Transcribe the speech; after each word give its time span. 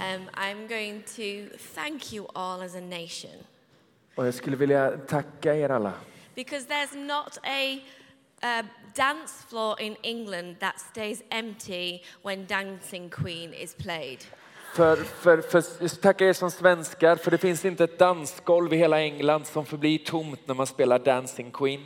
Um, 0.00 0.30
I'm 0.34 0.66
going 0.66 1.02
to 1.16 1.58
thank 1.74 2.12
you 2.12 2.26
all 2.34 2.62
as 2.62 2.74
a 2.74 2.80
nation 2.80 3.44
Och 4.14 4.26
jag 4.26 4.34
skulle 4.34 4.56
vilja 4.56 4.90
tacka 5.08 5.54
er 5.54 5.68
alla. 5.68 5.92
because 6.34 6.66
there's 6.66 6.94
not 7.06 7.38
a, 7.44 7.80
a 8.42 8.62
dance 8.94 9.44
floor 9.48 9.80
in 9.80 9.96
England 10.02 10.56
that 10.60 10.80
stays 10.80 11.22
empty 11.30 12.02
when 12.22 12.46
Dancing 12.46 13.10
Queen 13.10 13.52
is 13.54 13.74
played. 13.74 14.18
För, 14.74 14.96
för, 14.96 15.40
för, 15.40 15.88
tacka 16.00 16.24
er 16.26 16.32
som 16.32 16.50
svenskar, 16.50 17.16
för 17.16 17.30
det 17.30 17.38
finns 17.38 17.64
inte 17.64 17.84
ett 17.84 17.98
dansgolv 17.98 18.72
i 18.72 18.76
hela 18.76 19.00
England 19.00 19.46
som 19.46 19.66
förblir 19.66 19.98
tomt 19.98 20.40
när 20.46 20.54
man 20.54 20.66
spelar 20.66 20.98
Dancing 20.98 21.50
Queen. 21.50 21.80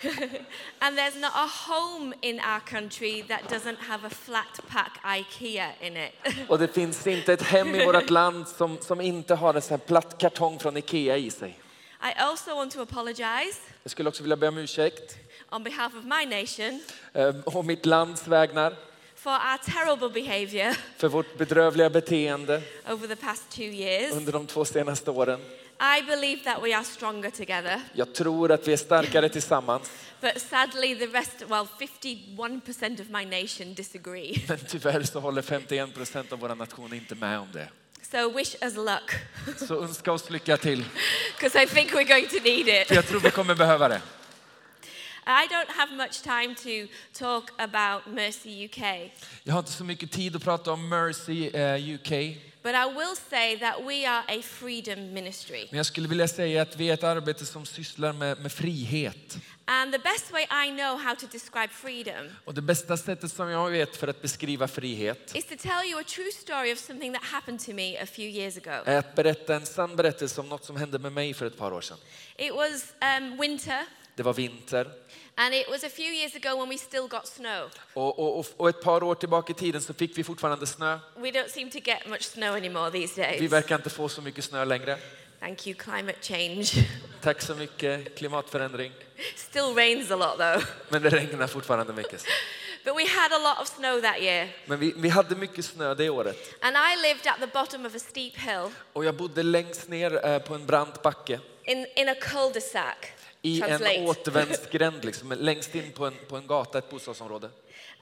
And 0.78 0.96
there's 0.98 1.20
not 1.20 1.32
a 1.34 1.46
home 1.46 2.14
in 2.20 2.40
our 2.40 2.60
country 2.60 3.24
that 3.28 3.48
doesn't 3.48 3.78
have 3.78 4.06
a 4.06 4.10
flat 4.10 4.60
pack 4.68 5.00
IKEA 5.04 5.72
in 5.80 5.96
it. 5.96 6.12
Och 6.48 6.58
det 6.58 6.68
finns 6.68 7.06
inte 7.06 7.32
ett 7.32 7.42
hem 7.42 7.74
i 7.74 7.84
vårt 7.86 8.10
land 8.10 8.48
som, 8.48 8.78
som 8.80 9.00
inte 9.00 9.34
har 9.34 9.54
en 9.54 9.62
sån 9.62 9.78
här 9.78 9.86
platt 9.86 10.18
kartong 10.18 10.58
från 10.58 10.76
Ikea 10.76 11.16
i 11.16 11.30
sig. 11.30 11.58
I 12.02 12.12
also 12.18 12.54
want 12.54 12.72
to 12.72 12.82
apologize 12.82 13.58
Jag 13.82 13.90
skulle 13.90 14.08
också 14.08 14.22
vilja 14.22 14.36
be 14.36 14.48
om 14.48 14.58
ursäkt 14.58 15.16
on 15.50 15.62
behalf 15.62 15.94
of 15.94 16.04
my 16.04 16.26
nation 16.26 16.80
eh, 17.12 17.34
å 17.44 17.62
mitt 17.62 17.86
lands 17.86 18.26
vägnar 18.26 18.74
for 19.14 19.30
our 19.32 19.58
terrible 19.58 20.08
behavior 20.08 20.76
för 20.96 21.08
vårt 21.08 21.38
bedrövliga 21.38 21.90
beteende 21.90 22.62
over 22.90 23.06
the 23.06 23.16
past 23.16 23.50
two 23.50 23.62
years. 23.62 24.12
under 24.12 24.32
de 24.32 24.46
två 24.46 24.64
senaste 24.64 25.10
åren. 25.10 25.40
I 25.82 26.02
believe 26.02 26.44
that 26.44 26.62
we 26.62 26.76
are 26.76 26.84
stronger 26.84 27.30
together, 27.30 27.80
Jag 27.92 28.14
tror 28.14 28.52
att 28.52 28.68
vi 28.68 28.72
är 28.72 28.76
starkare 28.76 29.28
tillsammans, 29.28 29.90
but 30.20 30.40
sadly, 30.40 30.94
the 30.98 31.06
rest, 31.06 31.42
well, 31.48 31.66
51% 31.78 33.00
of 33.00 33.08
my 33.08 33.24
nation 33.24 33.74
disagree. 33.74 34.44
men 34.48 34.58
tyvärr 34.68 35.02
så 35.02 35.20
håller 35.20 35.42
51 35.42 35.94
procent 35.94 36.32
av 36.32 36.38
vår 36.38 36.54
nation 36.54 36.94
inte 36.94 37.14
med 37.14 37.38
om 37.38 37.48
det. 37.52 37.68
So, 38.10 38.30
wish 38.30 38.54
us 38.62 38.76
luck, 38.76 39.10
Så 39.68 39.82
önska 39.82 40.12
oss 40.12 40.30
lycka 40.30 40.56
till, 40.56 40.84
because 41.36 41.62
I 41.62 41.66
think 41.66 41.92
we're 41.92 42.08
going 42.08 42.26
to 42.26 42.40
need 42.44 42.66
för 42.66 42.82
it. 42.82 42.90
jag 42.90 43.06
tror 43.06 43.20
vi 43.20 43.30
kommer 43.30 43.54
behöva 43.54 43.88
det. 43.88 44.00
I 45.26 45.46
don't 45.46 45.70
have 45.76 45.92
much 45.96 46.22
time 46.22 46.54
to 46.54 46.92
talk 47.12 47.50
about 47.58 48.06
Mercy 48.06 48.64
UK, 48.64 49.10
Jag 49.42 49.52
har 49.52 49.58
inte 49.58 49.72
så 49.72 49.84
mycket 49.84 50.10
tid 50.12 50.36
att 50.36 50.44
prata 50.44 50.72
om 50.72 50.88
Mercy 50.88 51.48
eh, 51.48 51.94
UK, 51.94 52.10
but 52.62 52.74
I 52.74 52.94
will 52.98 53.16
say 53.30 53.58
that 53.58 53.76
we 53.86 54.06
are 54.08 54.24
a 54.28 54.42
freedom 54.42 55.12
ministry. 55.14 55.66
men 55.70 55.76
jag 55.76 55.86
skulle 55.86 56.08
vilja 56.08 56.28
säga 56.28 56.62
att 56.62 56.76
vi 56.76 56.90
är 56.90 56.94
ett 56.94 57.04
arbete 57.04 57.46
som 57.46 57.66
sysslar 57.66 58.12
med, 58.12 58.38
med 58.40 58.52
frihet. 58.52 59.38
And 59.64 59.92
the 59.92 59.98
best 59.98 60.32
way 60.32 60.42
I 60.42 60.70
know 60.70 60.98
how 60.98 61.14
to 61.14 61.26
describe 61.32 61.68
freedom 61.68 62.28
Och 62.44 62.54
det 62.54 62.62
bästa 62.62 62.96
sättet 62.96 63.32
som 63.32 63.48
jag 63.48 63.70
vet 63.70 63.96
för 63.96 64.08
att 64.08 64.22
beskriva 64.22 64.68
frihet 64.68 65.36
is 65.36 65.44
to 65.44 65.54
tell 65.58 65.90
you 65.90 66.00
a 66.00 66.04
true 66.06 66.32
story 66.32 66.72
of 66.72 66.78
something 66.78 67.12
that 67.12 67.22
happened 67.24 67.60
to 67.66 67.72
me 67.72 67.96
a 67.98 68.06
few 68.06 68.30
years 68.40 68.56
ago. 68.56 68.82
är 68.84 68.98
att 68.98 69.14
berätta 69.14 69.54
en 69.54 69.66
sann 69.66 69.96
berättelse 69.96 70.40
om 70.40 70.48
något 70.48 70.64
som 70.64 70.76
hände 70.76 70.98
med 70.98 71.12
mig 71.12 71.34
för 71.34 71.46
ett 71.46 71.58
par 71.58 71.72
år 71.72 71.80
sedan. 71.80 71.98
It 72.36 72.54
was 72.54 72.94
um, 73.20 73.36
winter, 73.40 73.84
Det 74.16 74.22
var 74.22 74.34
vinter 74.34 74.90
and 75.40 75.54
it 75.54 75.68
was 75.70 75.84
a 75.84 75.88
few 75.88 76.12
years 76.12 76.34
ago 76.34 76.56
when 76.56 76.68
we 76.68 76.76
still 76.78 77.08
got 77.08 77.26
snow. 77.26 77.70
och, 77.94 78.18
och, 78.18 78.38
och, 78.38 78.46
och 78.56 78.68
ett 78.68 78.82
par 78.82 79.02
år 79.02 79.14
tillbaka 79.14 79.52
i 79.52 79.54
tiden 79.54 79.80
så 79.82 79.94
fick 79.94 80.18
vi 80.18 80.24
fortfarande 80.24 80.66
snö. 80.66 80.98
We 81.16 81.30
don't 81.30 81.48
seem 81.48 81.70
to 81.70 81.78
get 81.78 82.06
much 82.06 82.22
snow 82.22 82.54
anymore 82.56 82.90
these 82.90 83.22
days. 83.22 83.40
Vi 83.40 83.46
verkar 83.46 83.74
inte 83.76 83.90
få 83.90 84.08
så 84.08 84.22
mycket 84.22 84.44
snö 84.44 84.64
längre. 84.64 84.98
Thank 85.40 85.66
you, 85.66 85.76
climate 85.76 86.18
change. 86.20 86.66
Tack 87.22 87.42
så 87.42 87.54
mycket, 87.54 88.18
klimatförändring. 88.18 88.92
Still 89.36 89.74
rains 89.76 90.10
a 90.10 90.16
lot 90.16 90.38
though. 90.38 90.64
Men 90.88 91.02
det 91.02 91.10
regnar 91.10 91.46
fortfarande 91.46 91.92
mycket. 91.92 92.24
But 92.84 92.96
we 92.96 93.06
had 93.06 93.32
a 93.32 93.38
lot 93.38 93.62
of 93.62 93.68
snow 93.68 94.00
that 94.00 94.20
year, 94.20 94.48
Men 94.66 94.78
vi, 94.78 94.92
vi 94.96 95.08
hade 95.08 95.34
mycket 95.36 95.64
snö 95.64 95.94
det 95.94 96.10
året. 96.10 96.36
and 96.60 96.76
I 96.76 97.08
lived 97.08 97.26
at 97.26 97.40
the 97.40 97.46
bottom 97.46 97.86
of 97.86 97.94
a 97.94 97.98
steep 97.98 98.36
hill 98.36 98.68
Och 98.92 99.04
jag 99.04 99.14
bodde 99.14 99.42
längst 99.42 99.88
ner 99.88 100.26
eh, 100.26 100.38
på 100.38 100.54
en 100.54 100.66
brant 100.66 101.02
backe 101.02 101.40
in, 101.64 101.86
in 101.96 102.08
a 102.08 102.14
cul-de-sac. 102.20 102.96
I 103.42 103.60
en 103.62 103.68
Translate. 103.68 104.00
återvändsgränd, 104.04 105.04
liksom, 105.04 105.32
längst 105.38 105.74
in 105.74 105.92
på 105.92 106.06
en, 106.06 106.14
på 106.28 106.36
en 106.36 106.46
gata, 106.46 106.78
ett 106.78 106.90
bostadsområde. 106.90 107.50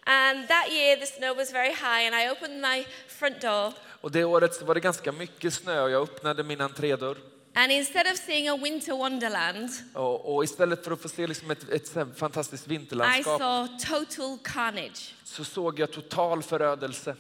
And 0.04 0.48
that 0.48 0.68
year 0.70 0.96
the 0.96 1.06
snow 1.06 1.36
was 1.36 1.52
very 1.52 1.68
high, 1.74 2.06
and 2.06 2.14
I 2.14 2.30
opened 2.30 2.60
my 2.60 2.86
front 3.08 3.40
door, 3.40 3.72
Och 4.00 4.10
det 4.10 4.24
året 4.24 4.62
var 4.62 4.74
det 4.74 4.80
ganska 4.80 5.12
mycket 5.12 5.54
snö 5.54 5.82
och 5.82 5.90
jag 5.90 6.02
öppnade 6.02 6.42
min 6.44 6.60
entrédörr. 6.60 7.16
and 7.54 7.72
instead 7.72 8.06
of 8.12 8.18
seeing 8.18 8.48
a 8.48 8.56
winter 8.56 8.92
wonderland, 8.92 9.70
Och, 9.94 10.34
och 10.36 10.44
istället 10.44 10.84
för 10.84 10.90
att 10.92 11.02
få 11.02 11.08
se 11.08 11.26
liksom 11.26 11.50
ett, 11.50 11.68
ett 11.70 11.94
här 11.94 12.06
fantastiskt 12.16 12.66
I 12.66 12.70
vinterlandskap 12.70 13.40
saw 13.40 13.78
total 13.78 14.38
carnage. 14.44 15.14
så 15.24 15.44
såg 15.44 15.78
jag 15.78 15.92
total 15.92 16.42
förödelse. 16.42 17.16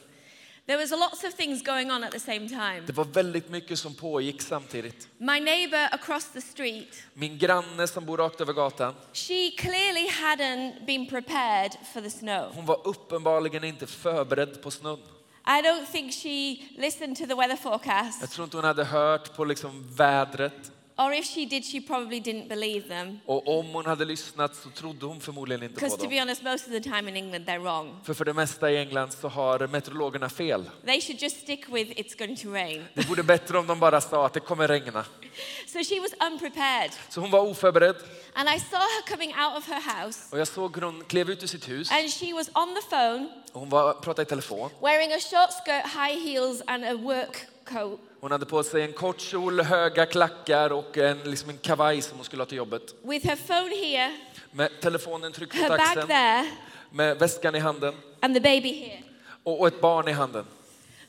There 0.68 0.76
was 0.78 0.90
lots 0.90 1.24
of 1.24 1.34
things 1.34 1.62
going 1.62 1.90
on 1.90 2.04
at 2.04 2.10
the 2.12 2.20
same 2.20 2.48
time. 2.48 2.82
Det 2.86 2.92
var 2.92 3.04
väldigt 3.04 3.48
mycket 3.50 3.78
som 3.78 3.94
pågick 3.94 4.42
samtidigt. 4.42 5.08
My 5.18 5.40
neighbor 5.40 5.94
across 5.94 6.24
the 6.32 6.40
street, 6.40 7.02
Min 7.14 7.38
granne 7.38 7.86
som 7.86 8.04
bor 8.04 8.16
rakt 8.16 8.40
över 8.40 8.52
gatan, 8.52 8.94
she 9.12 9.50
clearly 9.58 10.08
hadn't 10.08 10.86
been 10.86 11.06
prepared 11.06 11.72
for 11.92 12.00
the 12.00 12.10
snow. 12.10 12.52
hon 12.54 12.66
var 12.66 12.86
uppenbarligen 12.88 13.64
inte 13.64 13.86
förberedd 13.86 14.62
på 14.62 14.70
snön. 14.70 14.98
I 15.46 15.62
don't 15.62 15.86
think 15.92 16.12
she 16.12 16.56
listened 16.76 17.16
to 17.16 17.26
the 17.26 17.34
weather 17.34 17.48
Jag 17.48 17.60
forecast, 17.60 18.32
tror 18.32 18.44
inte 18.44 18.56
hon 18.56 18.64
hade 18.64 18.84
hört 18.84 19.36
på 19.36 19.44
liksom 19.44 19.88
vädret. 19.96 20.72
Or 20.98 21.12
if 21.12 21.24
she 21.26 21.44
did, 21.46 21.64
she 21.64 21.80
probably 21.80 22.20
didn't 22.20 22.48
believe 22.48 22.88
them. 22.88 23.20
Och 23.26 23.58
om 23.58 23.66
hon 23.66 23.86
hade 23.86 24.04
lyssnat 24.04 24.56
så 24.56 24.70
trodde 24.70 25.06
hon 25.06 25.20
förmodligen 25.20 25.62
inte 25.62 25.74
Because 25.74 25.96
på 25.96 26.02
to 26.02 26.08
be 26.08 26.14
dem. 26.14 26.22
honest, 26.22 26.42
most 26.42 26.66
of 26.66 26.72
the 26.72 26.80
time 26.80 27.08
in 27.10 27.16
England 27.16 27.44
they're 27.48 27.62
wrong. 27.62 27.96
För 28.04 28.14
för 28.14 28.24
det 28.24 28.34
mesta 28.34 28.70
i 28.70 28.76
England 28.76 29.12
så 29.12 29.28
har 29.28 29.66
meteorologerna 29.66 30.28
fel. 30.28 30.64
They 30.86 31.00
should 31.00 31.22
just 31.22 31.40
stick 31.40 31.68
with 31.68 31.90
it's 32.00 32.18
going 32.18 32.36
to 32.36 32.48
rain. 32.52 32.84
Det 32.94 33.08
vore 33.08 33.22
bättre 33.22 33.58
om 33.58 33.66
de 33.66 33.80
bara 33.80 34.00
sa 34.00 34.26
att 34.26 34.32
det 34.32 34.40
kommer 34.40 34.68
regna. 34.68 35.04
So 35.66 35.78
she 35.84 36.00
was 36.00 36.10
unprepared. 36.32 36.90
Så 37.08 37.20
hon 37.20 37.30
var 37.30 37.40
oförberedd 37.40 37.96
And 38.34 38.48
I 38.48 38.60
saw 38.60 38.78
her 38.78 39.02
coming 39.16 39.30
out 39.30 39.58
of 39.58 39.66
her 39.68 39.80
house, 39.80 40.20
och 40.32 40.38
jag 40.38 40.48
såg 40.48 40.74
hur 40.76 40.82
hon 40.82 41.04
klev 41.04 41.30
ut 41.30 41.42
ur 41.42 41.46
sitt 41.46 41.68
hus. 41.68 41.90
and 41.92 42.10
she 42.12 42.32
was 42.32 42.48
on 42.54 42.74
the 42.74 42.82
phone 42.90 43.28
Och 43.52 43.60
hon 43.60 43.68
var, 43.68 43.92
pratade 43.94 44.22
i 44.22 44.26
telefon. 44.26 44.70
wearing 44.82 45.12
a 45.12 45.18
short 45.20 45.50
skirt, 45.50 45.84
high 45.84 46.28
heels, 46.28 46.62
and 46.66 46.84
a 46.84 46.94
work 46.94 47.36
coat. 47.64 48.00
Hon 48.20 48.30
hade 48.32 48.46
på 48.46 48.62
sig 48.62 48.82
en 48.82 48.92
kort 48.92 49.20
kjol, 49.20 49.60
höga 49.60 50.06
klackar 50.06 50.72
och 50.72 50.98
en, 50.98 51.18
liksom 51.18 51.50
en 51.50 51.58
kavaj 51.58 52.02
som 52.02 52.16
hon 52.18 52.24
skulle 52.24 52.42
ha 52.42 52.46
till 52.46 52.58
jobbet. 52.58 52.94
with 53.02 53.26
her 53.26 53.36
phone 53.36 53.74
here, 53.86 54.12
Med 54.52 54.80
telefonen 54.80 55.32
tryckt 55.32 55.54
her 55.54 55.68
bag 55.68 55.80
axeln, 55.80 56.06
there, 56.08 56.50
med 56.90 57.18
väskan 57.18 57.54
i 57.54 57.58
handen 57.58 57.94
and 58.20 58.34
the 58.34 58.40
baby 58.40 58.72
here. 58.72 59.02
och, 59.42 59.60
och 59.60 59.66
ett 59.68 59.80
barn 59.80 60.08
i 60.08 60.12
handen. 60.12 60.44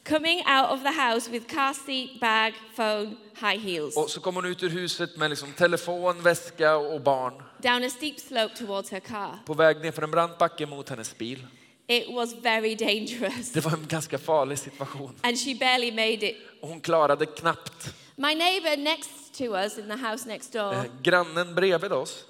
Coming 0.09 0.37
out 0.39 0.71
of 0.71 0.81
the 0.83 1.01
house 1.01 1.31
with 1.31 1.55
car 1.55 1.73
seat, 1.73 2.19
bag, 2.19 2.53
phone, 2.75 3.15
high 3.41 3.59
heels, 3.65 3.97
Och 3.97 4.09
så 4.09 4.19
kom 4.21 4.35
hon 4.35 4.45
ut 4.45 4.63
ur 4.63 4.69
huset 4.69 5.17
med 5.17 5.29
liksom 5.29 5.51
telefon, 5.53 6.21
väska 6.21 6.75
och 6.77 7.01
barn 7.01 7.33
down 7.61 7.83
a 7.83 7.89
steep 7.89 8.19
slope 8.19 8.55
towards 8.57 8.91
her 8.91 8.99
car. 8.99 9.37
på 9.45 9.53
väg 9.53 9.81
ner 9.81 9.91
för 9.91 10.01
en 10.01 10.11
brant 10.11 10.37
backe 10.37 10.65
mot 10.65 10.89
hennes 10.89 11.17
bil. 11.17 11.45
It 11.91 12.07
was 12.07 12.33
very 12.33 12.75
dangerous, 12.75 13.51
Det 13.51 13.66
var 13.66 13.72
en 13.73 13.85
ganska 13.88 14.17
farlig 14.17 14.57
situation 14.59 15.16
and 15.23 15.38
she 15.38 15.55
barely 15.55 15.91
made 15.91 16.29
it. 16.29 16.35
hon 16.61 16.81
klarade 16.81 17.25
knappt. 17.25 17.94
My 18.16 18.33
neighbor 18.35 18.77
next 18.83 19.09
to 19.38 19.44
us 19.44 19.77
in 19.77 19.88
the 19.89 19.95
house 20.07 20.27
next 20.27 20.55
Eh, 20.55 20.61
door, 20.61 20.85
Grannen 21.03 21.55
bredvid 21.55 21.91
oss, 21.91 22.25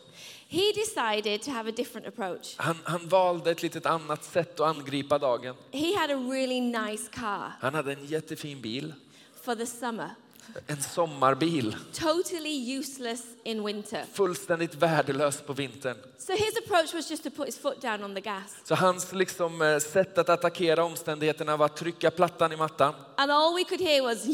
he 0.48 0.72
decided 0.76 1.42
to 1.42 1.52
have 1.52 1.70
a 1.70 1.74
different 1.78 2.08
approach. 2.08 2.56
han, 2.58 2.76
han 2.84 3.08
valde 3.08 3.52
ett 3.52 3.62
litet 3.64 3.86
annat 3.86 4.24
sätt 4.24 4.60
att 4.60 4.78
angripa 4.78 5.18
dagen. 5.18 5.56
He 5.72 5.98
had 5.98 6.12
a 6.12 6.16
really 6.32 6.60
nice 6.62 7.10
car 7.12 7.52
Han 7.62 7.74
hade 7.76 7.94
en 7.94 8.06
jättefin 8.06 8.62
bil, 8.62 8.94
for 9.44 9.56
the 9.56 9.66
summer, 9.66 10.10
en 10.68 10.82
sommarbil, 10.82 11.76
totally 11.94 12.78
useless 12.80 13.24
in 13.44 13.66
winter. 13.66 14.06
fullständigt 14.14 14.76
värdelös 14.76 15.42
på 15.42 15.54
vintern. 15.54 15.98
So 16.18 16.34
his 16.34 16.58
approach 16.58 16.94
was 16.94 17.12
just 17.12 17.24
to 17.24 17.30
put 17.30 17.46
his 17.46 17.58
foot 17.58 17.82
down 17.82 18.04
on 18.04 18.16
the 18.16 18.22
gas. 18.22 18.56
Så 18.64 18.76
hans 18.76 19.14
liksom, 19.14 19.62
eh, 19.62 19.80
sätt 19.80 20.18
att 20.18 20.30
attackera 20.30 20.84
omständigheterna 20.84 21.58
var 21.58 21.66
att 21.66 21.76
trycka 21.78 22.12
plattan 22.12 22.52
i 22.52 22.56
mattan. 22.56 22.94
And 23.16 23.32
all 23.32 23.56
we 23.56 23.64
could 23.64 23.82
hear 23.82 24.02
was 24.02 24.26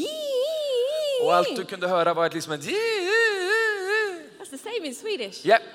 Och 1.22 1.34
allt 1.34 1.56
du 1.56 1.64
kunde 1.64 1.88
höra 1.88 2.14
var 2.14 2.26
ett 2.26 2.34
liksom 2.34 2.52
ett 2.52 2.60
That's 4.38 4.50
the 4.50 4.58
same 4.58 4.86
in 4.86 4.94
Swedish. 4.94 5.46
Ja. 5.46 5.58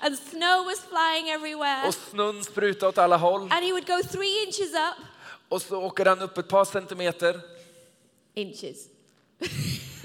And 0.00 0.18
snow 0.18 0.64
was 0.64 0.80
flying 0.80 1.28
everywhere. 1.28 1.88
Och 1.88 1.94
snön 1.94 2.44
sprutade 2.44 2.88
åt 2.88 2.98
alla 2.98 3.16
håll. 3.16 3.40
And 3.40 3.64
he 3.64 3.72
would 3.72 3.86
go 3.86 4.02
three 4.12 4.44
inches 4.46 4.72
up. 4.72 5.04
Och 5.48 5.62
så 5.62 5.82
åker 5.82 6.06
han 6.06 6.22
upp 6.22 6.38
ett 6.38 6.48
par 6.48 6.64
centimeter. 6.64 7.40
Inches. 8.38 8.88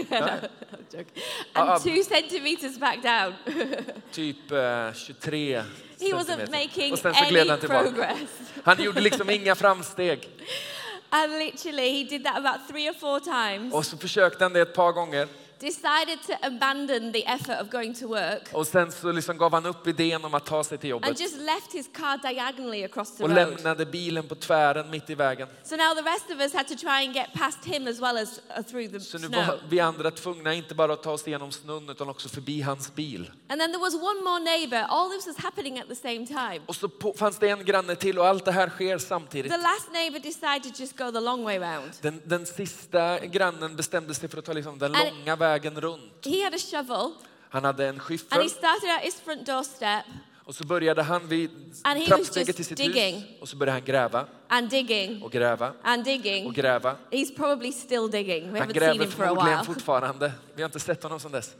no, 0.09 0.39
joking. 0.91 1.23
Uh, 1.55 1.61
And 1.61 1.83
two 1.83 2.03
centimeters 2.03 2.79
back 2.79 3.01
down. 3.03 3.33
Typ 4.11 4.51
eh, 4.51 4.93
23 4.93 5.61
he 5.99 6.13
wasn't 6.13 6.51
making 6.51 6.97
any 7.15 7.57
progress. 7.57 8.29
Han 8.63 8.77
gjorde 8.77 9.01
liksom 9.01 9.29
inga 9.29 9.55
framsteg. 9.55 10.29
And 11.09 11.31
literally, 11.37 11.91
he 11.91 12.03
did 12.03 12.23
that 12.23 12.37
about 12.37 12.67
three 12.67 12.89
or 12.89 12.93
four 12.93 13.19
times. 13.19 13.73
Och 13.73 13.85
så 13.85 13.97
försökte 13.97 14.43
han 14.45 14.53
det 14.53 14.61
ett 14.61 14.73
par 14.73 14.91
gånger. 14.91 15.27
Decided 15.63 16.19
to 16.27 16.33
abandon 16.47 17.13
the 17.13 17.23
effort 17.27 17.61
of 17.61 17.69
going 17.69 17.93
to 17.95 18.07
work 18.07 18.49
Och 18.53 18.67
sen 18.67 18.91
så 18.91 19.11
liksom 19.11 19.37
gav 19.37 19.53
han 19.53 19.65
upp 19.65 19.87
idén 19.87 20.25
om 20.25 20.33
att 20.33 20.45
ta 20.45 20.63
sig 20.63 20.77
till 20.77 20.93
and 20.93 21.03
jobbet 21.05 21.19
just 21.19 21.35
left 21.37 21.73
his 21.73 21.89
car 21.93 22.17
diagonally 22.33 22.83
across 22.83 23.17
the 23.17 23.23
och 23.23 23.29
road. 23.29 23.35
lämnade 23.49 23.85
bilen 23.85 24.27
på 24.27 24.35
tvären 24.35 24.89
mitt 24.89 25.09
i 25.09 25.15
vägen. 25.15 25.47
So 25.63 25.75
now 25.75 25.95
the 25.95 26.01
rest 26.01 26.25
of 26.31 26.39
us 26.41 26.53
had 26.53 26.67
to 26.67 26.75
try 26.75 27.05
and 27.05 27.15
get 27.15 27.27
past 27.33 27.65
him 27.65 27.87
as 27.87 27.99
well 28.01 28.17
as 28.17 28.39
uh, 28.57 28.63
through 28.63 28.91
the 28.91 28.99
Så 28.99 29.17
nu 29.17 29.27
snow. 29.27 29.45
var 29.47 29.59
vi 29.69 29.79
andra 29.79 30.11
tvungna 30.11 30.53
inte 30.53 30.75
bara 30.75 30.93
att 30.93 31.03
ta 31.03 31.11
oss 31.11 31.27
igenom 31.27 31.51
snön 31.51 31.89
utan 31.89 32.09
också 32.09 32.29
förbi 32.29 32.61
hans 32.61 32.95
bil. 32.95 33.31
And 33.49 33.61
then 33.61 33.71
there 33.71 33.81
was 33.81 33.93
one 33.95 34.21
more 34.23 34.39
neighbor. 34.39 34.85
All 34.89 35.09
this 35.09 35.27
was 35.27 35.37
happening 35.37 35.79
at 35.79 35.87
the 35.89 35.95
same 35.95 36.27
time. 36.27 36.59
Och 36.65 36.75
så 36.75 36.89
på, 36.89 37.13
fanns 37.17 37.37
det 37.39 37.49
en 37.49 37.65
granne 37.65 37.95
till 37.95 38.19
och 38.19 38.27
allt 38.27 38.45
det 38.45 38.51
här 38.51 38.69
sker 38.69 38.97
samtidigt. 38.97 39.51
The 39.51 39.57
last 39.57 39.91
neighbor 39.93 40.19
decided 40.19 40.63
to 40.63 40.81
just 40.81 40.97
go 40.97 41.11
the 41.11 41.19
long 41.19 41.43
way 41.43 41.59
round. 41.59 41.91
Den, 42.01 42.21
den 42.25 42.45
sista 42.45 43.19
grannen 43.19 43.75
bestämde 43.75 44.13
sig 44.13 44.29
för 44.29 44.37
att 44.37 44.45
ta 44.45 44.53
liksom 44.53 44.79
den 44.79 44.95
And- 44.95 45.09
långa 45.19 45.35
vägen 45.35 45.52
runt. 45.59 46.25
He 46.25 46.43
had 46.43 46.53
a 46.53 46.57
shovel 46.57 47.11
Han 47.49 47.63
hade 47.63 47.83
en 47.83 47.89
and 47.89 48.01
skyffel 48.01 48.41
he 48.41 48.49
started 48.49 48.89
at 48.89 49.01
his 49.01 49.15
front 49.21 49.45
doorstep 49.45 50.05
och 50.45 50.55
så 50.55 50.63
började 50.67 51.03
han 51.03 51.27
vid 51.27 51.49
And 51.83 52.05
trappsteget 52.05 52.55
till 52.55 52.65
sitt 52.65 52.77
digging. 52.77 53.15
hus 53.15 53.41
och 53.41 53.49
så 53.49 53.55
började 53.57 53.79
han 53.79 53.85
gräva 53.85 54.25
and 54.47 54.69
digging 54.69 55.21
och 55.23 55.31
gräva 55.31 55.73
and 55.83 55.99
och 55.99 56.05
digging. 56.05 56.53
gräva. 56.53 56.95
He's 57.11 57.35
probably 57.35 57.71
still 57.71 58.11
digging. 58.11 58.53
We 58.53 58.59
Han 58.59 58.69
haven't 58.69 58.73
seen 58.79 58.97
gräver 58.97 59.03
him 59.05 59.11
for 59.11 59.23
a 59.23 59.45
while. 59.45 59.63
fortfarande. 59.63 60.31
Vi 60.55 60.61
har 60.61 60.69
inte 60.69 60.79
sett 60.79 61.03
honom 61.03 61.19
sedan 61.19 61.31
dess. 61.31 61.55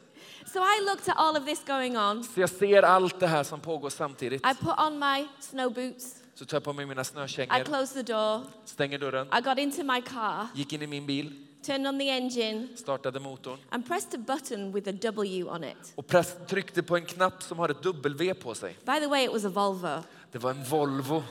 So 0.53 0.59
I 0.59 0.81
looked 0.85 1.09
at 1.09 1.17
all 1.17 1.37
of 1.37 1.45
this 1.45 1.63
going 1.67 1.97
on. 1.97 2.23
Så 2.23 2.39
jag 2.41 2.49
ser 2.49 2.83
allt 2.83 3.19
det 3.19 3.27
här 3.27 3.43
som 3.43 3.59
pågår 3.59 3.89
samtidigt. 3.89 4.41
I 4.45 4.55
put 4.65 4.79
on 4.79 4.99
my 4.99 5.27
snow 5.39 5.73
boots. 5.73 6.15
Så 6.35 6.45
tar 6.45 6.55
jag 6.55 6.63
på 6.63 6.73
mig 6.73 6.85
mina 6.85 7.01
I 7.01 7.05
snökängor, 7.05 7.63
closed 7.63 8.05
the 8.05 8.13
door. 8.13 8.41
stänger 8.65 8.99
dörren, 8.99 9.27
I 9.27 9.41
got 9.41 9.57
into 9.57 9.83
my 9.83 10.01
car, 10.01 10.47
gick 10.55 10.73
in 10.73 10.81
i 10.81 10.87
min 10.87 11.05
bil, 11.05 11.47
turned 11.63 11.87
on 11.87 11.99
the 11.99 12.09
engine, 12.09 12.67
startade 12.75 13.19
motorn 13.19 13.57
and 13.69 13.87
pressed 13.87 14.13
a 14.13 14.17
button 14.17 14.71
with 14.71 14.89
a 14.89 14.91
W 14.91 15.43
on 15.49 15.63
it. 15.63 15.93
och 15.95 16.07
press, 16.07 16.35
tryckte 16.47 16.83
på 16.83 16.95
en 16.95 17.05
knapp 17.05 17.43
som 17.43 17.59
har 17.59 17.69
ett 17.69 17.83
W 17.83 18.33
på 18.33 18.55
sig. 18.55 18.77
By 18.85 18.99
the 18.99 19.07
way, 19.07 19.23
it 19.25 19.31
was 19.33 19.45
a 19.45 19.49
Volvo. 19.49 20.03
Det 20.31 20.37
var 20.39 20.51
en 20.51 20.63
Volvo. 20.63 21.23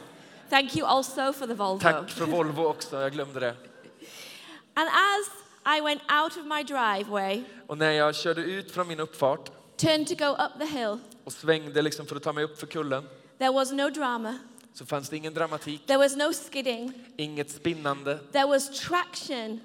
Thank 0.50 0.76
you 0.76 0.86
also 0.86 1.32
for 1.32 1.46
the 1.46 1.54
Volvo. 1.54 1.80
Tack 1.80 2.10
för 2.10 2.26
Volvo 2.26 2.64
också, 2.64 3.00
jag 3.00 3.12
glömde 3.12 3.40
det. 3.40 3.54
And 4.74 4.88
as 4.88 5.28
I 5.78 5.80
went 5.80 6.02
out 6.02 6.36
of 6.36 6.44
my 6.46 6.62
driveway, 6.62 7.42
Och 7.66 7.78
när 7.78 7.90
jag 7.90 8.14
körde 8.14 8.40
ut 8.40 8.70
från 8.70 8.88
min 8.88 9.00
uppfart 9.00 9.50
turned 9.76 10.06
to 10.08 10.14
go 10.14 10.24
up 10.44 10.58
the 10.58 10.78
hill, 10.78 10.98
och 11.24 11.32
svängde 11.32 11.82
liksom 11.82 12.06
för 12.06 12.16
att 12.16 12.22
ta 12.22 12.32
mig 12.32 12.44
upp 12.44 12.58
för 12.60 12.66
kullen 12.66 13.04
there 13.38 13.52
was 13.52 13.72
no 13.72 13.90
drama. 13.90 14.38
så 14.74 14.86
fanns 14.86 15.08
det 15.08 15.16
ingen 15.16 15.34
dramatik, 15.34 15.86
There 15.86 15.98
was 15.98 16.16
no 16.16 16.32
skidding. 16.32 16.92
inget 17.16 17.50
spinnande. 17.50 18.18
There 18.32 18.46
was 18.46 18.80
traction. 18.80 19.60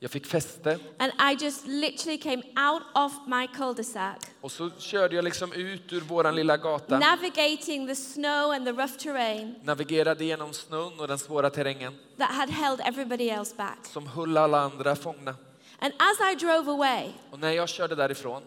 Jag 0.00 0.10
fick 0.10 0.26
fäste 0.26 0.78
And 0.98 1.12
I 1.32 1.44
just 1.44 1.66
literally 1.66 2.18
came 2.18 2.42
out 2.72 2.82
of 2.94 3.12
my 3.26 3.46
cul-de-sac, 3.46 4.16
och 4.40 4.52
så 4.52 4.70
körde 4.78 5.16
jag 5.16 5.24
liksom 5.24 5.52
ut 5.52 5.92
ur 5.92 6.00
våran 6.00 6.34
lilla 6.34 6.56
gata, 6.56 6.98
navigating 6.98 7.86
the 7.86 7.96
snow 7.96 8.50
and 8.52 8.64
the 8.66 8.72
rough 8.72 8.96
terrain 8.96 9.54
navigerade 9.62 10.24
genom 10.24 10.52
snön 10.52 11.00
och 11.00 11.08
den 11.08 11.18
svåra 11.18 11.50
terrängen 11.50 11.94
that 12.18 12.30
had 12.30 12.50
held 12.50 12.80
everybody 12.84 13.28
else 13.30 13.54
back. 13.56 13.78
som 13.86 14.06
höll 14.06 14.36
alla 14.36 14.60
andra 14.60 14.96
fångna. 14.96 15.34
And 15.78 15.92
as 15.98 16.32
I 16.32 16.34
drove 16.44 16.70
away, 16.70 17.08
Och 17.30 17.38
när 17.40 17.50
jag 17.52 17.68
körde 17.68 17.94
därifrån 17.94 18.42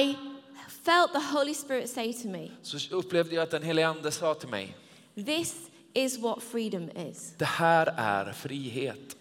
I 0.00 0.16
felt 0.84 1.12
the 1.12 1.36
Holy 1.38 1.54
Spirit 1.54 1.90
say 1.90 2.12
to 2.12 2.28
me, 2.28 2.50
så 2.62 2.96
upplevde 2.96 3.34
jag 3.34 3.42
att 3.42 3.50
den 3.50 3.62
helige 3.62 3.88
Ande 3.88 4.10
sa 4.10 4.34
till 4.34 4.48
mig, 4.48 4.76
This 5.14 5.54
is 5.94 6.18
what 6.18 6.42
freedom 6.42 6.90
is. 6.90 7.34
det 7.38 7.44
här 7.44 7.94
är 7.96 8.32
frihet. 8.32 9.14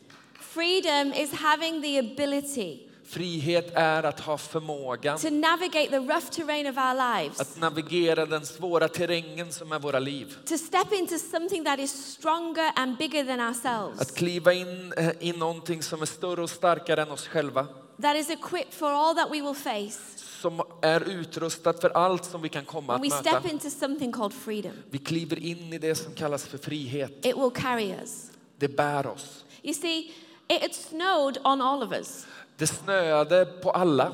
Freedom 0.57 1.13
is 1.13 1.31
having 1.31 1.81
the 1.81 1.99
ability 1.99 2.77
Frihet 3.05 3.71
är 3.75 4.03
att 4.03 4.19
ha 4.19 4.37
förmågan 4.37 5.17
to 5.19 5.29
navigate 5.29 5.89
the 5.89 5.97
rough 5.99 6.29
terrain 6.31 6.67
of 6.67 6.77
our 6.77 6.93
lives, 7.21 7.39
att 7.39 7.59
navigera 7.59 8.25
den 8.25 8.45
svåra 8.45 8.87
terrängen 8.87 9.51
som 9.51 9.71
är 9.71 9.79
våra 9.79 9.99
liv. 9.99 10.35
to 10.45 10.57
step 10.57 10.93
into 10.93 11.17
something 11.17 11.63
that 11.65 11.79
is 11.79 11.91
stronger 12.13 12.71
and 12.75 12.97
bigger 12.97 13.25
than 13.25 13.39
Att 13.39 13.55
ourselves, 13.55 14.11
kliva 14.11 14.53
in 14.53 14.93
eh, 14.97 15.09
i 15.19 15.31
någonting 15.33 15.83
som 15.83 16.01
är 16.01 16.05
större 16.05 16.43
och 16.43 16.49
starkare 16.49 17.01
än 17.01 17.11
oss 17.11 17.27
själva. 17.27 17.67
that 18.01 18.15
is 18.15 18.29
equipped 18.29 18.73
for 18.73 18.87
all 18.91 19.15
that 19.15 19.27
we 19.31 19.41
will 19.41 19.55
face. 19.55 19.99
Som 20.41 20.61
är 20.81 21.09
utrustat 21.09 21.81
för 21.81 21.89
allt 21.89 22.25
som 22.25 22.41
vi 22.41 22.49
kan 22.49 22.65
komma 22.65 22.97
When 22.97 23.11
att 23.11 23.25
we 23.25 23.29
möta. 23.31 23.39
step 23.41 23.53
into 23.53 23.69
something 23.69 24.11
called 24.11 24.33
freedom, 24.33 24.71
Vi 24.89 24.97
kliver 24.97 25.39
in 25.39 25.73
i 25.73 25.77
det 25.77 25.95
som 25.95 26.13
kallas 26.13 26.45
för 26.45 26.57
frihet. 26.57 27.25
it 27.25 27.37
will 27.37 27.51
carry 27.55 27.91
us. 27.91 28.31
Det 28.59 28.67
bär 28.67 29.07
oss. 29.07 29.43
You 29.63 29.73
see, 29.73 30.11
it 30.49 30.61
had 30.61 30.73
snowed 30.73 31.37
on 31.43 31.61
all 31.61 31.83
of 31.83 31.91
us. 31.91 32.25
Det 32.57 32.67
snöade 32.67 33.45
på 33.45 33.71
alla. 33.71 34.11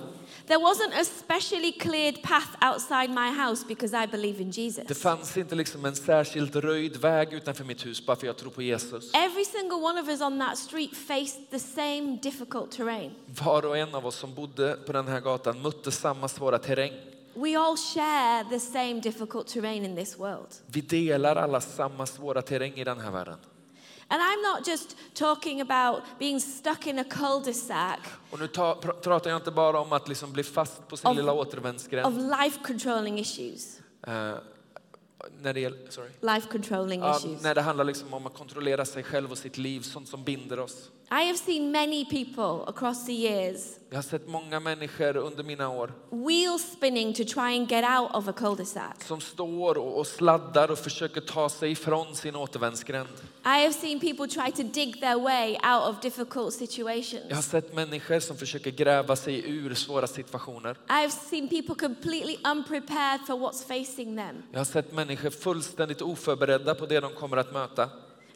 There 0.48 0.60
wasn't 0.60 1.02
a 1.02 1.04
specially 1.06 1.72
cleared 1.72 2.22
path 2.24 2.48
outside 2.62 3.10
my 3.10 3.30
house 3.32 3.66
because 3.68 4.04
I 4.04 4.08
believe 4.08 4.42
in 4.42 4.52
Det 4.52 4.58
Jesus. 4.62 5.02
fanns 5.02 5.38
inte 5.38 5.56
liksom 5.56 5.86
en 5.86 5.96
särskilt 5.96 6.56
röjd 6.56 6.96
väg 6.98 7.34
utanför 7.34 7.64
mitt 7.64 7.86
hus 7.86 8.06
bara 8.06 8.16
för 8.18 8.28
jag 8.28 8.38
tror 8.38 8.52
på 8.52 8.62
Jesus. 8.62 9.14
Every 9.14 9.46
single 9.46 9.78
one 9.78 10.02
of 10.02 10.08
us 10.10 10.22
on 10.22 10.40
that 10.40 10.58
street 10.58 10.96
faced 10.98 11.50
the 11.52 11.60
same 11.60 12.20
difficult 12.24 12.72
terrain. 12.72 13.12
Var 13.26 13.66
och 13.66 13.78
en 13.78 13.96
av 13.96 14.06
oss 14.06 14.16
som 14.16 14.34
bodde 14.34 14.78
på 14.86 14.94
den 14.94 15.08
här 15.08 15.20
gatan 15.20 15.62
mötte 15.62 15.92
samma 15.92 16.28
svåra 16.28 16.58
terräng. 16.60 16.94
We 17.36 17.58
all 17.60 17.78
share 17.78 18.46
the 18.50 18.60
same 18.60 18.94
difficult 18.94 19.48
terrain 19.48 19.86
in 19.86 19.96
this 19.96 20.20
world. 20.20 20.48
Vi 20.66 20.82
delar 20.82 21.36
alla 21.36 21.62
samma 21.62 22.06
svåra 22.06 22.42
terräng 22.42 22.74
i 22.74 22.84
den 22.84 23.00
här 23.00 23.12
världen. 23.12 23.38
And 24.14 24.22
I'm 24.22 24.42
not 24.54 24.68
just 24.68 24.96
talking 25.14 25.62
about 25.62 26.04
being 26.20 26.40
stuck 26.40 26.88
in 26.88 27.00
a 27.00 27.04
cul-de-sac 27.04 28.00
Och 28.32 28.40
nu 28.40 28.48
ta, 28.48 28.76
pr 28.76 28.88
pratar 28.92 29.30
jag 29.30 29.38
inte 29.38 29.52
bara 29.52 29.80
om 29.80 29.94
att 29.94 30.08
liksom 30.08 30.32
bli 30.32 30.44
fast 30.44 30.88
på 30.88 30.98
sin 30.98 31.10
Of- 31.10 31.18
lilla 31.18 31.32
of 31.32 31.48
återvändsgränd. 31.48 32.18
life 32.42 32.60
controlling 32.68 33.20
issues. 33.20 33.80
Eh, 34.08 34.34
när, 35.44 35.54
det, 35.54 35.60
gäller- 35.60 35.78
sorry. 35.90 36.10
Life 36.22 36.48
controlling 36.52 37.00
Ja, 37.00 37.18
issues. 37.18 37.42
när 37.44 37.56
det 37.56 37.62
handlar 37.62 37.86
liksom 37.86 38.14
om 38.14 38.26
att 38.26 38.34
kontrollera 38.34 38.86
sig 38.86 39.04
själv 39.04 39.32
och 39.32 39.38
sitt 39.38 39.58
liv, 39.58 39.82
sånt 39.82 40.08
som 40.08 40.24
binder 40.24 40.60
oss. 40.60 40.90
I 41.12 41.26
have 41.28 41.38
seen 41.38 41.72
many 41.72 42.06
people 42.06 42.70
across 42.70 43.06
the 43.06 43.12
years 43.14 43.60
Jag 43.90 43.98
har 43.98 44.04
sett 44.04 44.28
många 44.28 44.60
människor 44.60 45.18
under 45.18 45.44
mina 45.44 45.70
år 45.70 45.94
wheel 46.10 46.60
spinning 46.60 47.14
to 47.14 47.24
try 47.24 47.58
and 47.60 47.72
get 47.72 47.86
out 48.00 48.16
of 48.16 48.28
a 48.28 48.34
cul-de-sac. 48.34 49.08
som 49.08 49.22
står 49.22 49.78
och, 49.78 50.00
och 50.00 50.08
sladdar 50.08 50.72
och 50.72 50.78
försöker 50.80 51.22
ta 51.22 51.50
sig 51.50 51.72
ifrån 51.72 52.16
sin 52.16 52.36
återvändsgränd. 52.36 53.08
I 53.46 53.48
have 53.64 53.74
seen 53.74 54.00
people 54.00 54.28
try 54.28 54.52
to 54.52 54.64
dig 54.74 54.94
their 54.94 55.20
way 55.20 55.50
out 55.52 55.90
of 55.96 56.02
difficult 56.02 56.54
situations. 56.54 57.26
Jag 57.30 57.36
har 57.36 57.42
sett 57.44 57.74
människor 57.76 58.20
som 58.20 58.38
försöker 58.38 58.72
gräva 58.72 59.16
sig 59.16 59.50
ur 59.52 59.74
svåra 59.74 60.08
situationer. 60.08 60.72
I 60.72 60.92
have 60.94 61.12
seen 61.12 61.48
people 61.48 61.76
completely 61.88 62.38
unprepared 62.52 63.20
for 63.28 63.34
what's 63.34 63.64
facing 63.68 64.18
them. 64.18 64.44
Jag 64.52 64.60
har 64.60 64.66
sett 64.66 64.94
människor 64.94 65.30
fullständigt 65.36 66.02
oförberedda 66.02 66.76
på 66.76 66.86
det 66.86 67.00
de 67.00 67.12
kommer 67.14 67.38
att 67.38 67.54
möta. 67.54 67.90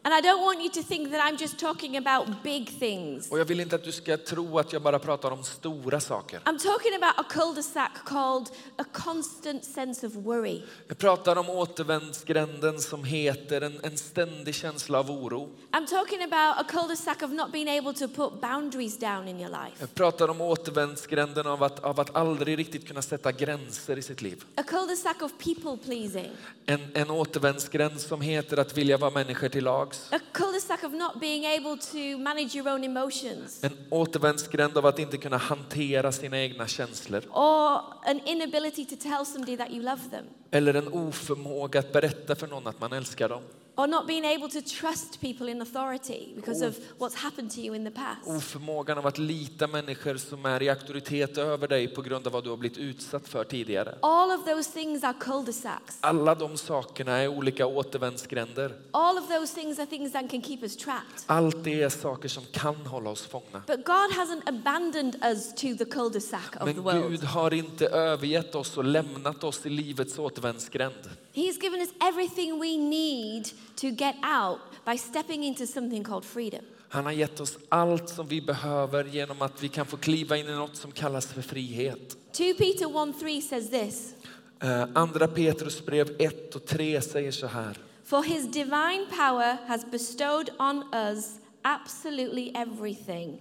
And 0.07 0.13
I 0.13 0.21
don't 0.21 0.41
want 0.41 0.61
you 0.61 0.69
to 0.69 0.83
think 0.83 1.11
that 1.11 1.21
I'm 1.21 1.35
just 1.35 1.59
talking 1.59 1.97
about 1.97 2.43
big 2.43 2.79
things. 2.79 3.31
Och 3.31 3.39
jag 3.39 3.45
vill 3.45 3.59
inte 3.59 3.75
att 3.75 3.83
du 3.83 3.91
ska 3.91 4.17
tro 4.17 4.59
att 4.59 4.73
jag 4.73 4.81
bara 4.81 4.99
pratar 4.99 5.31
om 5.31 5.43
stora 5.43 5.99
saker. 5.99 6.39
I'm 6.39 6.57
talking 6.57 6.93
about 7.03 7.13
a 7.17 7.25
cul-de-sac 7.29 7.89
called 8.05 8.49
a 8.77 8.83
constant 8.93 9.65
sense 9.65 10.07
of 10.07 10.13
worry. 10.15 10.61
Jag 10.87 10.97
pratar 10.97 11.35
om 11.35 11.49
återvändsgränden 11.49 12.79
som 12.79 13.03
heter 13.03 13.61
en, 13.61 13.79
en 13.83 13.97
ständig 13.97 14.55
känsla 14.55 14.99
av 14.99 15.11
oro. 15.11 15.49
I'm 15.71 15.87
talking 15.87 16.23
about 16.23 16.59
a 16.59 16.65
cul-de-sac 16.71 17.23
of 17.23 17.31
not 17.31 17.51
being 17.51 17.79
able 17.79 17.93
to 17.93 18.07
put 18.07 18.41
boundaries 18.41 18.97
down 18.99 19.27
in 19.27 19.39
your 19.39 19.49
life. 19.49 19.75
Jag 19.79 19.95
pratar 19.95 20.27
om 20.27 20.41
återvändsgränden 20.41 21.47
av 21.47 21.63
att, 21.63 21.83
av 21.83 21.99
att 21.99 22.15
aldrig 22.15 22.57
riktigt 22.57 22.87
kunna 22.87 23.01
sätta 23.01 23.31
gränser 23.31 23.97
i 23.97 24.01
sitt 24.01 24.21
liv. 24.21 24.43
A 24.55 24.63
cul-de-sac 24.63 25.21
of 25.21 25.31
people 25.37 25.85
pleasing. 25.85 26.31
En, 26.65 26.79
en 26.93 27.11
återvändsgränd 27.11 28.01
som 28.01 28.21
heter 28.21 28.57
att 28.57 28.77
vilja 28.77 28.97
vara 28.97 29.11
människor 29.11 29.49
till 29.49 29.63
lags. 29.63 29.96
A 30.11 30.19
cul-de-sac 30.33 30.83
of 30.83 30.93
not 30.93 31.19
being 31.19 31.45
able 31.45 31.77
to 31.77 32.17
manage 32.17 32.57
your 32.57 32.69
own 32.69 32.83
emotions. 32.83 33.63
En 33.63 33.77
återvändsgränd 33.89 34.77
av 34.77 34.85
att 34.85 34.99
inte 34.99 35.17
kunna 35.17 35.37
hantera 35.37 36.11
sina 36.11 36.39
egna 36.39 36.67
känslor. 36.67 37.23
Or 37.31 37.79
an 38.05 38.19
inability 38.25 38.85
to 38.85 38.95
tell 38.95 39.25
somebody 39.25 39.57
that 39.57 39.69
you 39.69 39.81
love 39.83 40.01
them. 40.11 40.25
Eller 40.51 40.73
en 40.73 40.87
oförmåga 40.87 41.79
att 41.79 41.93
berätta 41.93 42.35
för 42.35 42.47
någon 42.47 42.67
att 42.67 42.79
man 42.79 42.93
älskar 42.93 43.29
dem. 43.29 43.41
Or 43.79 43.87
not 43.87 44.07
being 44.07 44.25
able 44.25 44.49
to 44.49 44.61
trust 44.61 45.21
people 45.21 45.51
in 45.51 45.61
authority 45.61 46.33
because 46.35 46.67
of 46.67 46.75
what's 46.97 47.15
happened 47.15 47.51
to 47.51 47.59
you 47.59 47.75
in 47.75 47.85
the 47.85 47.91
past. 47.91 48.27
Oförmågan 48.27 48.97
av 48.97 49.07
att 49.07 49.17
lita 49.17 49.67
människor 49.67 50.17
som 50.17 50.45
är 50.45 50.63
i 50.63 50.69
auktoritet 50.69 51.37
över 51.37 51.67
dig 51.67 51.87
på 51.87 52.01
grund 52.01 52.27
av 52.27 52.33
vad 52.33 52.43
du 52.43 52.49
har 52.49 52.57
blivit 52.57 52.77
utsatt 52.77 53.27
för 53.27 53.43
tidigare. 53.43 53.95
All 54.01 54.31
of 54.31 54.45
those 54.45 54.71
things 54.71 55.03
are 55.03 55.13
cul-de-sacs. 55.19 55.97
Alla 55.99 56.35
de 56.35 56.57
sakerna 56.57 57.17
är 57.17 57.27
olika 57.27 57.65
återvändsgränder. 57.65 58.75
All 58.91 59.17
of 59.17 59.27
those 59.27 59.55
things 59.55 59.79
are 59.79 59.85
things 59.85 60.11
that 60.11 60.31
can 60.31 60.41
keep 60.41 60.59
us 60.61 60.77
trapped. 60.77 61.23
Allt 61.25 61.63
det 61.63 61.81
är 61.81 61.89
saker 61.89 62.29
som 62.29 62.43
kan 62.51 62.75
hålla 62.75 63.09
oss 63.09 63.25
fångna. 63.25 63.61
But 63.67 63.85
God 63.85 64.11
hasn't 64.11 64.41
abandoned 64.45 65.23
us 65.23 65.53
to 65.55 65.75
the 65.77 65.85
cul-de-sac 65.85 66.41
of 66.53 66.59
the 66.59 66.65
Men 66.65 66.83
world. 66.83 67.09
Gud 67.09 67.23
har 67.23 67.53
inte 67.53 67.87
övergett 67.87 68.55
oss 68.55 68.77
och 68.77 68.83
lämnat 68.83 69.43
oss 69.43 69.65
i 69.65 69.69
livets 69.69 70.19
återvändsgränd. 70.19 71.09
He's 71.37 71.57
given 71.61 71.81
us 71.81 71.89
everything 72.09 72.59
we 72.59 72.77
need 72.77 73.45
to 73.75 73.87
get 73.91 74.15
out 74.23 74.59
by 74.85 74.97
stepping 74.97 75.43
into 75.43 75.67
something 75.67 76.03
called 76.03 76.25
freedom. 76.25 76.61
Han 76.89 77.05
har 77.05 77.11
gett 77.11 77.39
oss 77.39 77.57
allt 77.69 78.09
som 78.09 78.27
vi 78.27 78.41
behöver 78.41 79.03
genom 79.03 79.41
att 79.41 79.63
vi 79.63 79.69
kan 79.69 79.85
få 79.85 79.97
kliva 79.97 80.37
in 80.37 80.47
i 80.49 80.51
något 80.51 80.75
som 80.75 80.91
kallas 80.91 81.25
för 81.33 81.41
frihet. 81.41 82.17
2 82.31 82.43
Peter 82.57 83.09
1 83.09 83.19
3 83.19 83.41
says 83.41 83.69
this 83.69 84.13
Eh, 84.59 84.85
Andra 84.93 85.27
Petrus 85.27 85.85
brev 85.85 86.15
1 86.19 86.55
och 86.55 86.65
3 86.65 87.01
säger 87.01 87.31
så 87.31 87.47
här. 87.47 87.77
For 88.03 88.23
his 88.23 88.51
divine 88.51 89.05
power 89.09 89.57
has 89.67 89.91
bestowed 89.91 90.49
on 90.59 90.83
us 90.93 91.39
absolutely 91.61 92.51
everything. 92.55 93.37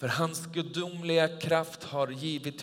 För 0.00 0.08
hans 0.08 0.46
gudomliga 0.46 1.28
kraft 1.28 1.84
har 1.84 2.08
givit 2.08 2.58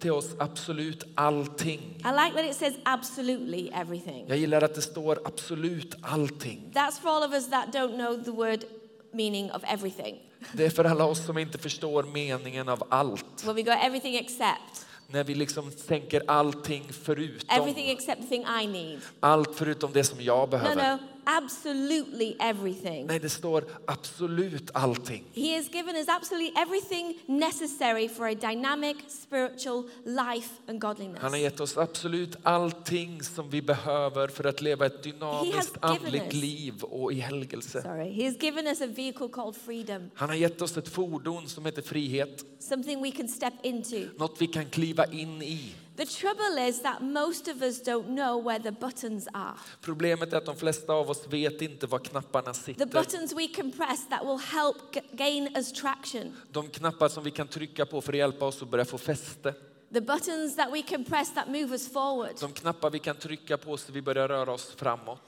till 0.00 0.10
oss, 0.10 0.26
absolut 0.38 1.04
allting. 1.14 1.80
I 1.80 2.08
like 2.24 2.32
that 2.36 2.50
it 2.50 2.56
says 2.56 2.74
absolutely 2.84 3.68
everything. 3.74 4.24
Jag 4.28 4.38
gillar 4.38 4.62
att 4.62 4.74
det 4.74 4.82
står 4.82 5.20
absolut 5.24 5.94
allting. 6.02 6.70
That's 6.74 7.00
for 7.00 7.08
all 7.08 7.22
of 7.22 7.32
us 7.34 7.50
that 7.50 7.66
don't 7.74 7.94
know 7.96 8.24
the 8.24 8.30
word 8.30 8.64
meaning 9.12 9.50
of 9.52 9.62
everything. 9.64 10.16
Det 10.52 10.66
är 10.66 10.70
för 10.70 10.84
alla 10.84 11.04
oss 11.04 11.26
som 11.26 11.38
inte 11.38 11.58
förstår 11.58 12.02
meningen 12.02 12.68
av 12.68 12.82
allt. 12.88 13.44
Where 13.44 13.52
we 13.54 13.62
go 13.62 13.70
everything 13.70 14.16
except, 14.16 14.86
När 15.10 15.24
vi 15.24 15.34
liksom 15.34 15.70
tänker 15.70 16.22
allting 16.26 16.84
förutom. 16.92 17.48
everything 17.60 17.90
except 17.90 18.22
the 18.22 18.28
thing 18.28 18.44
I 18.62 18.66
need. 18.66 19.00
Allt 19.20 19.54
förutom 19.56 19.92
det 19.92 20.04
som 20.04 20.20
jag 20.20 20.48
No, 20.48 20.50
behöver. 20.50 20.92
no, 20.96 20.98
absolutely 21.36 22.36
everything. 22.40 23.06
Nej, 23.06 23.18
det 23.18 23.28
står 23.28 23.64
absolut 23.86 24.70
allting. 24.74 25.24
He 25.34 25.56
has 25.56 25.68
given 25.74 25.96
us 25.96 26.08
absolutely 26.08 26.52
everything 26.62 27.18
necessary 27.26 28.08
for 28.08 28.26
a 28.26 28.34
dynamic 28.34 28.96
spiritual 29.08 29.84
life 30.04 30.48
and 30.68 30.80
godliness. 30.80 31.18
Han 31.22 31.30
har 31.32 31.38
gett 31.38 31.60
oss 31.60 31.76
absolut 31.76 32.36
allting 32.42 33.22
som 33.22 33.50
vi 33.50 33.62
behöver 33.62 34.28
för 34.28 34.44
att 34.44 34.60
leva 34.60 34.86
ett 34.86 35.02
dynamiskt 35.02 35.76
andligt 35.80 36.32
liv 36.32 36.82
och 36.82 37.12
i 37.12 37.20
helgelse. 37.20 37.82
Sorry, 37.82 38.12
he 38.12 38.24
has 38.28 38.42
given 38.42 38.66
us 38.66 38.80
a 38.80 38.86
vehicle 38.86 39.28
called 39.28 39.56
freedom, 39.56 40.10
Han 40.14 40.28
har 40.28 40.36
gett 40.36 40.62
oss 40.62 40.76
ett 40.76 40.88
fordon 40.88 41.48
som 41.48 41.64
heter 41.66 41.82
frihet. 41.82 42.44
something 42.58 43.02
we 43.02 43.10
can 43.10 43.28
step 43.28 43.54
into. 43.62 43.96
Något 44.18 44.36
vi 44.40 44.46
kan 44.46 44.64
kliva 44.66 45.04
in 45.06 45.42
i. 45.42 45.74
The 45.98 46.06
trouble 46.06 46.68
is 46.68 46.82
that 46.82 47.00
most 47.02 47.48
of 47.48 47.62
us 47.62 47.82
don't 47.82 48.06
know 48.06 48.40
where 48.48 48.62
the 48.62 48.70
buttons 48.70 49.28
are. 49.32 49.54
Problemet 49.80 50.32
är 50.32 50.36
att 50.36 50.46
de 50.46 50.56
flesta 50.56 50.92
av 50.92 51.10
oss 51.10 51.26
vet 51.30 51.62
inte 51.62 51.86
var 51.86 51.98
knapparna 51.98 52.52
The 52.52 52.60
sitter. 52.60 52.86
buttons 52.86 53.32
we 53.32 53.48
can 53.48 53.72
press 53.72 54.08
that 54.10 54.20
will 54.22 54.38
help 54.38 54.76
gain 55.12 55.56
us 55.56 55.72
traction. 55.72 56.36
De 56.52 56.68
knappar 56.68 57.08
som 57.08 57.24
vi 57.24 57.30
kan 57.30 57.48
trycka 57.48 57.86
på 57.86 58.00
för 58.00 58.12
att 58.12 58.18
hjälpa 58.18 58.44
oss 58.46 58.62
att 58.62 58.68
börja 58.68 58.84
få 58.84 58.98
fäste. 58.98 59.54
The 59.92 60.00
buttons 60.00 60.56
that 60.56 60.72
we 60.72 60.82
can 60.82 61.04
press 61.04 61.34
that 61.34 61.48
move 61.48 61.72
us 61.72 61.92
forward. 61.92 62.30
De 62.40 62.52
knappar 62.52 62.90
vi 62.90 62.98
kan 62.98 63.16
trycka 63.16 63.56
på 63.56 63.76
så 63.76 63.92
vi 63.92 64.02
börjar 64.02 64.28
röra 64.28 64.52
oss 64.52 64.74
framåt. 64.76 65.20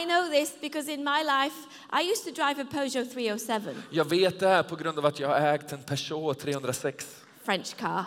I 0.00 0.04
know 0.04 0.28
this 0.30 0.60
because 0.60 0.92
in 0.92 1.04
my 1.04 1.22
life, 1.24 1.56
I 2.02 2.10
used 2.12 2.24
to 2.34 2.42
drive 2.42 2.62
a 2.62 2.66
Peugeot 2.72 3.12
307, 3.12 3.74
Jag 3.90 4.04
vet 4.04 4.40
det 4.40 4.48
här 4.48 4.62
på 4.62 4.76
grund 4.76 4.98
av 4.98 5.06
att 5.06 5.20
jag 5.20 5.28
har 5.28 5.54
ägt 5.54 5.72
en 5.72 5.82
Peugeot 5.82 6.38
306, 6.38 7.16
French 7.44 7.76
car. 7.76 8.04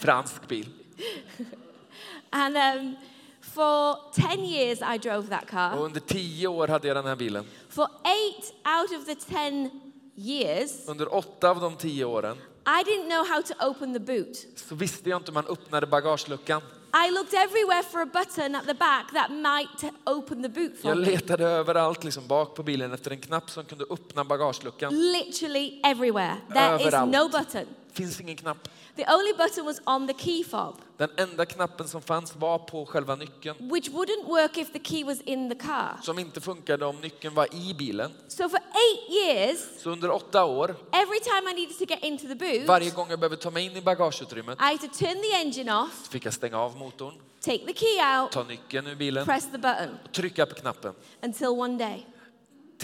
fransk 0.00 0.48
bil. 0.48 0.68
And 2.30 2.56
um, 2.56 2.96
for 3.40 3.96
10 4.14 4.44
years, 4.44 4.80
I 4.82 4.98
drove 4.98 5.28
that 5.28 5.42
Och 5.42 5.48
car. 5.50 5.78
under 5.84 6.00
tio 6.00 6.48
år 6.48 6.68
hade 6.68 6.88
jag 6.88 6.96
den 6.96 7.06
här 7.06 7.16
bilen. 7.16 7.44
For 7.68 7.88
eight 8.04 8.54
out 8.80 9.00
of 9.00 9.06
the 9.06 9.14
10 9.14 9.70
years, 10.16 10.88
Under 10.88 11.14
åtta 11.14 11.50
av 11.50 11.60
de 11.60 11.76
tio 11.76 12.04
åren 12.04 12.36
I 12.66 12.82
didn't 12.84 13.08
know 13.10 13.26
how 13.28 13.42
to 13.42 13.54
open 13.70 13.92
the 13.92 14.00
boot. 14.00 14.36
så 14.56 14.74
visste 14.74 15.10
jag 15.10 15.18
inte 15.20 15.30
hur 15.30 15.34
man 15.34 15.46
öppnade 15.46 15.86
bagageluckan. 15.86 16.62
I 17.06 17.10
looked 17.10 17.34
everywhere 17.34 17.82
for 17.82 18.00
a 18.02 18.06
button 18.06 18.54
at 18.54 18.66
the 18.66 18.74
back 18.74 19.12
that 19.12 19.30
might 19.30 19.92
open 20.06 20.42
the 20.42 20.48
boot 20.48 20.78
for 20.80 20.88
Jag 20.90 20.98
me. 20.98 21.04
letade 21.06 21.44
överallt 21.44 22.04
liksom 22.04 22.26
bak 22.26 22.54
på 22.54 22.62
bilen 22.62 22.92
efter 22.92 23.10
en 23.10 23.20
knapp 23.20 23.50
som 23.50 23.64
kunde 23.64 23.84
öppna 23.90 24.24
bagageluckan. 24.24 25.12
Literally 25.12 25.80
everywhere. 25.84 26.36
There 26.54 26.76
is 26.76 26.86
Överallt. 26.86 27.12
no 27.12 27.28
button. 27.28 27.66
finns 27.92 28.20
ingen 28.20 28.36
knapp. 28.36 28.68
The 28.96 29.04
only 29.14 29.32
button 29.32 29.64
was 29.66 29.80
on 29.86 30.06
the 30.06 30.12
key 30.14 30.44
fob, 30.44 30.74
Den 30.96 31.10
enda 31.16 31.44
knappen 31.46 31.88
som 31.88 32.02
fanns 32.02 32.36
var 32.36 32.58
på 32.58 32.86
själva 32.86 33.16
nyckeln. 33.16 33.56
which 33.72 33.88
wouldn't 33.90 34.26
work 34.26 34.56
if 34.58 34.72
the 34.72 34.78
key 34.78 35.04
was 35.04 35.20
in 35.20 35.48
the 35.50 35.54
car. 35.66 35.98
Som 36.02 36.18
inte 36.18 36.40
funkade 36.40 36.86
om 36.86 36.96
nyckeln 37.00 37.34
var 37.34 37.54
i 37.54 37.74
bilen. 37.74 38.12
So 38.28 38.48
for 38.48 38.58
eight 38.58 39.10
years, 39.10 39.58
Så 39.82 39.90
under 39.90 40.10
åtta 40.10 40.44
år, 40.44 40.76
every 40.92 41.20
time 41.20 41.50
I 41.50 41.54
needed 41.54 41.78
to 41.78 41.84
get 41.84 42.02
into 42.04 42.26
the 42.28 42.34
boot, 42.34 42.66
varje 42.68 42.90
gång 42.90 43.10
jag 43.10 43.18
behövde 43.20 43.36
ta 43.36 43.50
mig 43.50 43.64
in 43.66 43.76
i 43.76 43.80
bagageutrymmet 43.80 44.58
I 44.60 44.62
had 44.64 44.80
to 44.80 44.88
turn 44.98 45.22
the 45.22 45.36
engine 45.36 45.72
off, 45.82 46.04
så 46.04 46.10
fick 46.10 46.24
jag 46.26 46.32
stänga 46.34 46.58
av 46.58 46.76
motorn, 46.76 47.14
take 47.40 47.66
the 47.66 47.72
key 47.74 48.18
out, 48.20 48.32
ta 48.32 48.42
nyckeln 48.42 48.86
ur 48.86 48.94
bilen 48.94 49.24
press 49.26 49.44
the 49.52 49.58
button 49.58 49.88
och 50.04 50.12
trycka 50.12 50.46
på 50.46 50.54
knappen. 50.54 50.94
until 51.22 51.46
one 51.48 51.78
day 51.78 52.06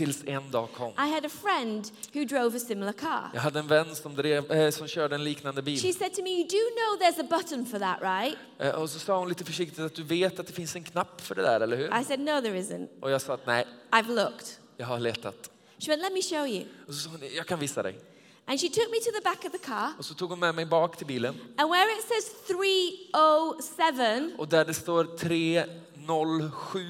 Tills 0.01 0.23
en 0.27 0.51
dag 0.51 0.69
kom. 0.77 0.93
I 0.93 1.11
had 1.15 1.27
a 1.27 1.29
friend 1.29 1.93
who 2.15 2.25
drove 2.25 2.57
a 2.57 2.61
similar 2.61 2.93
car. 2.93 3.31
Jag 3.35 3.41
hade 3.41 3.59
en 3.59 3.67
vän 3.67 3.95
som, 3.97 4.15
drev, 4.17 4.53
eh, 4.53 4.71
som 4.71 4.87
körde 4.89 5.15
en 5.15 5.25
liknande 5.25 5.61
She 5.61 5.65
bil. 5.65 5.95
said 5.95 6.15
to 6.15 6.23
me, 6.23 6.31
You 6.31 6.45
do 6.49 6.57
know 6.77 6.97
there's 7.09 7.21
a 7.21 7.27
button 7.39 7.67
for 7.67 7.79
that, 7.79 7.99
right? 8.03 8.37
Eh, 8.59 8.71
och 8.83 8.91
så 8.91 8.99
sa 8.99 9.19
hon 9.19 9.29
lite 9.29 9.45
försiktigt 9.45 9.79
att 9.79 9.95
du 9.95 10.03
vet 10.03 10.41
att 10.41 10.47
det 10.47 10.53
finns 10.53 10.77
en 10.77 10.85
knapp 10.85 11.21
för 11.21 11.35
det 11.35 11.43
där, 11.43 11.61
eller 11.61 11.77
hur? 11.77 12.01
I 12.01 12.05
said, 12.05 12.21
No, 12.21 12.41
there 12.41 12.59
isn't. 12.61 12.89
Och 13.01 13.11
jag 13.11 13.23
sa 13.23 13.35
att 13.35 13.47
nej, 13.47 13.67
I've 13.91 14.09
looked. 14.09 14.47
jag 14.77 14.87
har 14.87 14.99
letat. 15.01 15.51
She 15.79 15.89
went, 15.91 16.03
Let 16.03 16.13
me 16.13 16.23
show 16.23 16.47
you. 16.47 16.65
Och 16.89 16.95
så 16.95 17.01
sa 17.01 17.11
hon, 17.11 17.21
jag 17.37 17.47
kan 17.47 17.59
visa 17.59 17.83
dig. 17.83 17.99
And 18.47 18.61
she 18.61 18.69
took 18.69 18.91
me 18.91 18.99
to 19.01 19.11
the 19.19 19.21
back 19.25 19.45
of 19.45 19.53
the 19.53 19.59
car, 19.59 19.89
Och 19.99 20.05
så 20.05 20.15
tog 20.15 20.31
hon 20.31 20.39
med 20.39 20.55
mig 20.55 20.67
bak 20.67 20.97
till 20.97 21.07
bilen. 21.07 21.35
and 21.57 21.71
where 21.71 21.87
it 21.99 22.05
says 22.09 22.33
307, 22.47 24.35
Och 24.39 24.49
där 24.49 24.65
det 24.65 24.75
står 24.75 25.05
307, 25.05 26.81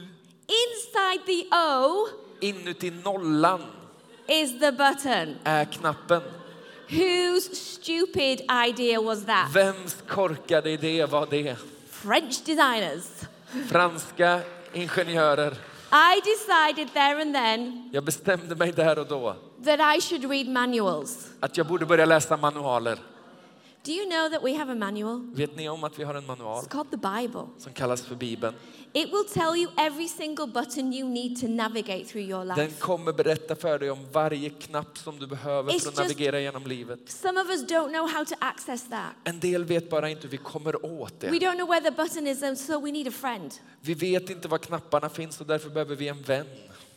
inside 0.47 1.27
the 1.27 1.57
O 1.57 2.09
inuti 2.41 2.91
nollan 3.05 3.61
is 4.29 4.61
the 4.61 4.73
button. 4.73 5.37
är 5.45 5.65
knappen. 5.65 6.23
Whose 6.89 7.55
stupid 7.55 8.41
idea 8.69 9.01
was 9.01 9.25
that? 9.25 9.53
Vems 9.55 9.97
korkade 10.09 10.71
idé 10.71 11.05
var 11.07 11.27
det? 11.31 11.57
French 11.91 12.45
designers. 12.45 13.05
Franska 13.69 14.41
ingenjörer. 14.73 15.55
I 15.93 16.21
decided 16.25 16.93
there 16.95 17.23
and 17.23 17.35
then 17.35 17.91
Jag 17.93 18.05
bestämde 18.05 18.55
mig 18.55 18.73
där 18.73 18.99
och 18.99 19.07
då 19.07 19.37
that 19.65 19.81
I 19.97 20.01
should 20.01 20.31
read 20.31 20.49
manuals. 20.49 21.29
att 21.41 21.57
jag 21.57 21.67
borde 21.67 21.87
börja 21.87 22.05
läsa 22.07 22.37
manualer. 22.37 22.99
Do 23.85 23.93
you 23.93 24.07
know 24.11 24.29
that 24.31 24.43
we 24.45 24.55
have 24.57 24.73
a 24.73 24.75
manual? 24.75 25.21
Vet 25.35 25.57
ni 25.57 25.69
om 25.69 25.85
att 25.85 25.99
vi 25.99 26.05
har 26.05 26.15
en 26.15 26.27
manual 26.27 26.65
It's 26.65 26.69
called 26.69 26.91
the 26.91 26.97
Bible. 26.97 27.47
som 27.59 27.73
kallas 27.73 28.03
för 28.03 28.15
Bibeln? 28.15 28.55
It 28.93 29.07
will 29.07 29.25
tell 29.35 29.57
you 29.57 29.71
every 29.77 30.09
single 30.09 30.47
button 30.47 30.93
you 30.93 31.09
need 31.09 31.41
to 31.41 31.47
navigate 31.49 32.05
through 32.05 32.29
your 32.31 32.45
Den 32.45 32.57
life. 32.67 32.81
kommer 32.81 33.13
berätta 33.13 33.57
för 33.57 33.79
dig 33.79 33.91
om 33.91 33.99
varje 34.13 34.51
knapp 34.51 34.99
som 34.99 35.19
du 35.19 35.27
behöver 35.27 35.73
It's 35.73 35.81
för 35.81 35.89
att 35.89 35.99
just- 35.99 35.99
navigera 35.99 36.41
genom 36.41 36.67
livet. 36.67 37.11
Some 37.11 37.41
of 37.41 37.49
us 37.51 37.63
don't 37.65 37.89
know 37.89 38.09
how 38.11 38.25
to 38.25 38.35
access 38.39 38.89
that. 38.91 39.11
En 39.25 39.41
del 39.41 39.65
vet 39.65 39.91
bara 39.91 40.11
inte 40.11 40.23
hur 40.23 40.29
vi 40.29 40.37
kommer 40.37 40.87
åt 40.87 41.13
We 41.25 41.29
det. 41.31 41.39
don't 41.39 41.55
know 41.57 41.69
where 41.69 41.81
the 41.91 41.91
button 42.03 42.27
is, 42.27 42.43
and 42.43 42.59
so 42.59 42.81
we 42.81 42.93
need 42.93 43.09
a 43.09 43.11
friend. 43.11 43.53
Vi 43.81 43.95
vet 43.95 44.31
inte 44.31 44.49
var 44.49 44.59
knapparna 44.59 45.09
finns 45.09 45.41
och 45.41 45.47
därför 45.47 45.71
behöver 45.71 45.97
vi 45.97 46.09
en 46.09 46.23
vän. 46.23 46.47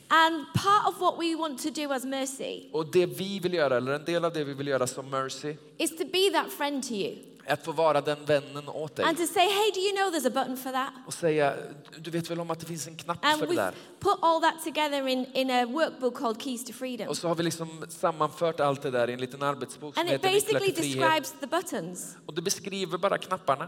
And 0.07 0.45
part 0.53 0.87
of 0.87 1.01
what 1.01 1.19
we 1.19 1.35
want 1.35 1.63
to 1.63 1.69
do 1.69 1.91
as 1.93 2.05
Mercy 2.05 2.69
Och 2.71 2.91
det 2.91 3.05
vi 3.05 3.39
vill 3.39 3.53
göra, 3.53 3.77
eller 3.77 3.91
en 3.91 4.05
del 4.05 4.25
av 4.25 4.33
det 4.33 4.43
vi 4.43 4.53
vill 4.53 4.67
göra 4.67 4.87
som 4.87 5.09
Mercy, 5.09 5.55
is 5.77 5.89
to 5.97 6.03
be 6.11 6.29
that 6.33 6.51
friend 6.51 6.83
to 6.87 6.93
you 6.93 7.17
är 7.45 7.53
att 7.53 7.65
få 7.65 7.71
vara 7.71 8.01
den 8.01 8.25
vännen 8.25 8.69
åt 8.69 8.95
dig. 8.95 9.05
and 9.05 9.17
to 9.17 9.25
say, 9.27 9.43
hey, 9.45 9.71
do 9.73 9.79
you 9.79 9.95
know 9.95 10.09
there's 10.13 10.27
a 10.27 10.29
button 10.33 10.57
for 10.57 10.71
that? 10.71 10.93
Och 11.07 11.13
säga, 11.13 11.53
du 11.97 12.11
vet 12.11 12.29
väl 12.31 12.39
om 12.39 12.51
att 12.51 12.59
det 12.59 12.65
finns 12.65 12.87
en 12.87 12.95
knapp 12.95 13.25
And 13.25 13.39
för 13.39 13.47
det 13.47 13.53
we've 13.53 13.55
där? 13.55 13.73
put 13.99 14.17
all 14.21 14.41
that 14.41 14.63
together 14.63 15.07
in, 15.07 15.25
in 15.33 15.51
a 15.51 15.65
workbook 15.65 16.15
called 16.17 16.41
Keys 16.41 16.65
to 16.65 16.73
Freedom. 16.73 17.07
Och 17.07 17.17
så 17.17 17.27
har 17.27 17.35
vi 17.35 17.43
liksom 17.43 17.85
sammanfört 17.89 18.59
allt 18.59 18.81
det 18.81 18.91
där 18.91 19.09
i 19.09 19.13
en 19.13 19.19
liten 19.19 19.41
arbetsbok 19.43 19.93
som 19.93 20.01
And 20.01 20.09
it 20.09 20.13
heter 20.13 20.31
Nycklar 20.33 20.59
basically 20.59 20.73
till 20.73 20.83
frihet. 20.93 21.23
describes 21.23 21.31
the 21.39 21.47
buttons. 21.47 22.17
Och 22.25 22.33
det 22.33 22.41
beskriver 22.41 22.97
bara 22.97 23.17
knapparna. 23.17 23.67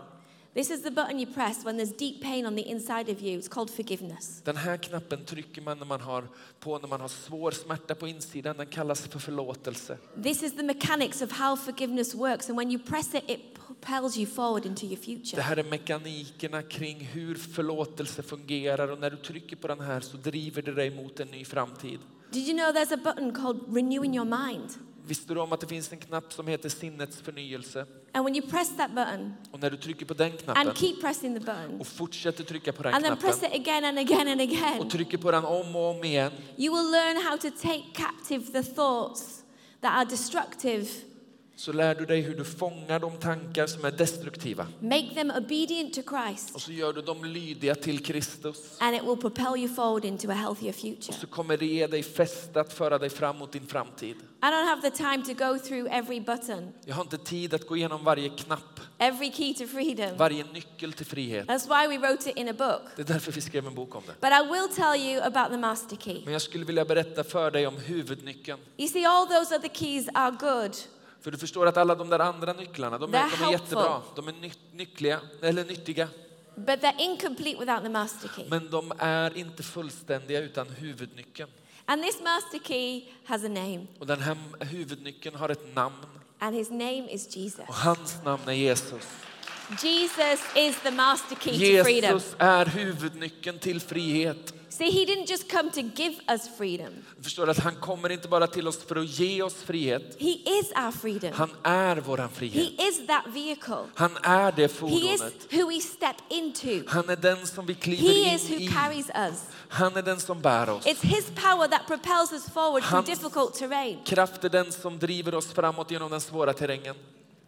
This 0.56 0.70
is 0.72 0.84
the 0.84 0.92
button 0.92 1.20
you 1.20 1.34
press 1.34 1.66
when 1.66 1.78
there's 1.78 1.98
deep 1.98 2.22
pain 2.24 2.46
on 2.46 2.56
the 2.56 2.62
inside 2.62 3.10
of 3.10 3.22
you. 3.22 3.38
It's 3.40 3.48
called 3.50 3.70
forgiveness. 3.70 4.42
Den 4.44 4.56
här 4.58 4.78
knappen 4.78 5.26
trycker 5.26 5.62
man 5.62 5.78
när 5.80 5.86
man 5.86 6.02
har 6.02 6.28
på 6.60 6.80
när 6.80 6.88
man 6.88 7.02
har 7.02 7.08
svår 7.08 7.52
smärta 7.52 7.96
på 7.96 8.08
insidan. 8.08 8.58
Den 8.58 8.68
kallas 8.68 9.02
för 9.08 9.20
förlåtelse. 9.20 9.98
This 10.24 10.44
is 10.44 10.56
the 10.56 10.64
mechanics 10.64 11.22
of 11.22 11.32
how 11.32 11.56
forgiveness 11.58 12.16
works. 12.16 12.50
And 12.50 12.58
when 12.58 12.72
you 12.72 12.80
press 12.84 13.14
it, 13.16 13.24
it 13.30 13.40
propels 13.68 14.18
you 14.18 14.26
forward 14.28 14.66
into 14.66 14.86
your 14.86 14.96
Det 14.96 15.02
future. 15.06 15.42
här 15.42 15.58
är 15.58 15.64
mekanikerna 15.64 16.62
kring 16.62 17.00
hur 17.00 17.36
förlåtelse 17.36 18.24
fungerar 18.24 18.88
och 18.92 19.00
när 19.00 19.10
du 19.10 19.18
trycker 19.18 19.56
på 19.56 19.68
den 19.68 19.80
här 19.80 20.00
så 20.00 20.18
driver 20.18 20.62
det 20.62 20.72
dig 20.74 20.90
mot 20.90 21.20
en 21.20 21.28
ny 21.28 21.46
framtid. 21.46 22.00
Did 22.32 22.48
you 22.48 22.58
know 22.58 22.72
there's 22.74 22.94
a 22.94 23.00
button 23.04 23.34
called 23.34 23.60
renewing 23.76 24.16
your 24.16 24.26
mind? 24.48 24.70
Visste 25.08 25.34
du 25.34 25.40
om 25.40 25.54
att 25.54 25.60
det 25.60 25.68
finns 25.68 25.92
en 25.92 26.00
knapp 26.00 26.34
som 26.34 26.48
heter 26.48 26.70
sinnets 26.70 27.18
förnyelse? 27.18 27.86
And 28.12 28.26
when 28.26 28.36
you 28.36 28.48
press 28.48 28.78
that 28.78 28.92
button 28.96 29.34
Och 29.52 29.60
när 29.60 29.72
du 29.72 29.78
trycker 29.78 30.06
på 30.06 30.14
den 30.14 30.32
knappen 30.32 30.68
and 30.68 30.78
keep 30.78 31.02
pressing 31.02 31.34
the 31.34 31.40
button 31.40 31.80
och 31.80 31.88
fortsätter 31.88 32.44
trycka 32.44 32.74
på 32.74 32.84
den 32.84 32.94
and 32.94 33.04
then 33.04 33.18
press 33.18 33.40
knappen 33.40 33.62
it 33.62 33.68
again 33.68 33.86
and 33.86 34.00
again 34.00 34.28
and 34.28 34.42
och 34.42 34.48
again, 34.48 34.90
trycker 34.90 35.18
på 35.18 35.32
den 35.32 35.46
om 35.46 35.76
och 35.76 35.96
om 35.96 36.04
igen 36.04 36.32
you 36.58 36.76
will 36.76 36.92
learn 36.92 37.18
how 37.18 37.38
to 37.38 37.50
take 37.62 37.84
captive 37.94 38.64
the 38.64 38.74
thoughts 38.74 39.44
that 39.82 39.92
are 39.98 40.06
destructive 40.06 40.88
så 41.58 41.72
lär 41.74 41.96
du 41.96 42.06
dig 42.06 42.22
hur 42.22 42.36
du 42.36 42.44
fångar 42.44 43.00
de 43.00 43.18
tankar 43.18 43.68
som 43.68 43.86
är 43.86 43.92
destruktiva. 43.92 44.68
make 44.80 45.10
them 45.16 45.32
obedient 45.38 45.94
to 45.94 46.02
Christ, 46.02 46.56
Och 46.56 46.62
så 46.62 46.72
gör 46.72 46.94
du 46.94 47.02
dem 47.02 47.26
lydiga 47.26 47.76
till 47.76 48.04
Kristus. 48.04 48.78
and 48.80 48.96
it 48.96 49.04
will 49.04 49.18
propel 49.18 49.58
you 49.58 49.68
forward 49.76 50.06
into 50.06 50.30
a 50.30 50.34
healthier 50.34 50.70
Och 50.70 50.76
future. 50.76 51.14
så 51.20 51.28
kommer 51.28 51.58
det 51.58 51.66
ge 51.66 51.88
dig 51.88 52.04
fäste 52.04 52.62
att 52.62 52.74
föra 52.74 52.98
dig 52.98 53.10
fram 53.10 53.38
mot 53.38 53.52
din 53.52 53.68
framtid. 53.68 54.16
I 54.44 54.48
don't 54.48 54.66
have 54.68 54.82
the 54.82 54.92
time 54.98 55.24
to 55.26 55.34
go 55.34 55.60
through 55.60 55.96
every 55.96 56.20
button, 56.22 56.70
Jag 56.86 56.96
har 56.96 57.02
inte 57.04 57.18
tid 57.18 57.54
att 57.54 57.68
gå 57.68 57.78
igenom 57.78 58.04
varje 58.04 58.30
knapp, 58.30 58.80
every 58.98 59.32
key 59.32 59.54
to 59.54 59.68
freedom. 59.68 60.18
varje 60.18 60.44
nyckel 60.54 60.94
till 60.94 61.06
frihet. 61.06 61.48
That's 61.48 61.68
why 61.68 61.98
we 61.98 62.08
wrote 62.08 62.30
it 62.30 62.38
in 62.38 62.50
a 62.50 62.54
book. 62.54 62.82
Det 62.96 63.02
är 63.02 63.14
därför 63.14 63.32
vi 63.32 63.42
skrev 63.42 63.68
en 63.68 63.76
bok 63.76 63.96
om 63.96 64.04
det. 64.08 64.14
But 64.22 64.32
I 64.32 64.52
will 64.54 64.76
tell 64.76 65.02
you 65.12 65.22
about 65.24 65.50
the 65.52 65.58
master 65.58 65.96
key. 65.96 66.22
Men 66.24 66.34
jag 66.34 66.42
skulle 66.42 66.66
vilja 66.66 66.86
berätta 66.86 67.24
för 67.24 67.52
dig 67.52 67.68
om 67.68 67.78
huvudnyckeln. 67.78 68.60
You 68.78 68.88
see, 68.90 69.06
all 69.06 69.28
those 69.28 69.56
other 69.56 69.70
keys 69.70 70.08
are 70.14 70.32
good, 70.40 70.72
För 71.26 71.32
du 71.32 71.38
förstår 71.38 71.66
att 71.66 71.78
alla 71.78 71.96
de 71.96 72.10
där 72.10 72.20
andra 72.20 72.54
nycklarna, 72.54 72.98
de 72.98 73.14
är, 73.14 73.38
de 73.40 73.44
är 73.46 73.52
jättebra. 73.52 74.02
De 74.16 74.28
är 74.28 74.32
ny, 74.32 74.52
nyckliga, 74.74 75.20
eller 75.42 75.66
nyttiga. 75.66 76.08
but 76.56 76.82
they're 76.82 77.00
incomplete 77.00 77.60
without 77.60 77.84
the 77.84 77.90
master 77.90 78.30
key. 78.36 78.46
Men 78.50 78.70
de 78.70 78.94
är 79.00 79.38
inte 79.38 79.64
fullständiga 79.64 80.40
utan 80.40 80.70
huvudnyckeln. 80.70 81.50
And 81.86 82.04
this 82.04 82.22
master 82.24 82.60
key 82.60 83.02
has 83.26 83.44
a 83.44 83.48
name, 83.48 83.88
Och 84.00 84.08
den 84.08 84.20
här 84.22 84.38
huvudnyckeln 84.60 85.36
har 85.36 85.50
ett 85.50 85.76
namn. 85.76 85.96
and 86.40 86.56
his 86.56 86.70
name 86.70 87.08
is 87.12 87.36
Jesus. 87.38 87.60
Och 87.68 87.76
hans 87.76 88.24
namn 88.24 88.48
är 88.48 88.54
Jesus. 88.54 89.04
Jesus 89.84 90.40
is 90.56 90.80
the 90.84 90.92
master 90.92 91.36
key 91.36 91.52
to 91.78 91.84
freedom. 91.84 92.14
Jesus 92.14 92.36
är 92.38 92.66
huvudnyckeln 92.66 93.60
till 93.60 93.82
frihet. 93.82 94.54
See, 94.78 94.92
he 94.92 95.06
didn't 95.06 95.30
just 95.30 95.52
come 95.52 95.72
to 95.72 95.82
give 95.82 96.16
us 96.28 96.50
freedom, 96.58 96.94
förstår 97.22 97.50
att 97.50 97.60
han 97.60 97.76
kommer 97.76 98.10
inte 98.12 98.28
bara 98.28 98.48
till 98.48 98.68
oss 98.68 98.78
för 98.84 98.96
att 98.96 99.20
ge 99.20 99.42
oss 99.42 99.54
frihet. 99.54 100.16
he 100.20 100.30
is 100.30 100.72
our 100.76 100.92
freedom. 100.92 101.32
Han 101.34 101.50
är 101.64 101.96
våran 101.98 102.30
frihet. 102.30 102.56
He 102.80 102.88
is 102.88 103.08
that 103.08 103.24
vehicle. 103.28 103.86
Han 103.96 104.18
är 104.24 104.52
det 104.52 104.62
He 104.62 104.66
is 104.66 104.72
fordonet. 104.74 105.34
who 105.54 105.70
we 105.70 105.80
step 105.82 106.16
into. 106.30 106.84
Han 106.88 107.10
är 107.10 107.16
den 107.16 107.48
som 107.48 107.66
vi 107.66 107.74
kliver 107.74 108.04
He 108.26 108.36
is 108.36 108.50
in 108.50 108.56
who 108.58 108.64
i. 108.64 108.68
carries 108.68 109.10
us. 109.16 109.44
Han 109.70 109.96
är 109.98 110.02
den 110.02 110.20
som 110.20 110.42
bär 110.42 110.70
oss. 110.70 110.86
It's 110.86 111.06
his 111.06 111.26
power 111.26 111.68
that 111.68 111.82
propels 111.88 112.32
us 112.34 112.50
forward 112.54 112.84
through 112.84 112.96
Hans- 113.04 113.06
difficult 113.06 113.54
terrain. 113.54 113.98
Kraft 114.06 114.44
är 114.44 114.50
den 114.50 114.72
som 114.72 115.00
driver 115.00 115.36
oss 115.36 115.54
framåt 115.54 115.92
genom 115.92 116.12
den 116.12 116.22
svåra 116.22 116.54
terrängen. 116.54 116.96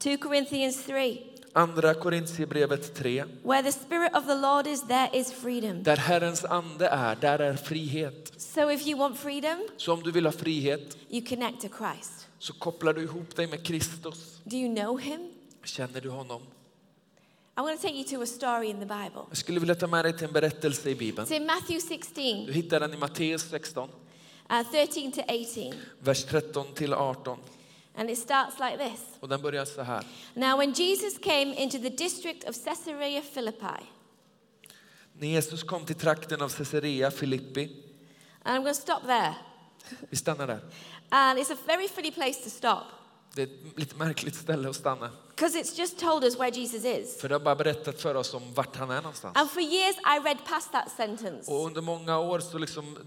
2 0.04 0.18
Corinthians 0.18 0.86
3. 0.86 1.18
Andra 1.58 1.94
Korintierbrevet 1.94 2.94
3. 2.96 3.24
Where 3.44 3.64
the 3.64 3.72
Spirit 3.72 4.16
of 4.16 4.26
the 4.28 4.36
Lord 4.36 4.68
is, 4.68 4.82
there 4.88 5.10
is 5.14 5.32
freedom. 5.34 5.84
Där 5.84 5.98
Herrens 5.98 6.46
ande 6.46 6.88
är, 6.88 7.16
där 7.16 7.40
är 7.40 7.54
frihet. 7.56 8.32
So 8.38 8.72
if 8.72 8.88
you 8.88 9.00
want 9.00 9.20
freedom, 9.20 9.58
Så 9.78 9.94
om 9.94 10.04
du 10.04 10.12
vill 10.12 10.26
ha 10.26 10.32
frihet 10.32 10.98
you 11.10 11.26
connect 11.26 11.62
to 11.62 11.68
Christ. 11.78 12.28
så 12.40 12.54
kopplar 12.54 12.94
du 12.94 13.02
ihop 13.02 13.36
dig 13.36 13.48
med 13.48 13.66
Kristus. 13.66 14.40
Do 14.44 14.56
you 14.58 14.76
know 14.76 15.00
him? 15.00 15.20
Känner 15.64 16.02
du 16.02 16.10
honom? 16.10 16.42
I'm 17.56 17.64
going 17.64 17.78
to 17.78 17.82
take 17.82 17.96
you 17.96 18.04
to 18.04 18.22
a 18.22 18.26
story 18.26 18.68
in 18.70 18.80
the 18.80 18.86
Bible. 18.86 19.22
Jag 19.30 19.38
skulle 19.38 19.60
vilja 19.60 19.76
ta 19.76 19.88
med 19.88 20.06
dig 20.06 20.18
till 20.18 20.28
en 20.28 20.34
berättelse 20.34 20.90
i 20.90 20.96
Bibeln. 20.96 21.28
It's 21.28 21.34
in 21.34 21.46
Matthew 21.46 21.80
16, 21.88 22.46
Du 22.46 22.54
hittar 22.54 22.80
den 22.80 22.94
i 22.94 22.98
Matteus 22.98 23.42
16, 23.50 23.90
uh, 24.52 24.72
13 24.72 25.12
to 25.12 25.22
18. 25.22 25.74
vers 26.00 26.26
13 26.26 26.66
till 26.76 26.94
18. 26.94 27.40
And 27.98 28.10
it 28.10 28.18
starts 28.20 28.60
like 28.60 28.78
this. 28.90 29.00
Och 29.20 29.30
den 29.30 29.42
börjar 29.42 29.66
så 29.66 29.82
här. 29.82 30.04
Now, 30.34 30.58
when 30.58 30.72
Jesus 30.74 31.18
came 31.18 31.56
into 31.56 31.78
the 31.80 31.90
district 31.90 32.50
of 32.50 32.56
Caesarea 32.66 33.22
Philippi, 33.34 33.86
När 35.14 35.28
Jesus 35.28 35.64
kom 35.64 35.86
till 35.86 35.96
trakten 35.96 36.42
av 36.42 36.50
Caesarea 36.50 37.12
Philippi. 37.12 37.84
and 38.44 38.58
I'm 38.58 38.64
going 38.64 38.76
to 38.76 38.82
stop 38.82 39.02
there. 39.08 39.36
vi 40.10 40.18
stannar 40.18 40.48
där. 40.48 40.60
And 41.10 41.40
it's 41.40 41.54
a 41.54 41.58
very 41.68 41.88
funny 41.88 42.12
place 42.12 42.44
to 42.44 42.50
stop 42.50 42.84
Det 43.34 43.42
är 43.42 43.46
ett 43.46 43.78
lite 43.80 43.96
märkligt 43.96 44.36
ställe 44.36 44.70
att 44.70 44.76
stanna. 44.76 45.10
because 45.36 45.60
it's 45.60 45.78
just 45.80 46.00
told 46.00 46.24
us 46.24 46.40
where 46.40 46.50
Jesus 46.50 46.86
is. 46.86 47.22
För 47.22 47.30
det 47.30 47.36
har 47.36 47.40
bara 47.40 47.56
berättat 47.56 48.02
för 48.02 48.16
oss 48.16 48.34
om 48.34 48.54
vart 48.54 48.76
han 48.76 48.92
är 48.92 49.02
någonstans. 49.02 49.38
And 49.38 49.50
for 49.52 49.62
years, 49.62 49.96
I 49.98 50.20
read 50.26 50.38
past 50.46 50.72
that 50.72 50.92
sentence 50.98 51.52
Och 51.52 51.66
under 51.66 51.82
många 51.82 52.20
år 52.20 52.40
så 52.40 52.58
liksom 52.58 52.98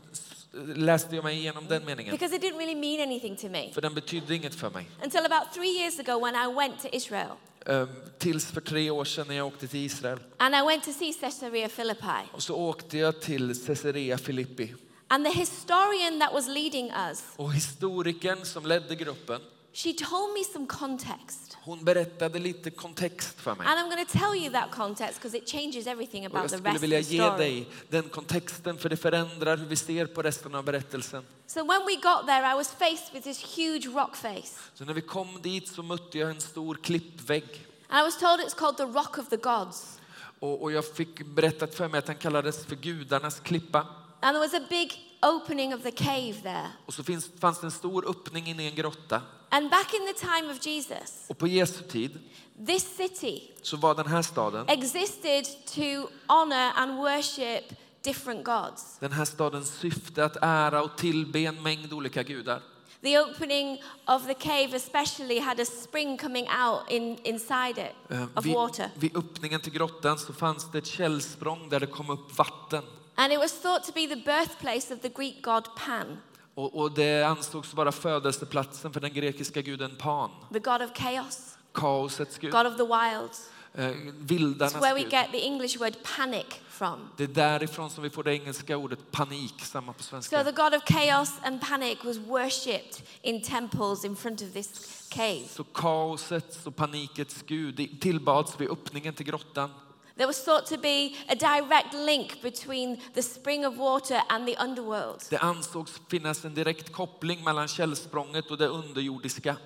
läste 0.76 1.14
jag 1.14 1.24
mig 1.24 1.36
igenom 1.38 1.66
den 1.68 1.84
meningen. 1.84 2.12
because 2.14 2.36
it 2.36 2.42
didn't 2.42 2.58
really 2.58 2.74
mean 2.74 3.00
anything 3.08 3.36
to 3.36 3.48
me. 3.48 3.72
För 3.72 3.80
den 3.80 3.94
betydde 3.94 4.34
inget 4.34 4.54
för 4.54 4.70
mig. 4.70 4.90
Until 5.04 5.20
about 5.26 5.52
three 5.54 5.78
years 5.80 5.98
ago 5.98 6.20
when 6.24 6.34
I 6.50 6.54
went 6.54 6.82
to 6.82 6.88
Israel. 6.92 7.30
Ehm, 7.66 7.88
Tills 8.18 8.46
för 8.46 8.60
tre 8.60 8.90
år 8.90 9.04
sedan 9.04 9.26
när 9.28 9.34
jag 9.34 9.46
åkte 9.46 9.66
till 9.68 9.80
Israel. 9.84 10.18
And 10.36 10.54
I 10.54 10.60
went 10.66 10.84
to 10.84 10.92
see 10.92 11.12
Caesarea 11.12 11.68
Philippi. 11.68 12.28
Och 12.32 12.42
så 12.42 12.54
åkte 12.56 12.98
jag 12.98 13.20
till 13.20 13.66
Caesarea 13.66 14.18
Filippi. 14.18 14.74
And 15.08 15.24
the 15.24 15.30
historian 15.32 16.20
that 16.20 16.32
was 16.32 16.46
leading 16.48 16.90
us, 17.10 17.22
Och 17.36 17.52
historikern 17.52 18.44
som 18.44 18.66
ledde 18.66 18.94
gruppen, 18.96 19.40
she 19.72 19.92
told 19.92 20.32
me 20.34 20.44
some 20.52 20.66
context. 20.66 21.49
Hon 21.70 21.84
berättade 21.84 22.38
lite 22.38 22.70
kontext 22.70 23.40
för 23.40 23.54
mig. 23.54 23.66
And 23.66 23.78
I'm 23.78 23.94
going 23.94 24.06
to 24.06 24.18
tell 24.18 24.34
you 24.42 24.52
that 24.52 24.70
context 24.70 25.14
because 25.22 25.38
it 25.38 25.48
changes 25.48 25.86
everything 25.86 26.26
about 26.26 26.40
jag 26.42 26.50
the 26.50 26.56
skulle 26.56 26.70
rest 26.70 26.76
of 26.76 26.82
vilja 26.82 27.02
the 27.02 27.14
ge 27.14 27.22
story. 27.22 27.38
dig 27.38 27.68
den 27.88 28.02
kontexten 28.08 28.78
för 28.78 28.88
det 28.88 28.96
förändrar 28.96 29.56
hur 29.56 29.66
vi 29.66 29.76
ser 29.76 30.06
på 30.06 30.22
resten 30.22 30.54
av 30.54 30.64
berättelsen. 30.64 31.24
So 31.46 31.58
when 31.60 31.80
we 31.86 31.94
got 31.94 32.26
there, 32.26 32.52
I 32.52 32.54
was 32.54 32.68
faced 32.72 33.12
with 33.12 33.24
this 33.24 33.56
huge 33.58 33.86
rock 33.86 34.16
face. 34.16 34.52
Så 34.74 34.84
när 34.84 34.94
vi 34.94 35.00
kom 35.00 35.42
dit 35.42 35.68
så 35.68 35.82
mötte 35.82 36.18
jag 36.18 36.30
en 36.30 36.40
stor 36.40 36.74
klippvägg. 36.74 37.66
And 37.88 38.00
I 38.00 38.04
was 38.04 38.18
told 38.18 38.40
it's 38.40 38.56
called 38.56 38.76
the 38.76 38.98
Rock 38.98 39.18
of 39.18 39.28
the 39.28 39.36
Gods. 39.36 39.98
Och, 40.40 40.62
och 40.62 40.72
jag 40.72 40.84
fick 40.94 41.26
berättat 41.26 41.74
för 41.74 41.88
mig 41.88 41.98
att 41.98 42.06
den 42.06 42.16
kallades 42.16 42.66
för 42.66 42.76
gudarnas 42.76 43.40
klippa. 43.40 43.86
And 44.20 44.34
there 44.36 44.38
was 44.38 44.54
a 44.54 44.66
big 44.68 44.92
opening 45.22 45.74
of 45.74 45.82
the 45.82 45.90
cave 45.90 46.34
there. 46.42 46.68
Och 46.86 46.94
så 46.94 47.04
finns, 47.04 47.30
fanns 47.40 47.60
det 47.60 47.66
en 47.66 47.70
stor 47.70 48.10
öppning 48.10 48.46
inne 48.46 48.62
i 48.62 48.68
en 48.68 48.74
grotta. 48.74 49.22
And 49.52 49.70
back 49.70 49.94
in 49.94 50.06
the 50.06 50.12
time 50.26 50.52
of 50.52 50.66
Jesus, 50.66 51.24
Och 51.28 51.38
på 51.38 51.46
Jesu 51.46 51.82
tid 51.82 52.18
this 52.66 52.96
city 52.96 53.42
så 53.62 53.76
var 53.76 53.94
den 53.94 54.06
här 54.06 54.22
staden, 54.22 54.68
existed 54.68 55.44
to 55.74 56.08
honor 56.28 56.72
and 56.76 56.96
worship 56.98 57.64
different 58.02 58.44
gods. 58.44 58.96
den 59.00 59.12
här 59.12 59.24
stadens 59.24 59.78
syfte 59.78 60.24
att 60.24 60.36
ära 60.42 60.82
och 60.82 60.96
tillbe 60.96 61.38
en 61.38 61.62
mängd 61.62 61.92
olika 61.92 62.22
gudar. 62.22 62.62
The 63.02 63.18
opening 63.20 63.82
of 64.06 64.26
the 64.26 64.34
cave 64.34 64.76
especially 64.76 65.38
had 65.40 65.60
a 65.60 65.64
spring 65.64 66.18
coming 66.18 66.44
out 66.44 66.90
in, 66.90 67.18
inside 67.24 67.78
it 67.78 68.10
Eh, 68.16 68.22
of 68.34 68.44
Vid, 68.44 68.54
water. 68.54 68.90
vid 68.94 69.16
öppningen 69.16 69.60
till 69.60 69.72
grottan 69.72 70.18
så 70.18 70.32
fanns 70.32 70.70
det 70.72 70.78
ett 70.78 70.86
källsprång 70.86 71.68
där 71.68 71.80
det 71.80 71.86
kom 71.86 72.10
upp 72.10 72.38
vatten. 72.38 72.82
And 73.14 73.32
it 73.32 73.38
was 73.38 73.52
thought 73.62 73.84
to 73.84 73.92
be 73.94 74.06
the 74.06 74.16
birthplace 74.16 74.94
of 74.94 75.00
the 75.00 75.08
Greek 75.08 75.42
god 75.42 75.64
Pan, 75.76 76.16
Och, 76.60 76.74
och 76.80 76.92
det 76.92 77.22
ansågs 77.22 77.74
vara 77.74 77.92
födelseplatsen 77.92 78.92
för 78.92 79.00
den 79.00 79.12
grekiska 79.12 79.62
guden 79.62 79.96
Pan. 79.98 80.30
the 80.52 80.58
god 80.58 80.82
of 80.82 80.90
chaos, 80.94 81.56
Kaosets 81.74 82.38
gud, 82.38 82.52
god 82.52 82.66
of 82.66 82.76
the 82.76 82.82
wilds. 82.84 83.50
eh, 83.74 83.84
It's 83.88 84.12
vildarnas 84.18 84.74
where 84.82 84.94
we 84.94 85.00
gud. 85.02 85.10
get 85.12 85.30
the 85.32 85.38
English 85.46 85.78
word 85.80 85.94
panic 86.16 86.46
from. 86.68 87.08
Det 87.16 87.24
är 87.24 87.28
därifrån 87.28 87.90
som 87.90 88.02
vi 88.02 88.10
får 88.10 88.22
det 88.24 88.32
engelska 88.32 88.76
ordet 88.76 89.10
panik, 89.10 89.54
samma 89.64 89.92
på 89.92 90.02
So 90.02 90.08
svenska. 90.08 90.44
the 90.44 90.52
god 90.52 90.74
of 90.74 90.82
chaos 90.84 91.30
and 91.42 91.60
panic 91.60 91.98
was 92.04 92.16
worshipped 92.16 93.02
in 93.22 93.42
temples 93.42 94.04
in 94.04 94.16
front 94.16 94.42
of 94.42 94.52
this 94.52 95.06
cave. 95.08 95.42
Så 95.48 95.64
kaosets 95.64 96.66
och 96.66 96.76
panikets 96.76 97.42
gud 97.46 98.00
tillbads 98.00 98.60
vid 98.60 98.70
öppningen 98.70 99.14
till 99.14 99.26
grottan. 99.26 99.70
There 100.16 100.26
was 100.26 100.44
thought 100.44 100.66
to 100.66 100.76
be 100.76 101.16
a 101.28 101.34
direct 101.34 101.94
link 101.94 102.42
between 102.42 103.00
the 103.14 103.22
spring 103.22 103.66
of 103.66 103.76
water 103.76 104.22
and 104.28 104.46
the 104.46 104.56
underworld. 104.56 105.24
Det 105.30 105.38
ansågs 105.38 106.00
finnas 106.08 106.44
en 106.44 106.54
direkt 106.54 106.92
koppling 106.92 107.44
mellan 107.44 107.68
källsprånget 107.68 108.50
och 108.50 108.58
det 108.58 108.68
underjordiska. 108.68 109.56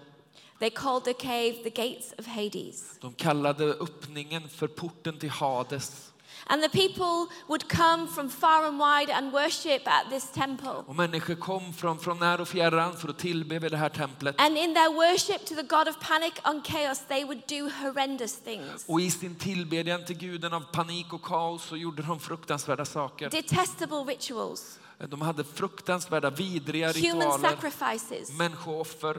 They 0.58 0.70
called 0.70 1.04
the 1.04 1.14
cave 1.14 1.52
the 1.52 1.70
gates 1.70 2.14
of 2.18 2.26
Hades. 2.26 2.98
De 3.00 3.12
kallade 3.12 3.64
öppningen 3.64 4.48
för 4.48 4.66
porten 4.66 5.18
till 5.18 5.30
Hades. 5.30 6.13
And 6.46 6.62
the 6.62 6.68
people 6.68 7.34
would 7.48 7.68
come 7.68 8.08
from 8.08 8.28
far 8.30 8.64
and 8.64 8.78
wide 8.78 9.12
and 9.14 9.32
worship 9.32 9.82
at 9.88 10.10
this 10.10 10.30
temple. 10.30 10.70
Och 10.86 10.96
människor 10.96 11.34
kom 11.34 11.72
från, 11.72 11.98
från 11.98 12.18
när 12.18 12.40
och 12.40 12.48
fjärran 12.48 12.96
för 12.96 13.08
att 13.08 13.18
tillbe 13.18 13.58
vid 13.58 13.70
det 13.70 13.76
här 13.76 13.88
templet. 13.88 14.40
And 14.40 14.58
in 14.58 14.74
their 14.74 14.94
worship 14.94 15.44
to 15.46 15.54
the 15.54 15.62
god 15.62 15.88
of 15.88 16.00
panic 16.00 16.32
and 16.42 16.66
chaos, 16.66 16.98
they 17.08 17.24
would 17.24 17.42
do 17.48 17.70
horrendous 17.82 18.40
things. 18.40 18.84
Och 18.88 19.00
i 19.00 19.10
sin 19.10 19.34
tillbedjan 19.34 20.04
till 20.04 20.16
guden 20.18 20.52
av 20.52 20.60
panik 20.60 21.12
och 21.12 21.22
kaos 21.22 21.64
så 21.64 21.76
gjorde 21.76 22.02
de 22.02 22.20
fruktansvärda 22.20 22.84
saker. 22.84 23.30
Detestable 23.30 23.96
rituals, 23.98 24.78
De 25.08 25.20
hade 25.22 25.44
fruktansvärda, 25.44 26.30
vidriga 26.30 26.86
human 26.92 27.02
ritualer, 27.02 27.48
sacrifices. 27.50 28.38
människooffer. 28.38 29.18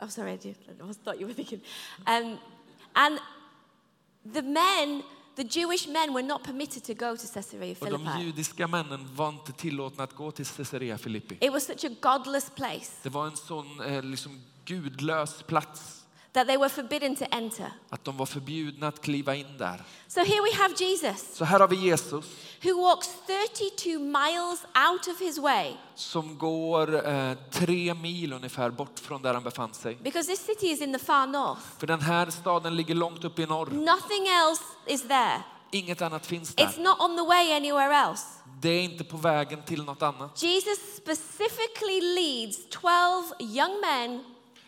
Oh, 0.00 0.08
sorry, 0.08 0.32
I, 0.32 0.36
did, 0.36 0.56
I 0.68 0.94
thought 1.04 1.20
you 1.20 1.26
were 1.26 1.34
thinking. 1.34 1.60
Um, 2.06 2.38
and 2.94 3.18
the 4.34 4.42
men, 4.42 5.02
the 5.36 5.44
Jewish 5.44 5.88
men, 5.88 6.12
were 6.14 6.22
not 6.26 6.42
permitted 6.44 6.84
to 6.84 6.94
go 6.94 7.16
to 7.16 7.26
Caesarea 7.34 7.74
Och 7.80 7.86
de 7.90 7.98
Philippi. 8.04 8.22
judiska 8.24 8.66
männen 8.68 9.08
var 9.16 9.28
inte 9.28 9.52
tillåtna 9.52 10.04
att 10.04 10.12
gå 10.14 10.30
till 10.30 10.46
Caesarea 10.46 10.98
Filippi. 10.98 11.38
It 11.40 11.52
was 11.52 11.64
such 11.66 11.84
a 11.84 11.88
godless 12.00 12.50
place. 12.50 12.92
Det 13.02 13.08
var 13.08 13.26
en 13.26 13.36
sån 13.36 13.80
eh, 13.80 14.02
liksom, 14.02 14.40
gudlös 14.64 15.42
plats. 15.42 16.01
That 16.32 16.46
they 16.46 16.56
were 16.56 16.68
forbidden 16.68 17.16
to 17.16 17.24
enter. 17.30 17.72
Att 17.90 18.04
de 18.04 18.16
var 18.16 18.26
förbjudna 18.26 18.88
att 18.88 19.00
kliva 19.00 19.34
in 19.34 19.58
där. 19.58 19.82
So 20.08 20.20
here 20.20 20.42
we 20.42 20.62
have 20.62 20.74
Jesus 20.74 21.34
Så 21.36 21.44
här 21.44 21.60
har 21.60 21.68
vi 21.68 21.76
Jesus 21.76 22.24
who 22.62 22.82
walks 22.82 23.08
32 23.26 23.98
miles 23.98 24.64
out 24.90 25.08
of 25.08 25.20
his 25.20 25.38
way 25.38 25.72
som 25.94 26.38
går 26.38 27.08
eh, 27.08 27.32
tre 27.50 27.94
mil 27.94 28.32
ungefär 28.32 28.70
bort 28.70 28.98
från 28.98 29.22
där 29.22 29.34
han 29.34 29.42
befann 29.42 29.74
sig. 29.74 29.94
because 30.02 30.30
this 30.30 30.46
city 30.46 30.66
is 30.66 30.80
in 30.80 30.92
the 30.92 30.98
far 30.98 31.26
north. 31.26 31.60
För 31.78 31.86
den 31.86 32.00
här 32.00 32.30
staden 32.30 32.76
ligger 32.76 32.94
långt 32.94 33.24
upp 33.24 33.38
i 33.38 33.46
norr. 33.46 33.66
Nothing 33.66 34.26
else 34.26 34.62
is 34.86 35.02
there. 35.02 35.42
Inget 35.70 36.02
annat 36.02 36.26
finns 36.26 36.54
där. 36.54 36.64
It's 36.64 36.80
not 36.80 37.00
on 37.00 37.16
the 37.16 37.24
way 37.24 37.52
anywhere 37.52 37.96
else. 37.96 38.24
Det 38.60 38.68
är 38.68 38.82
inte 38.82 39.04
på 39.04 39.16
vägen 39.16 39.62
till 39.62 39.84
något 39.84 40.02
annat. 40.02 40.42
Jesus 40.42 40.78
specifically 40.96 42.00
leads 42.00 42.58
12 42.70 43.24
young 43.40 43.80
men 43.80 44.24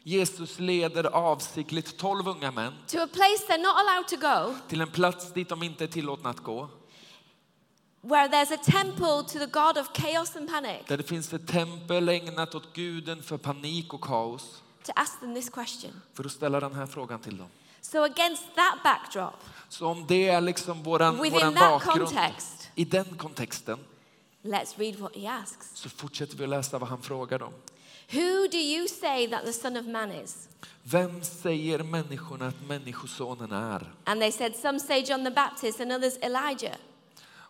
Jesus 0.06 0.58
leder 0.58 1.04
avsiktligt 1.06 1.96
tolv 1.96 2.28
unga 2.28 2.50
män 2.50 2.72
to 2.86 2.98
a 2.98 3.06
place 3.12 3.46
they're 3.48 3.62
not 3.62 3.76
allowed 3.76 4.08
to 4.08 4.16
go, 4.16 4.54
till 4.68 4.80
en 4.80 4.90
plats 4.90 5.32
dit 5.32 5.48
de 5.48 5.62
inte 5.62 5.84
är 5.84 5.88
tillåtna 5.88 6.30
att 6.30 6.40
gå. 6.40 6.68
where 8.00 8.28
there's 8.28 8.52
a 8.54 8.58
temple 8.64 9.22
to 9.28 9.38
the 9.38 9.46
God 9.46 9.78
of 9.78 9.88
chaos 9.96 10.36
and 10.36 10.48
panic, 10.50 10.82
Där 10.88 10.96
det 10.96 11.02
finns 11.02 11.32
ett 11.32 11.46
tempel 11.48 12.08
ägnat 12.08 12.54
åt 12.54 12.72
guden 12.72 13.22
för 13.22 13.36
panik 13.38 13.94
och 13.94 14.00
kaos. 14.00 14.62
to 14.82 14.92
ask 14.96 15.20
them 15.20 15.34
this 15.34 15.50
question. 15.50 15.92
För 16.14 16.24
att 16.24 16.32
ställa 16.32 16.60
den 16.60 16.74
här 16.74 16.86
frågan 16.86 17.20
till 17.20 17.36
dem. 17.36 17.48
So, 17.80 18.02
against 18.02 18.42
that 18.54 18.78
backdrop, 18.84 19.34
Så 19.68 19.86
om 19.86 20.06
det 20.08 20.28
är 20.28 20.40
liksom 20.40 20.82
våran, 20.82 21.22
within 21.22 21.32
våran 21.32 21.54
that 21.54 21.70
bakgrund, 21.70 22.08
context, 22.08 22.70
i 22.74 22.84
den 22.84 23.16
kontexten, 23.16 23.78
let's 24.42 24.78
read 24.78 24.96
what 24.96 25.16
he 25.16 25.28
asks. 25.28 25.70
så 25.74 25.88
fortsätter 25.88 26.36
vi 26.36 26.44
att 26.44 26.50
läsa 26.50 26.78
vad 26.78 26.88
han 26.88 27.02
frågar 27.02 27.38
dem. 27.38 27.52
Who 28.12 28.48
do 28.48 28.58
you 28.58 28.88
say 28.88 29.26
that 29.28 29.44
the 29.44 29.52
Son 29.52 29.76
of 29.76 29.86
Man 29.86 30.12
is? 30.12 30.48
Vem 30.82 31.22
säger 31.22 31.78
människorna 31.82 32.46
att 32.46 32.68
Människosonen 32.68 33.52
är? 33.52 33.92
And 34.04 34.20
they 34.20 34.32
said, 34.32 34.56
Some 34.56 34.80
say 34.80 35.04
John 35.06 35.24
the 35.24 35.30
Baptist, 35.30 35.80
and 35.80 35.92
others 35.92 36.14
Elijah, 36.22 36.76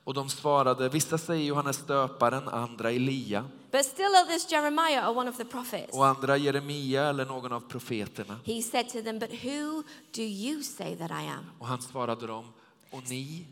Och 0.04 0.14
de 0.14 0.28
svarade, 0.28 0.88
vissa 0.88 1.18
säger 1.18 1.44
Johannes 1.44 1.78
döparen, 1.86 2.48
andra 2.48 2.90
Elia 2.90 3.44
but 3.72 3.84
still 3.84 4.12
others 4.24 4.52
Jeremiah 4.52 5.10
or 5.10 5.16
one 5.18 5.30
of 5.30 5.36
the 5.36 5.44
prophets. 5.44 5.92
och 5.98 6.06
andra 6.06 6.36
Jeremia 6.36 7.02
eller 7.04 7.24
någon 7.24 7.52
av 7.52 7.60
profeterna. 7.60 8.38
He 8.44 8.62
said 8.62 8.88
to 8.88 9.02
them, 9.02 9.18
But 9.18 9.30
who 9.44 9.82
do 10.12 10.22
you 10.22 10.62
say 10.62 10.96
that 10.96 11.10
I 11.10 11.26
am? 11.28 11.44
Och 11.58 11.66
han 11.66 11.82
svarade 11.82 12.26
dem, 12.26 12.44
och 12.90 13.02
ni, 13.10 13.46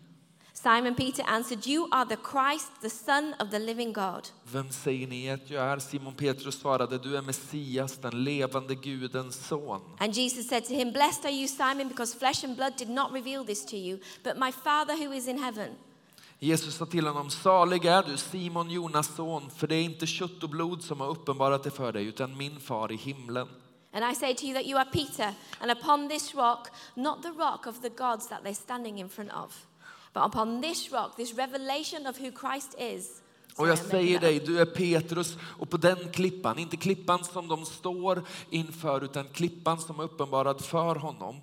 Simon 0.62 0.94
Peter 0.94 1.24
answered, 1.26 1.66
You 1.66 1.88
are 1.90 2.04
the 2.04 2.16
Christ, 2.16 2.70
the 2.82 2.90
Son 2.90 3.34
of 3.40 3.50
the 3.50 3.58
living 3.58 3.92
God. 3.92 4.28
vem 4.44 4.70
säger 4.70 5.06
ni 5.06 5.30
att 5.30 5.50
jag 5.50 5.64
är? 5.64 5.78
Simon 5.78 6.14
Petrus 6.14 6.60
svarade, 6.60 6.98
du 6.98 7.16
är 7.16 7.22
Messias, 7.22 7.98
den 7.98 8.24
levande 8.24 8.74
Gudens 8.74 9.46
son. 9.46 9.80
And 9.98 10.14
Jesus 10.14 10.48
said 10.48 10.64
to 10.64 10.74
him, 10.74 10.92
Blessed 10.92 11.24
are 11.24 11.32
you, 11.32 11.48
Simon, 11.48 11.88
because 11.88 12.18
flesh 12.18 12.44
and 12.44 12.56
blood 12.56 12.72
did 12.78 12.88
not 12.88 13.12
reveal 13.12 13.44
this 13.44 13.66
to 13.66 13.76
you, 13.76 13.98
but 14.22 14.38
my 14.38 14.52
Father 14.52 14.94
who 14.94 15.12
is 15.12 15.28
in 15.28 15.38
heaven. 15.38 15.70
Jesus 16.38 16.74
sa 16.74 16.86
till 16.86 17.06
honom, 17.06 17.30
salig 17.30 17.84
är 17.84 18.02
du 18.02 18.16
Simon 18.16 18.70
Jonas 18.70 19.16
son, 19.16 19.50
för 19.50 19.66
det 19.66 19.74
är 19.74 19.82
inte 19.82 20.06
kött 20.06 20.42
och 20.42 20.50
blod 20.50 20.82
som 20.82 21.00
har 21.00 21.08
uppenbarat 21.08 21.62
det 21.62 21.70
för 21.70 21.92
dig, 21.92 22.06
utan 22.06 22.36
min 22.36 22.60
far 22.60 22.92
i 22.92 22.96
himlen. 22.96 23.48
And 23.92 24.12
I 24.12 24.14
say 24.14 24.34
to 24.34 24.44
you 24.44 24.54
that 24.54 24.66
you 24.66 24.78
are 24.78 24.90
Peter, 24.92 25.34
and 25.60 25.70
upon 25.70 26.08
this 26.08 26.34
rock, 26.34 26.68
not 26.94 27.22
the 27.22 27.30
rock 27.30 27.66
of 27.66 27.82
the 27.82 27.88
gods 27.88 28.28
that 28.28 28.44
they're 28.44 28.54
standing 28.54 28.98
in 28.98 29.08
front 29.08 29.30
of, 29.32 29.66
but 30.12 30.26
upon 30.26 30.62
this 30.62 30.92
rock, 30.92 31.16
this 31.16 31.34
revelation 31.34 32.06
of 32.06 32.20
who 32.20 32.30
Christ 32.40 32.74
is. 32.78 33.22
Och 33.56 33.68
jag 33.68 33.78
säger 33.78 34.20
dig, 34.20 34.38
du 34.38 34.60
är 34.60 34.64
Petrus 34.64 35.36
och 35.42 35.70
på 35.70 35.76
den 35.76 36.12
klippan, 36.12 36.58
inte 36.58 36.76
klippan 36.76 37.24
som 37.24 37.48
de 37.48 37.66
står 37.66 38.22
inför, 38.50 39.04
utan 39.04 39.28
klippan 39.28 39.80
som 39.80 40.00
är 40.00 40.04
uppenbarad 40.04 40.64
för 40.64 40.94
honom. 40.94 41.40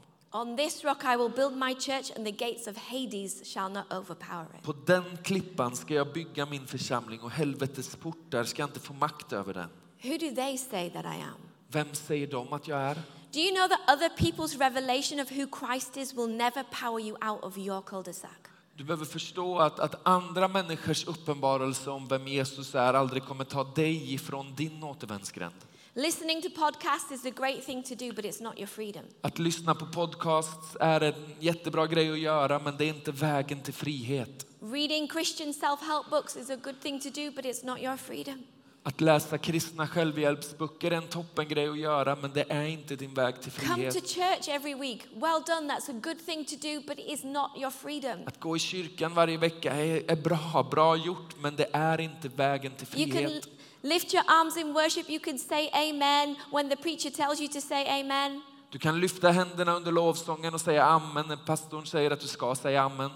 På 4.63 4.73
den 4.85 5.17
klippan 5.23 5.75
ska 5.75 5.93
jag 5.93 6.13
bygga 6.13 6.45
min 6.45 6.67
församling 6.67 7.21
och 7.21 7.31
helvetets 7.31 7.95
portar 7.95 8.43
ska 8.43 8.63
inte 8.63 8.79
få 8.79 8.93
makt 8.93 9.33
över 9.33 9.53
den. 9.53 9.69
Who 10.03 10.17
do 10.17 10.35
they 10.35 10.57
say 10.57 10.89
that 10.89 11.05
I 11.05 11.21
am? 11.21 11.41
Vem 11.67 11.93
säger 11.93 12.27
de 12.27 12.53
att 12.53 12.67
jag 12.67 12.79
är? 12.79 12.97
Do 13.31 13.39
you 13.39 13.55
know 13.55 13.67
that 13.67 13.79
other 13.87 14.09
people's 14.09 14.57
revelation 14.59 15.19
of 15.19 15.31
who 15.31 15.45
Christ 15.59 15.97
is 15.97 16.13
will 16.13 16.27
never 16.27 16.63
power 16.63 16.99
you 16.99 17.17
out 17.29 17.43
of 17.43 17.57
your 17.57 17.81
cul-de-sac? 17.81 18.49
Du 18.79 18.85
behöver 18.85 19.05
förstå 19.05 19.59
att, 19.59 19.79
att 19.79 20.07
andra 20.07 20.47
människors 20.47 21.07
uppenbarelse 21.07 21.89
om 21.89 22.07
vem 22.07 22.27
Jesus 22.27 22.75
är 22.75 22.93
aldrig 22.93 23.23
kommer 23.23 23.43
ta 23.43 23.63
dig 23.63 24.13
ifrån 24.13 24.55
din 24.55 24.83
återvändsgränd. 24.83 25.55
Listening 25.93 26.41
to 26.41 26.49
podcasts 26.49 27.11
is 27.11 27.25
a 27.25 27.29
great 27.37 27.65
thing 27.65 27.83
to 27.83 27.95
do, 27.95 28.13
but 28.13 28.25
it's 28.25 28.43
not 28.43 28.57
your 28.57 28.67
freedom. 28.67 29.03
Att 29.21 29.39
lyssna 29.39 29.75
på 29.75 29.85
podcasts 29.85 30.77
är 30.79 31.01
en 31.01 31.13
jättebra 31.39 31.87
grej 31.87 32.11
att 32.11 32.19
göra, 32.19 32.59
men 32.59 32.77
det 32.77 32.85
är 32.85 32.89
inte 32.89 33.11
vägen 33.11 33.61
till 33.61 33.73
frihet. 33.73 34.45
Reading 34.61 35.07
Christian 35.07 35.53
self-help 35.53 36.09
books 36.09 36.37
is 36.37 36.49
a 36.49 36.57
good 36.63 36.81
thing 36.81 36.99
to 36.99 37.09
do, 37.09 37.31
but 37.31 37.45
it's 37.45 37.65
not 37.65 37.79
your 37.79 37.97
freedom. 37.97 38.43
Att 38.89 39.01
läsa 39.01 39.37
kristna 39.37 39.87
självhjälpsböcker 39.87 40.91
är 40.91 40.95
en 40.95 41.07
toppengrej 41.07 41.69
att 41.69 41.77
göra, 41.79 42.15
men 42.21 42.31
det 42.33 42.45
är 42.49 42.63
inte 42.65 42.95
din 42.95 43.13
väg 43.13 43.41
till 43.41 43.51
Come 43.51 43.67
to 43.67 43.73
frihet. 43.75 43.93
church 44.09 44.49
every 44.49 44.73
week. 44.73 45.01
Well 45.13 45.41
done, 45.47 45.73
that's 45.73 45.89
a 45.89 45.99
good 46.03 46.25
thing 46.25 46.45
to 46.45 46.55
do, 46.55 46.81
but 46.87 46.99
it 46.99 47.05
is 47.07 47.23
not 47.23 47.51
your 47.57 47.71
freedom. 47.71 48.19
Att 48.25 48.39
gå 48.39 48.55
i 48.55 48.59
kyrkan 48.59 49.13
varje 49.13 49.37
vecka 49.37 49.73
är, 49.75 50.11
är 50.11 50.15
bra, 50.15 50.67
bra 50.71 50.95
gjort, 50.95 51.35
men 51.41 51.55
det 51.55 51.67
är 51.71 52.01
inte 52.01 52.27
vägen 52.29 52.71
till 52.71 52.99
You 53.01 53.11
can 53.11 53.17
frihet. 53.27 53.47
lift 53.81 54.13
your 54.13 54.23
arms 54.27 54.57
in 54.57 54.73
worship, 54.73 55.09
you 55.09 55.19
can 55.19 55.39
say 55.39 55.69
amen 55.73 56.35
when 56.51 56.69
the 56.69 56.75
preacher 56.75 57.09
tells 57.09 57.39
you 57.41 57.47
to 57.53 57.61
say 57.61 58.01
amen. 58.01 58.41
Du 58.71 58.79
kan 58.79 58.99
lyfta 58.99 59.31
händerna 59.31 59.75
under 59.75 59.91
lovsången 59.91 60.53
och 60.53 60.61
säga 60.61 60.85
amen 60.85 61.25
när 61.27 61.35
pastorn 61.35 61.85
säger 61.85 62.11
att 62.11 62.19
du 62.19 62.27
ska 62.27 62.55
säga 62.55 62.83
amen. 62.83 63.11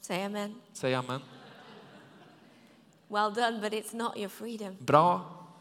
Say 0.00 0.24
amen. 0.24 0.54
Säg 0.72 0.94
amen. 0.94 1.20
Well 3.08 3.34
done, 3.34 3.60
but 3.60 3.72
it's 3.72 3.92
not 3.96 4.16
your 4.16 4.28
freedom. 4.28 4.76
Bra, 4.78 5.20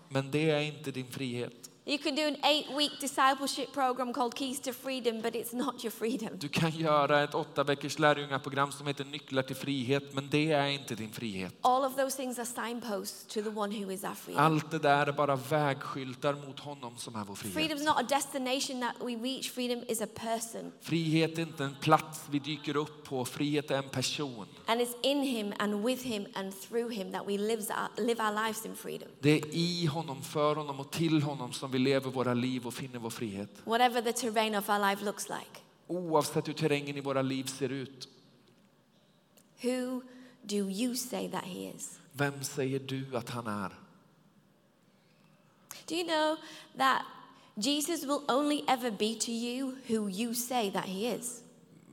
men 0.10 0.32
det 0.32 0.50
är 0.50 0.62
inte 0.62 0.92
din 0.92 1.08
frihet. 1.08 1.70
You 1.90 1.98
can 1.98 2.16
do 2.16 2.22
an 2.28 2.36
eight 2.46 2.66
week 2.78 2.92
discipleship 3.00 3.72
program 3.74 4.14
called 4.14 4.36
Keys 4.36 4.60
to 4.60 4.74
Freedom, 4.74 5.22
but 5.22 5.36
it's 5.36 5.54
not 5.54 5.84
your 5.84 5.92
freedom. 5.92 6.30
Du 6.40 6.48
kan 6.50 6.72
göra 6.72 7.24
ett 7.24 7.34
åtta 7.36 7.64
veckors 7.64 8.00
lärjungaprogram 8.00 8.72
som 8.72 8.88
heter 8.88 9.06
Nycklar 9.06 9.44
till 9.44 9.56
frihet, 9.56 10.14
men 10.14 10.30
det 10.30 10.52
är 10.52 10.68
inte 10.68 10.96
din 10.96 11.12
frihet. 11.12 11.54
All 11.62 11.84
of 11.86 11.96
those 11.96 12.18
things 12.18 12.40
are 12.40 12.46
signposts 12.46 13.26
to 13.34 13.42
the 13.42 13.50
one 13.50 13.76
who 13.86 13.92
is 13.92 14.04
our 14.04 14.14
freedom. 14.14 14.44
Allt 14.46 14.72
det 14.72 14.80
där 14.80 15.08
är 15.08 15.12
bara 15.12 15.36
vägskyltar 15.36 16.34
mot 16.34 16.60
honom 16.60 16.98
som 16.98 17.16
är 17.16 17.24
vår 17.26 17.36
Freedom 17.36 17.54
frihet. 17.54 17.80
is 17.80 17.86
not 17.86 17.98
a 18.00 18.06
destination 18.10 18.82
that 18.82 18.96
we 19.08 19.16
reach, 19.16 19.52
freedom 19.52 19.84
is 19.88 20.02
a 20.02 20.08
person. 20.16 20.72
Frihet 20.82 21.38
är 21.38 21.42
inte 21.42 21.64
en 21.64 21.76
plats 21.82 22.22
vi 22.32 22.40
dyker 22.40 22.76
upp 22.78 23.04
på, 23.04 23.26
frihet 23.26 23.72
är 23.72 23.78
en 23.78 23.90
person. 23.90 24.46
And 24.66 24.82
it's 24.82 24.96
in 25.04 25.22
him 25.22 25.54
and 25.60 25.86
with 25.86 26.04
him 26.04 26.26
and 26.34 26.54
through 26.62 26.92
him 26.92 27.12
that 27.12 27.28
we 27.28 27.38
lives 27.38 27.70
our, 27.70 28.06
live 28.06 28.24
our 28.24 28.46
lives 28.46 28.66
in 28.66 28.76
freedom. 28.76 29.08
Det 29.20 29.32
är 29.32 29.46
i 29.56 29.86
honom, 29.86 30.22
för 30.22 30.56
honom 30.56 30.80
och 30.80 30.92
till 30.92 31.22
honom 31.22 31.54
som 31.54 31.72
vi 31.72 31.77
lever 31.78 32.12
våra 32.12 32.34
liv 32.34 32.68
och 32.68 32.74
finner 32.74 33.00
vår 33.00 33.10
frihet. 33.10 33.50
Whatever 33.66 34.02
the 34.02 34.14
terrain 34.14 34.56
of 34.56 34.70
our 34.70 34.90
life 34.90 35.06
looks 35.06 35.30
like. 35.30 35.62
Oavsett 35.88 36.48
hur 36.48 36.54
terrängen 36.54 36.98
i 36.98 37.02
våra 37.02 37.22
liv 37.22 37.44
ser 37.44 37.70
ut. 37.70 38.10
Who 39.62 40.02
do 40.42 40.56
you 40.56 40.96
say 40.96 41.32
that 41.32 41.44
he 41.44 41.74
is? 41.76 42.00
Vem 42.12 42.44
säger 42.44 42.80
du 42.80 43.18
att 43.18 43.30
han 43.30 43.48
är? 43.48 43.74
Do 45.88 45.96
you 45.96 46.08
know 46.08 46.38
that 46.78 47.02
Jesus 47.56 48.04
will 48.04 48.22
only 48.28 48.64
ever 48.68 48.92
be 48.92 49.16
to 49.16 49.32
you 49.32 49.76
who 49.88 50.10
you 50.10 50.36
say 50.36 50.72
that 50.72 50.86
he 50.86 51.16
is? 51.16 51.44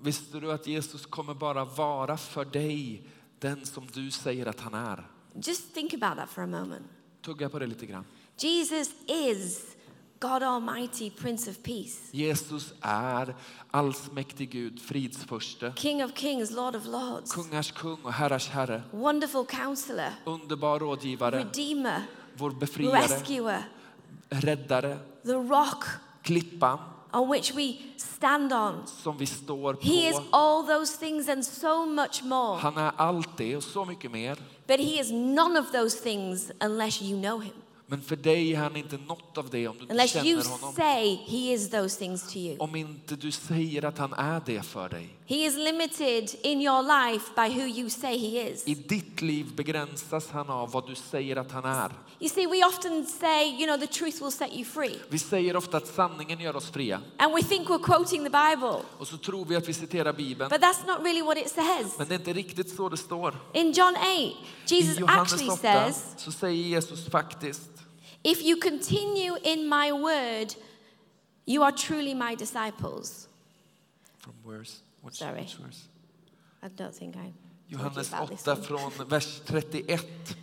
Visste 0.01 0.41
du 0.41 0.53
att 0.53 0.67
Jesus 0.67 1.07
kommer 1.07 1.35
bara 1.35 1.65
vara 1.65 2.17
för 2.17 2.45
dig 2.45 3.03
den 3.39 3.67
som 3.67 3.87
du 3.93 4.11
säger 4.11 4.47
att 4.47 4.61
han 4.61 4.75
är? 4.75 5.07
Just 5.35 5.75
think 5.75 5.95
about 5.95 6.17
that 6.17 6.31
for 6.31 6.43
a 6.43 6.47
moment. 6.47 6.87
Tugga 7.23 7.49
på 7.49 7.59
det 7.59 7.67
lite 7.67 7.87
grann. 7.87 8.05
Jesus 8.39 8.91
is 9.07 9.74
God 10.21 10.43
Almighty, 10.43 11.11
Prince 11.11 11.51
of 11.51 11.57
Peace, 11.63 11.99
Jesus 12.11 12.75
är 12.81 13.35
allsmäktig 13.71 14.51
Gud, 14.51 14.81
fridsförste, 14.83 15.73
King 15.77 16.05
of 16.05 16.11
Kings, 16.15 16.51
Lord 16.51 16.77
of 16.77 16.87
Lords, 16.87 17.33
kungars 17.33 17.73
kung 17.73 17.99
och 18.03 18.13
herrars 18.13 18.49
herre, 18.49 18.83
wonderful 18.91 19.45
counselor, 19.47 20.11
underbar 20.25 20.79
rådgivare, 20.79 21.39
Redeemer, 21.39 22.03
vår 22.37 22.51
befriare, 22.51 23.03
Rescuer, 23.03 23.69
räddare, 24.31 24.99
the 25.25 25.35
rock 25.35 25.85
klippan. 26.23 26.79
on 27.13 27.29
which 27.29 27.55
we 27.55 27.75
stand 27.97 28.53
on. 28.53 28.87
som 28.87 29.17
vi 29.19 29.27
står 29.27 29.75
på. 29.75 29.81
He 29.83 30.09
is 30.09 30.17
all 30.31 30.67
those 30.67 30.99
things 30.99 31.29
and 31.29 31.45
so 31.45 31.87
much 31.87 32.23
more. 32.23 32.59
Han 32.61 32.77
är 32.79 32.93
allt 32.97 33.37
det 33.37 33.57
och 33.57 33.63
så 33.63 33.85
mycket 33.85 34.11
mer. 34.11 34.39
But 34.67 34.81
he 34.81 35.01
is 35.01 35.11
none 35.11 35.61
of 35.61 35.73
those 35.73 36.03
things 36.03 36.51
unless 36.61 37.03
you 37.03 37.21
know 37.23 37.41
him. 37.41 37.53
Men 37.87 38.03
för 38.03 38.17
dig 38.17 38.53
är 38.53 38.59
han 38.59 38.77
inte 38.77 38.97
något 38.97 39.39
av 39.39 39.51
det 39.51 39.69
om 39.69 39.77
du 39.79 39.87
unless 39.91 40.17
you 40.17 40.43
känner 40.43 40.59
honom. 40.59 40.75
say 40.75 41.19
he 41.27 41.53
is 41.53 41.71
those 41.71 41.99
things 41.99 42.33
to 42.33 42.39
you. 42.39 42.57
Om 42.59 42.77
inte 42.77 43.17
du 43.17 43.31
säger 43.31 43.85
att 43.85 43.99
han 43.99 44.13
är 44.13 44.43
det 44.47 44.63
för 44.63 44.89
dig. 44.89 45.09
He 45.27 45.35
is 45.35 45.57
limited 45.57 46.31
in 46.43 46.61
your 46.61 46.83
life 46.83 47.25
by 47.37 47.61
who 47.61 47.67
you 47.67 47.91
say 47.91 48.19
he 48.19 48.51
is. 48.51 48.69
I 48.69 48.75
ditt 48.75 49.23
liv 49.23 49.55
begränsas 49.55 50.31
han 50.31 50.51
av 50.51 50.71
vad 50.71 50.89
du 50.89 50.95
säger 50.95 51.37
att 51.37 51.53
han 51.53 51.65
är. 51.65 51.93
You 52.21 52.29
see, 52.29 52.47
we 52.47 52.67
often 52.67 53.07
say, 53.07 53.45
you 53.45 53.67
know, 53.67 53.77
the 53.77 53.87
truth 53.87 54.23
will 54.23 54.33
set 54.33 54.53
you 54.53 54.65
free. 54.65 54.99
Vi 55.09 55.19
säger 55.19 55.57
ofta 55.57 55.77
att 55.77 55.87
sanningen 55.87 56.41
gör 56.41 56.57
oss 56.57 56.71
fria 56.71 57.01
And 57.19 57.35
we 57.35 57.43
think 57.43 57.69
we're 57.69 57.83
quoting 57.83 58.25
the 58.25 58.31
Bible, 58.31 58.81
och 58.99 59.07
så 59.07 59.17
tror 59.17 59.45
vi 59.45 59.57
att 59.57 59.69
vi 59.69 59.75
citerar 59.75 60.13
Bibeln. 60.13 60.51
but 60.51 60.61
that's 60.61 60.87
not 60.87 60.99
really 61.05 61.23
what 61.23 61.39
it 61.39 61.51
says. 61.51 61.99
Men 61.99 62.09
det 62.09 62.15
är 62.15 62.19
inte 62.19 62.33
riktigt 62.33 62.77
så 62.77 62.89
det 62.89 62.97
står. 62.97 63.35
In 63.53 63.73
John 63.73 63.95
8, 63.97 64.07
I 64.07 64.37
Jesus 64.67 64.99
Johannes 64.99 65.33
actually 65.33 65.51
8 65.51 65.57
says, 65.63 66.05
så 66.17 66.33
säger 66.33 66.65
Jesus 66.65 67.07
faktiskt 67.07 67.74
If 68.25 68.43
you 68.43 68.57
continue 68.57 69.37
in 69.43 69.69
my 69.69 69.93
word, 69.93 70.55
you 71.47 71.63
are 71.63 71.73
truly 71.73 72.15
my 72.15 72.35
disciples. 72.35 73.29
From 74.19 74.33
verse, 74.47 74.81
what's, 75.03 75.19
Sorry. 75.19 75.41
which 75.41 75.57
verse? 75.57 75.85
I 76.63 76.69
don't 76.69 76.95
think 76.95 77.17
I 77.17 77.33
Johannes 77.71 78.09
about 78.09 78.31
this 78.31 78.49
8 78.49 78.71
one. 78.71 78.91
från 78.91 79.09
vers 79.09 79.41
31. 79.45 80.37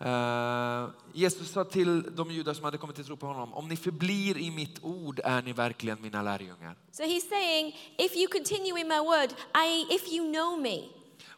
Eh, 0.00 0.88
Jesus 1.12 1.50
sa 1.50 1.64
till 1.64 2.02
de 2.16 2.30
judar 2.30 2.54
som 2.54 2.64
hade 2.64 2.78
kommit 2.78 2.96
till 2.96 3.04
tro 3.04 3.16
på 3.16 3.26
honom, 3.26 3.54
om 3.54 3.68
ni 3.68 3.76
förblir 3.76 4.38
i 4.38 4.50
mitt 4.50 4.84
ord 4.84 5.20
är 5.24 5.42
ni 5.42 5.52
verkligen 5.52 6.02
mina 6.02 6.22
lärjungar. 6.22 6.76
So 6.92 7.02
he's 7.02 7.28
saying, 7.28 7.76
if 7.98 8.16
you 8.16 8.28
continue 8.28 8.80
in 8.80 8.88
my 8.88 9.00
word, 9.00 9.30
i.e., 9.54 9.86
if 9.94 10.12
you 10.12 10.32
know 10.32 10.56
me, 10.60 10.88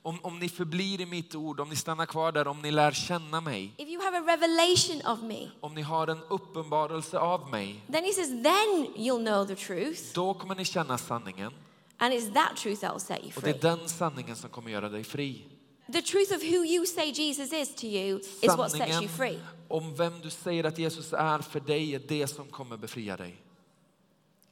Om, 0.03 0.19
om 0.23 0.39
ni 0.39 0.49
förblir 0.49 1.01
i 1.01 1.07
mitt 1.07 1.35
ord, 1.35 1.61
om 1.61 1.69
ni 1.69 1.77
stannar 1.77 2.07
kvar 2.07 2.33
där, 2.33 2.49
om 2.49 2.63
ni 2.63 2.71
lär 2.71 2.93
känna 2.93 3.41
mig, 3.41 3.75
if 3.77 3.89
you 3.89 4.03
have 4.05 4.19
a 4.19 4.23
revelation 4.27 5.13
of 5.13 5.23
me, 5.23 5.49
om 5.61 5.75
ni 5.75 5.83
har 5.83 6.07
en 6.09 6.23
uppenbarelse 6.29 7.19
av 7.19 7.51
mig, 7.51 7.83
then 7.93 8.05
he 8.05 8.13
says, 8.13 8.29
then 8.29 8.87
you'll 8.97 9.25
know 9.25 9.47
the 9.47 9.55
truth, 9.55 10.01
då 10.15 10.35
kommer 10.35 10.55
ni 10.55 10.65
känna 10.65 10.99
sanningen. 10.99 11.53
and 11.99 12.15
it's 12.15 12.33
that 12.35 12.57
truth 12.57 12.81
that 12.81 12.93
will 12.95 13.01
set 13.01 13.19
you 13.19 13.33
Och 13.37 13.43
det 13.43 13.61
free. 13.61 13.71
är 13.71 13.77
den 13.77 13.89
sanningen 13.89 14.37
som 14.37 14.51
kommer 14.51 14.71
göra 14.71 14.89
dig 14.89 15.05
fri. 15.05 15.45
The 15.93 16.03
truth 16.03 16.33
of 16.37 16.43
who 16.43 16.65
you 16.65 16.87
say 16.87 17.11
Jesus 17.11 17.53
is 17.53 17.75
to 17.75 17.87
you 17.87 18.19
is 18.19 18.57
what 18.57 18.71
sets 18.71 19.01
you 19.03 19.09
free. 19.09 19.39
om 19.69 19.95
vem 19.97 20.21
du 20.21 20.31
säger 20.31 20.65
att 20.65 20.79
Jesus 20.79 21.13
är 21.13 21.39
för 21.39 21.61
dig 21.61 21.95
är 21.95 22.03
det 22.09 22.27
som 22.27 22.47
kommer 22.47 22.77
befria 22.77 23.17
dig. 23.17 23.37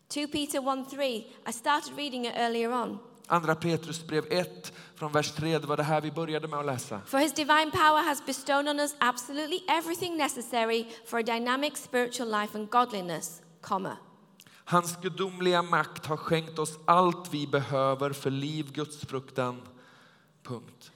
2 0.09 0.27
Peter 0.33 0.81
1 0.83 0.91
3. 0.91 1.17
I 1.49 1.53
started 1.53 1.97
reading 1.97 2.27
it 2.27 2.33
earlier 2.35 2.73
on. 2.73 2.99
Andra 3.31 3.55
Petrus 3.55 4.07
brev 4.07 4.25
1 4.31 4.73
från 4.95 5.12
vers 5.12 5.33
3, 5.33 5.59
det 5.59 5.67
var 5.67 5.77
det 5.77 5.83
här 5.83 6.01
vi 6.01 6.11
började 6.11 6.49
med 6.49 6.59
att 6.59 6.67
läsa. 6.67 7.01
For 7.07 7.19
his 7.19 7.33
divine 7.33 7.71
power 7.71 8.03
has 8.03 8.27
bestowed 8.27 8.69
on 8.69 8.81
us 8.81 8.95
absolutely 8.99 9.61
everything 9.69 10.17
necessary 10.17 10.87
for 11.07 11.19
a 11.19 11.23
dynamic 11.23 11.77
spiritual 11.77 12.31
life 12.41 12.59
and 12.59 12.71
godliness, 12.71 13.43
comma. 13.61 13.97
Hans 14.64 14.97
gudomliga 15.03 15.62
makt 15.62 16.07
har 16.07 16.17
skänkt 16.17 16.59
oss 16.59 16.79
allt 16.85 17.35
vi 17.35 17.47
behöver 17.47 18.12
för 18.12 18.31
liv, 18.31 18.73
gudsfruktan. 18.73 19.62
Punkt. 20.43 20.93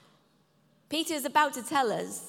Peter 0.89 1.15
is 1.15 1.25
about 1.25 1.53
to 1.53 1.61
tell 1.69 1.91
us. 1.91 2.21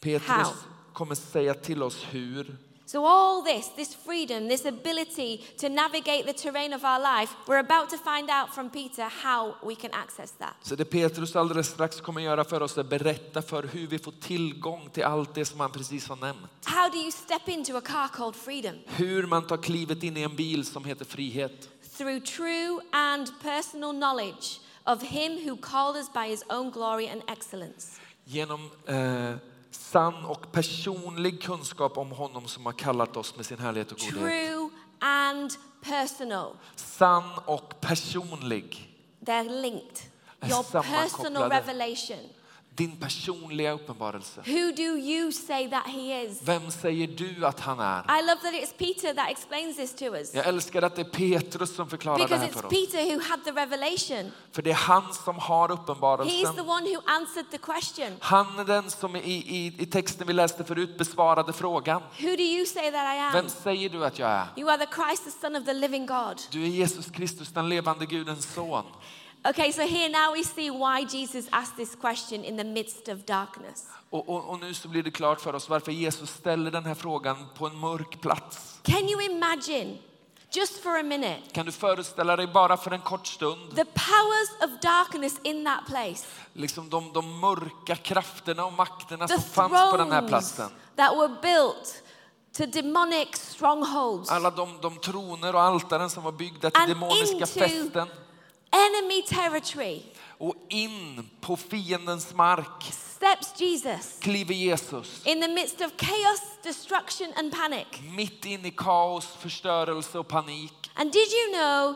Petrus 0.00 0.28
How? 0.28 0.52
kommer 0.92 1.14
säga 1.14 1.54
till 1.54 1.82
oss 1.82 2.06
hur. 2.10 2.56
So, 2.88 3.04
all 3.04 3.42
this, 3.42 3.68
this 3.76 3.94
freedom, 3.94 4.48
this 4.48 4.64
ability 4.64 5.44
to 5.58 5.68
navigate 5.68 6.24
the 6.26 6.32
terrain 6.32 6.72
of 6.72 6.84
our 6.84 7.00
life, 7.00 7.34
we're 7.48 7.58
about 7.58 7.90
to 7.90 7.98
find 7.98 8.30
out 8.30 8.54
from 8.54 8.70
Peter 8.70 9.02
how 9.02 9.56
we 9.62 9.74
can 9.74 9.90
access 9.92 10.30
that. 10.30 10.54
Så 10.62 10.76
det 10.76 10.84
Petrus 10.84 11.36
alldeles 11.36 11.66
strax 11.68 12.00
kommer 12.00 12.20
göra 12.20 12.44
för 12.44 12.62
oss 12.62 12.78
är 12.78 12.84
berätta 12.84 13.42
för 13.42 13.62
hur 13.62 13.86
vi 13.86 13.98
får 13.98 14.12
tillgång 14.12 14.90
till 14.90 15.04
allt 15.04 15.34
det 15.34 15.44
som 15.44 15.60
han 15.60 15.70
precis 15.70 16.08
har 16.08 16.16
nämnt. 16.16 16.50
How 16.64 16.88
do 16.90 16.96
you 16.96 17.10
step 17.10 17.48
into 17.48 17.76
a 17.76 17.80
car 17.80 18.08
called 18.08 18.36
freedom? 18.36 18.74
Hur 18.86 19.26
man 19.26 19.46
tar 19.46 19.56
klivet 19.56 20.02
in 20.02 20.16
i 20.16 20.22
en 20.22 20.36
bil 20.36 20.66
som 20.66 20.84
heter 20.84 21.04
frihet. 21.04 21.68
Through 21.98 22.20
true 22.20 22.80
and 22.92 23.32
personal 23.42 23.92
knowledge 23.92 24.60
of 24.84 25.02
him 25.02 25.32
who 25.48 25.56
called 25.56 25.96
us 25.96 26.12
by 26.12 26.30
his 26.30 26.44
own 26.50 26.70
glory 26.70 27.08
and 27.08 27.22
excellence. 27.28 28.00
Genom 28.24 28.70
eh, 28.86 29.34
sann 29.76 30.24
och 30.24 30.52
personlig 30.52 31.42
kunskap 31.42 31.98
om 31.98 32.10
honom 32.10 32.48
som 32.48 32.66
har 32.66 32.72
kallat 32.72 33.16
oss 33.16 33.36
med 33.36 33.46
sin 33.46 33.58
härlighet 33.58 33.92
och 33.92 33.98
godhet. 33.98 34.48
True 34.48 34.70
and 35.00 35.50
personal. 35.82 36.56
Sann 36.76 37.38
och 37.44 37.80
personlig. 37.80 38.92
They're 39.20 39.60
linked. 39.60 39.98
Your 40.42 40.62
personal 40.62 41.08
sammankopplade. 41.08 41.56
revelation. 41.56 42.28
Din 42.76 42.96
personliga 42.96 43.72
uppenbarelse. 43.72 44.40
Who 44.40 44.72
do 44.76 44.98
you 44.98 45.32
say 45.32 45.70
that 45.70 45.86
he 45.86 46.22
is? 46.22 46.42
Vem 46.42 46.70
säger 46.70 47.06
du 47.06 47.46
att 47.46 47.60
han 47.60 47.80
är? 47.80 48.18
I 48.18 48.22
love 48.22 48.40
that 48.42 48.54
it's 48.54 48.76
Peter 48.78 49.14
that 49.14 49.30
explains 49.30 49.76
this 49.76 49.94
to 49.94 50.04
us. 50.04 50.34
Jag 50.34 50.46
älskar 50.46 50.82
att 50.82 50.96
det 50.96 51.02
är 51.02 51.04
Petrus 51.40 51.74
som 51.76 51.88
förklarar 51.88 52.18
det 52.18 52.24
Because 52.24 52.44
här 52.44 52.52
it's 52.52 52.60
för 52.60 52.66
oss. 52.66 52.70
Peter 52.70 53.14
who 53.14 53.22
had 53.22 53.44
the 53.44 53.50
revelation. 53.50 54.32
För 54.52 54.62
det 54.62 54.70
är 54.70 54.74
han 54.74 55.14
som 55.14 55.38
har 55.38 55.68
He's 55.68 55.76
the 55.76 55.82
uppenbarelsen. 55.82 56.68
one 56.68 56.94
who 56.94 57.02
answered 57.06 57.50
the 57.50 57.58
question. 57.58 58.16
Han 58.20 58.58
är 58.58 58.64
den 58.64 58.90
som 58.90 59.16
i, 59.16 59.20
i, 59.20 59.74
i 59.78 59.86
texten 59.86 60.26
vi 60.26 60.32
läste 60.32 60.64
förut 60.64 60.98
besvarade 60.98 61.52
frågan. 61.52 62.02
Who 62.20 62.36
do 62.36 62.42
you 62.42 62.66
say 62.66 62.90
that 62.90 63.16
I 63.16 63.18
am? 63.18 63.32
Vem 63.32 63.48
säger 63.48 63.88
du 63.88 64.04
att 64.04 64.18
jag 64.18 64.30
är? 64.30 64.46
You 64.56 64.70
are 64.70 64.86
the 64.86 64.94
Christ, 64.94 65.24
the 65.24 65.30
Son 65.30 65.56
of 65.56 65.64
the 65.64 65.72
living 65.72 66.06
God. 66.06 66.40
Du 66.50 66.62
är 66.62 66.68
Jesus 66.68 67.10
Kristus, 67.10 67.48
den 67.52 67.68
levande 67.68 68.06
Gudens 68.06 68.54
son. 68.54 68.84
Okay, 69.50 69.72
so 69.72 69.82
here 69.82 70.08
now 70.08 70.32
we 70.34 70.42
see 70.44 70.70
why 70.70 71.04
Jesus 71.04 71.46
asked 71.52 71.76
this 71.76 71.94
question 71.94 72.44
in 72.44 72.56
the 72.56 72.64
midst 72.64 73.08
of 73.08 73.24
darkness. 73.26 73.84
Och, 74.10 74.28
och, 74.28 74.44
och 74.50 74.60
nu 74.60 74.74
så 74.74 74.88
blir 74.88 75.02
det 75.02 75.10
klart 75.10 75.40
för 75.40 75.54
oss 75.54 75.68
varför 75.68 75.92
Jesus 75.92 76.30
ställer 76.30 76.70
den 76.70 76.84
här 76.84 76.94
frågan 76.94 77.36
på 77.54 77.66
en 77.66 77.76
mörk 77.80 78.20
plats. 78.20 78.80
Can 78.82 79.08
you 79.08 79.22
imagine, 79.22 79.98
just 80.50 80.82
for 80.82 80.98
a 80.98 81.02
minute, 81.02 81.40
Kan 81.52 81.66
du 81.66 81.72
föreställa 81.72 82.36
dig 82.36 82.46
bara 82.46 82.76
för 82.76 82.90
en 82.90 83.00
kort 83.00 83.26
stund, 83.26 83.76
the 83.76 83.84
powers 83.84 84.50
of 84.64 84.80
darkness 84.80 85.40
in 85.42 85.64
that 85.64 85.86
place? 85.86 86.26
liksom 86.52 86.90
de, 86.90 87.12
de 87.12 87.40
mörka 87.40 87.96
krafterna 87.96 88.64
och 88.64 88.72
makterna 88.72 89.28
The 89.28 89.34
som 89.34 89.42
fanns 89.42 89.90
på 89.92 89.96
den 89.96 90.12
här 90.12 90.28
platsen. 90.28 90.70
that 90.96 91.16
were 91.18 91.36
built 91.42 92.02
to 92.56 92.66
demonic 92.66 93.28
strongholds, 93.36 94.30
Alla 94.30 94.50
de, 94.50 94.78
de 94.80 94.96
troner 94.98 95.54
och 95.54 95.62
altaren 95.62 96.10
som 96.10 96.22
var 96.24 96.32
byggda 96.32 96.70
till 96.70 96.80
And 96.82 96.90
demoniska 96.90 97.46
fästen. 97.46 98.08
Enemy 98.72 99.22
territory. 99.22 100.00
Och 100.38 100.54
in 100.68 101.30
på 101.40 101.56
fiendens 101.56 102.34
mark 102.34 102.82
Steps 103.16 103.60
Jesus 103.60 104.18
kliver 104.20 104.54
Jesus. 104.54 105.26
in 105.26 105.40
the 105.40 105.48
midst 105.48 105.80
of 105.80 105.92
chaos, 105.96 106.40
destruction, 106.62 107.32
and 107.36 107.52
panic. 107.52 107.86
Mitt 108.16 108.44
in 108.44 108.66
i 108.66 108.70
kaos, 108.70 109.26
förstörelse 109.26 110.18
och 110.18 110.28
panik. 110.28 110.90
And 110.94 111.12
did 111.12 111.28
you 111.32 111.52
know 111.52 111.94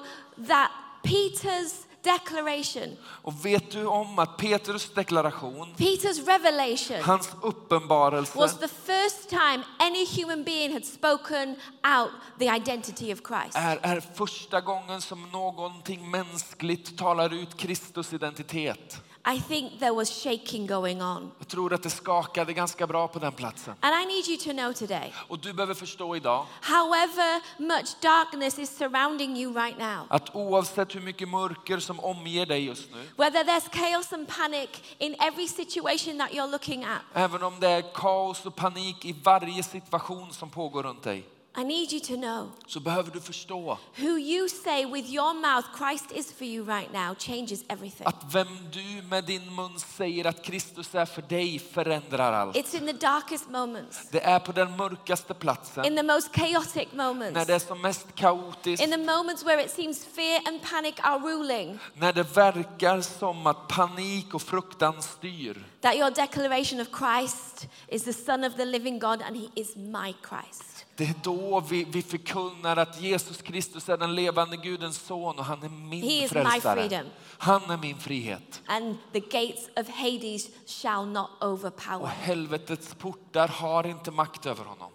that 0.49 0.71
Peter's 1.03 1.87
declaration, 2.03 2.97
Och 3.03 3.45
vet 3.47 3.71
du 3.71 3.87
om 3.87 4.19
att 4.19 4.37
Petrus 4.37 4.95
deklaration, 4.95 5.75
Peter's 5.77 6.27
revelation, 6.27 7.03
hans 7.03 7.31
uppenbarelse 7.43 8.39
was 8.39 8.59
the 8.59 8.69
first 8.69 9.29
time 9.29 9.65
any 9.79 10.07
human 10.07 10.45
being 10.45 10.73
had 10.73 10.85
spoken 10.85 11.57
out 11.99 12.11
the 12.39 12.47
identity 12.47 13.13
of 13.13 13.21
Christ? 13.29 13.57
är, 13.57 13.79
är 13.83 14.01
första 14.01 14.61
gången 14.61 15.01
som 15.01 15.31
någonting 15.31 16.11
mänskligt 16.11 16.99
talar 16.99 17.35
ut 17.35 17.57
Kristus 17.57 18.13
identitet. 18.13 19.03
I 19.27 19.41
think 19.41 19.79
there 19.79 19.93
was 19.93 20.23
shaking 20.23 20.67
going 20.67 21.03
on. 21.03 21.31
Jag 21.39 21.49
tror 21.49 21.75
att 21.75 21.83
det 21.83 21.91
skakade 21.91 22.53
ganska 22.53 22.87
bra 22.87 23.09
på 23.09 23.19
den 23.19 23.33
platsen. 23.33 23.75
And 23.81 24.03
I 24.03 24.07
need 24.07 24.29
you 24.29 24.39
to 24.39 24.51
know 24.53 24.73
today, 24.73 25.13
Och 25.29 25.39
du 25.39 25.53
behöver 25.53 25.75
förstå 25.75 26.17
idag 26.17 26.47
however 26.61 27.41
much 27.59 28.01
darkness 28.03 28.59
is 28.59 28.77
surrounding 28.77 29.37
you 29.37 29.53
right 29.55 29.79
now, 29.79 30.07
att 30.09 30.35
oavsett 30.35 30.95
hur 30.95 31.01
mycket 31.01 31.29
mörker 31.29 31.79
som 31.79 32.01
omger 32.01 32.47
dig 32.47 32.65
just 32.65 32.91
nu, 32.95 33.03
whether 33.17 33.45
there's 33.45 33.69
chaos 33.73 34.13
and 34.13 34.29
panic 34.29 34.71
in 34.99 35.15
every 35.21 35.49
situation 35.49 36.19
that 36.19 36.31
you're 36.31 36.51
looking 36.51 36.85
at, 36.85 37.01
även 37.15 37.43
om 37.43 37.61
det 37.61 37.69
är 37.69 37.83
kaos 37.95 38.47
och 38.47 38.57
panik 38.57 39.05
i 39.05 39.13
varje 39.25 39.63
situation 39.63 40.33
som 40.33 40.51
pågår 40.51 40.83
runt 40.83 41.03
dig, 41.03 41.25
I 41.57 41.65
need 41.65 41.93
you 41.93 42.01
to 42.01 42.15
know 42.17 42.51
så 42.67 42.81
behöver 42.81 43.11
du 43.11 43.21
förstå 43.21 43.79
who 43.99 44.19
you 44.19 44.49
say 44.49 44.87
with 44.87 45.11
your 45.11 45.35
mouth 45.35 45.69
Christ 45.79 46.13
is 46.13 46.33
for 46.33 46.45
you 46.47 46.65
right 46.67 46.93
now 46.93 47.15
changes 47.19 47.65
everything. 47.69 48.07
att 48.07 48.35
vem 48.35 48.47
du 48.73 49.03
med 49.09 49.25
din 49.25 49.55
mun 49.55 49.79
säger 49.81 50.25
att 50.27 50.43
Kristus 50.45 50.95
är 50.95 51.05
för 51.07 51.23
dig 51.23 51.59
förändrar 51.59 52.33
allt. 52.33 52.57
It's 52.57 52.77
in 52.77 52.87
the 52.87 52.93
darkest 53.07 53.49
moments, 53.51 54.09
Det 54.11 54.21
är 54.25 54.39
på 54.39 54.53
den 54.53 54.77
mörkaste 54.77 55.35
platsen, 55.35 55.85
in 55.85 55.97
the 55.97 56.03
most 56.03 56.29
chaotic 56.37 56.89
när 56.93 57.05
moments, 57.15 57.47
det 57.47 57.55
är 57.55 57.59
som 57.59 57.81
mest 57.83 58.15
kaotiskt, 58.15 58.85
in 58.85 58.91
the 58.91 58.97
moments 59.13 59.45
where 59.45 59.65
it 59.65 59.71
seems 59.71 60.05
fear 60.07 60.41
and 60.49 60.63
panic 60.63 60.95
are 61.01 61.19
ruling. 61.19 61.79
när 61.95 62.13
det 62.13 62.37
verkar 62.37 63.01
som 63.01 63.47
att 63.47 63.69
panik 63.69 64.35
och 64.35 64.43
fruktan 64.43 65.03
styr. 65.03 65.67
That 65.81 65.95
your 65.95 66.11
declaration 66.11 66.81
of 66.81 66.89
Christ 66.99 67.67
is 67.89 68.05
the 68.05 68.13
Son 68.13 68.45
of 68.45 68.55
the 68.57 68.65
living 68.65 68.99
God 68.99 69.23
and 69.23 69.37
He 69.37 69.49
is 69.55 69.77
my 69.77 70.15
Christ. 70.29 70.70
Det 71.01 71.07
är 71.07 71.15
då 71.23 71.61
vi, 71.61 71.85
vi 71.85 72.03
förkunnar 72.03 72.77
att 72.77 73.01
Jesus 73.01 73.43
Kristus 73.43 73.89
är 73.89 73.97
den 73.97 74.15
levande 74.15 74.57
Gudens 74.57 74.97
son 74.97 75.39
och 75.39 75.45
han 75.45 75.63
är 75.63 75.69
min 75.69 76.29
frälsare. 76.29 77.05
Han 77.39 77.71
är 77.71 77.77
min 77.77 77.99
frihet. 77.99 78.63
And 78.67 78.97
the 79.13 79.21
gates 79.21 79.69
of 79.77 79.89
Hades 79.89 80.49
shall 80.67 81.07
not 81.07 81.31
Och 81.41 81.49
overpower. 81.49 82.07
helvetets 82.07 82.95
portar 82.95 83.49
har 83.49 83.87
inte 83.87 84.11
makt 84.11 84.47
över 84.47 84.65
honom. 84.65 84.93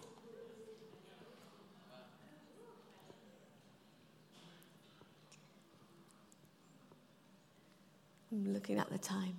I'm 8.31 8.53
looking 8.53 8.79
at 8.79 8.89
the 8.89 8.97
time. 8.97 9.35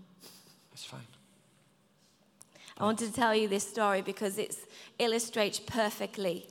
It's 0.75 0.85
fine. 0.85 1.07
I 2.81 2.83
wanted 2.83 3.15
to 3.15 3.21
tell 3.21 3.35
you 3.35 3.49
this 3.49 3.71
story 3.71 4.03
because 4.03 4.43
it 4.43 4.57
illustrates 4.99 5.61
perfectly 5.61 6.43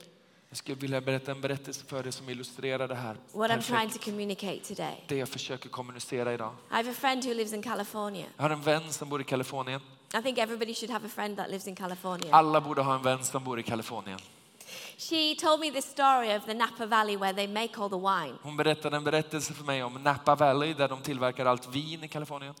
Jag 0.48 0.58
skulle 0.58 0.76
vilja 0.76 1.00
berätta 1.00 1.30
en 1.30 1.40
berättelse 1.40 1.84
för 1.84 2.02
dig 2.02 2.12
som 2.12 2.28
illustrerar 2.28 2.88
det 2.88 2.94
här. 2.94 3.16
what 3.32 3.50
I'm 3.50 3.62
trying 3.62 3.90
to 3.90 3.98
communicate 3.98 4.60
today. 4.60 5.04
Det 5.08 5.16
jag 5.16 5.28
försöker 5.28 5.68
kommunicera 5.68 6.34
idag. 6.34 6.52
I 6.70 6.74
have 6.74 6.90
a 6.90 6.94
friend 6.94 7.24
who 7.24 7.34
lives 7.34 7.52
in 7.52 7.62
California. 7.62 8.26
Jag 8.36 8.42
har 8.42 8.50
en 8.50 8.60
vän 8.62 8.92
som 8.92 9.08
bor 9.08 9.20
i 9.20 9.24
Kalifornien. 9.24 9.80
I 10.18 10.22
think 10.22 10.38
everybody 10.38 10.74
should 10.74 10.90
have 10.90 11.06
a 11.06 11.08
friend 11.08 11.36
that 11.36 11.48
lives 11.50 11.66
in 11.68 11.76
California. 11.76 12.34
Alla 12.34 12.60
borde 12.60 12.82
ha 12.82 12.94
en 12.94 13.02
vän 13.02 13.24
som 13.24 13.44
bor 13.44 13.60
i 13.60 13.62
Kalifornien. 13.62 14.18
She 14.98 15.34
told 15.40 15.60
me 15.60 15.70
this 15.70 15.84
story 15.84 16.36
of 16.36 16.44
the 16.46 16.54
Napa 16.54 16.86
Valley 16.86 17.16
where 17.16 17.32
they 17.34 17.46
make 17.46 17.80
all 17.80 17.90
the 17.90 17.96
wine. 17.96 18.38
Hon 18.42 18.56
berättade 18.56 18.96
en 18.96 19.04
berättelse 19.04 19.52
för 19.54 19.64
mig 19.64 19.82
om 19.84 19.94
Napa 19.94 20.34
Valley 20.34 20.74
där 20.74 20.88
de 20.88 21.02
tillverkar 21.02 21.46
allt 21.46 21.68
vin 21.68 22.04
i 22.04 22.08
Kalifornien. 22.08 22.54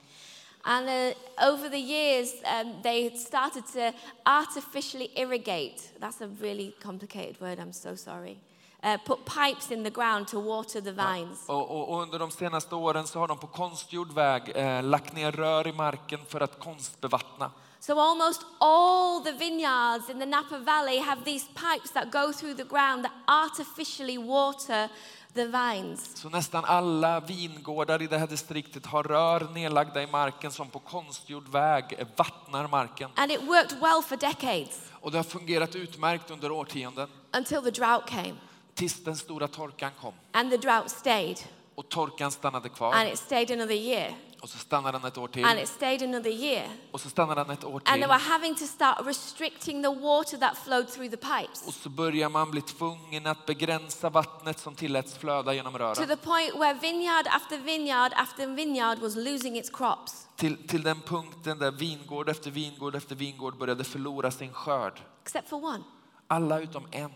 And 0.68 0.88
uh, 0.88 1.48
over 1.52 1.68
the 1.68 1.78
years, 1.78 2.34
um, 2.44 2.82
they 2.82 3.10
started 3.16 3.64
to 3.74 3.92
artificially 4.24 5.10
irrigate. 5.14 5.92
That's 6.00 6.20
a 6.20 6.26
really 6.26 6.74
complicated 6.82 7.40
word, 7.40 7.60
I'm 7.60 7.72
so 7.72 7.94
sorry. 7.94 8.38
Uh, 8.82 8.96
put 9.04 9.24
pipes 9.24 9.70
in 9.70 9.84
the 9.84 9.90
ground 9.90 10.26
to 10.28 10.40
water 10.40 10.80
the 10.80 10.92
vines. 10.92 11.48
Och, 11.48 11.70
och, 11.70 11.88
och 11.88 12.02
under 12.02 12.18
de 12.18 12.30
senaste 12.30 12.74
åren 12.74 13.06
så 13.06 13.18
har 13.18 13.28
de 13.28 13.38
på 13.38 13.46
konstgjord 13.46 14.12
väg 14.12 14.42
eh, 14.54 14.82
lagt 14.82 15.14
ner 15.14 15.32
rör 15.32 15.66
i 15.66 15.72
marken 15.72 16.20
för 16.28 16.40
att 16.40 16.58
konstbevattna. 16.58 17.50
So 17.80 18.00
almost 18.00 18.42
all 18.58 19.20
the 19.20 19.32
vineyards 19.32 20.10
in 20.10 20.18
the 20.18 20.26
Napa 20.26 20.58
Valley 20.58 20.98
have 20.98 21.24
these 21.24 21.46
pipes 21.54 21.92
that 21.92 22.10
go 22.10 22.32
through 22.32 22.56
the 22.56 22.64
ground 22.64 23.04
that 23.04 23.12
artificially 23.26 24.18
water 24.18 24.88
the 25.36 25.46
vines. 25.46 26.16
Så 26.16 26.28
nästan 26.28 26.64
alla 26.64 27.20
vingårdar 27.20 28.02
i 28.02 28.06
det 28.06 28.18
här 28.18 28.26
distriktet 28.26 28.86
har 28.86 29.02
rör 29.02 29.48
nedlagda 29.54 30.02
i 30.02 30.06
marken 30.06 30.50
som 30.50 30.68
på 30.68 30.78
konstgjord 30.78 31.48
väg 31.48 32.04
vattnar 32.16 32.68
marken. 32.68 33.10
And 33.14 33.32
it 33.32 33.42
worked 33.42 33.78
well 33.80 34.02
for 34.02 34.16
decades 34.16 34.80
Och 34.92 35.10
det 35.12 35.18
har 35.18 35.24
fungerat 35.24 35.74
utmärkt 35.74 36.30
under 36.30 36.50
årtionden 36.50 37.08
until 37.36 37.62
the 37.62 37.70
drought 37.70 38.06
came. 38.06 38.34
tills 38.74 39.04
den 39.04 39.16
stora 39.16 39.48
torkan 39.48 39.90
kom. 40.00 40.12
And 40.32 40.50
the 40.50 40.56
drought 40.56 40.90
stayed. 40.90 41.38
Och 41.76 41.88
torkan 41.88 42.30
stannade 42.32 42.68
And 42.68 42.76
kvar. 42.76 43.04
it 43.12 43.18
stayed 43.18 43.50
another 43.50 43.74
year. 43.74 44.14
Och 44.40 44.48
så 44.48 44.58
stannade 44.58 44.98
den 44.98 45.06
ett 45.06 45.18
år 45.18 45.28
till. 45.28 45.44
And 45.44 45.58
it 45.60 45.68
stayed 45.68 46.02
another 46.02 46.30
year. 46.30 46.68
Och 46.92 47.00
så 47.00 47.10
stannade 47.10 47.40
den 47.44 47.50
ett 47.50 47.64
år 47.64 47.72
And 47.74 47.84
they 47.84 47.94
till. 48.00 48.08
were 48.08 48.18
having 48.18 48.54
to 48.54 48.64
start 48.66 49.06
restricting 49.06 49.82
the 49.82 49.88
water 49.88 50.36
that 50.38 50.56
flowed 50.58 50.88
through 50.88 51.10
the 51.10 51.16
pipes 51.16 51.66
Och 51.66 51.74
så 51.74 51.88
börjar 51.88 52.28
man 52.28 52.50
bli 52.50 52.60
tvungen 52.60 53.26
att 53.26 53.46
begränsa 53.46 54.10
vattnet 54.10 54.58
som 54.58 54.74
tilläts 54.74 55.14
flöda 55.18 55.54
genom 55.54 55.72
to 55.72 55.78
rören. 55.78 56.08
the 56.08 56.16
point 56.16 56.54
where 56.54 56.74
vineyard 56.74 57.26
after 57.26 57.58
vineyard 57.58 58.12
after 58.16 58.46
vineyard 58.46 58.98
was 58.98 59.16
losing 59.16 59.56
its 59.58 59.70
crops. 59.70 60.26
Till, 60.36 60.68
till 60.68 60.82
den 60.82 61.00
punkten 61.00 61.58
där 61.58 61.70
vingård 61.70 62.28
efter 62.28 62.50
vingård 62.50 62.94
efter 62.94 63.14
vingård 63.14 63.58
började 63.58 63.84
förlora 63.84 64.30
sin 64.30 64.52
skörd. 64.52 65.00
Except 65.22 65.48
for 65.48 65.64
one, 65.64 65.82
Alla 66.28 66.60
utom 66.60 66.86
en. 66.90 67.12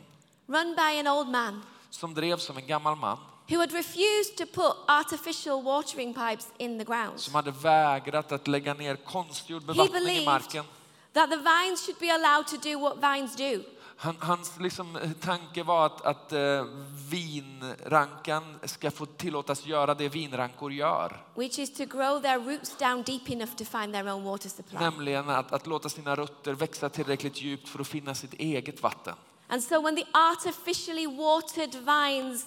run 0.46 0.74
by 0.76 1.00
an 1.00 1.06
old 1.18 1.28
man 1.28 1.62
Som 1.90 2.14
drevs 2.14 2.44
som 2.44 2.56
en 2.56 2.66
gammal 2.66 2.96
man. 2.96 3.18
Who 3.50 3.60
had 3.60 3.72
refused 3.72 4.36
to 4.36 4.46
put 4.46 4.76
artificial 4.88 5.62
watering 5.62 6.14
pipes 6.14 6.48
in 6.58 6.78
the 6.78 6.84
ground. 6.84 7.20
Som 7.20 7.34
hade 7.34 7.50
vägrat 7.50 8.32
att 8.32 8.48
lägga 8.48 8.74
ner 8.74 8.96
konstgjord 8.96 9.62
He 9.62 9.66
bevattning 9.66 9.96
i 9.96 10.04
believed 10.04 10.24
marken. 10.24 10.64
that 11.12 11.30
the 11.30 11.36
vines 11.36 11.84
should 11.86 11.98
be 11.98 12.10
allowed 12.14 12.46
to 12.46 12.56
do 12.56 12.78
what 12.78 12.96
vines 13.02 13.36
do. 13.36 13.62
Han, 13.96 14.16
hans 14.20 14.52
liksom, 14.60 14.96
eh, 14.96 15.10
tanke 15.20 15.62
var 15.62 15.86
att, 15.86 16.00
att 16.06 16.32
eh, 16.32 16.64
vinrankan 17.10 18.58
ska 18.64 18.90
få 18.90 19.06
tillåtas 19.06 19.66
göra 19.66 19.94
det 19.94 20.08
vinrankor 20.08 20.72
gör. 20.72 21.24
which 21.34 21.58
is 21.58 21.74
to 21.74 21.84
grow 21.84 22.22
their 22.22 22.38
roots 22.38 22.76
down 22.76 23.02
deep 23.02 23.30
enough 23.30 23.54
to 23.56 23.64
find 23.64 23.92
their 23.92 24.08
own 24.12 24.24
water 24.24 24.48
supply. 24.48 24.78
Nämligen 24.78 25.28
att, 25.28 25.52
att 25.52 25.66
låta 25.66 25.88
sina 25.88 26.16
rötter 26.16 26.52
växa 26.54 26.88
tillräckligt 26.88 27.42
djupt 27.42 27.68
för 27.68 27.80
att 27.80 27.88
finna 27.88 28.14
sitt 28.14 28.34
eget 28.34 28.82
vatten. 28.82 29.14
And 29.48 29.62
so 29.62 29.80
when 29.80 29.96
the 29.96 30.04
artificially 30.12 31.06
watered 31.06 31.74
vines 31.74 32.46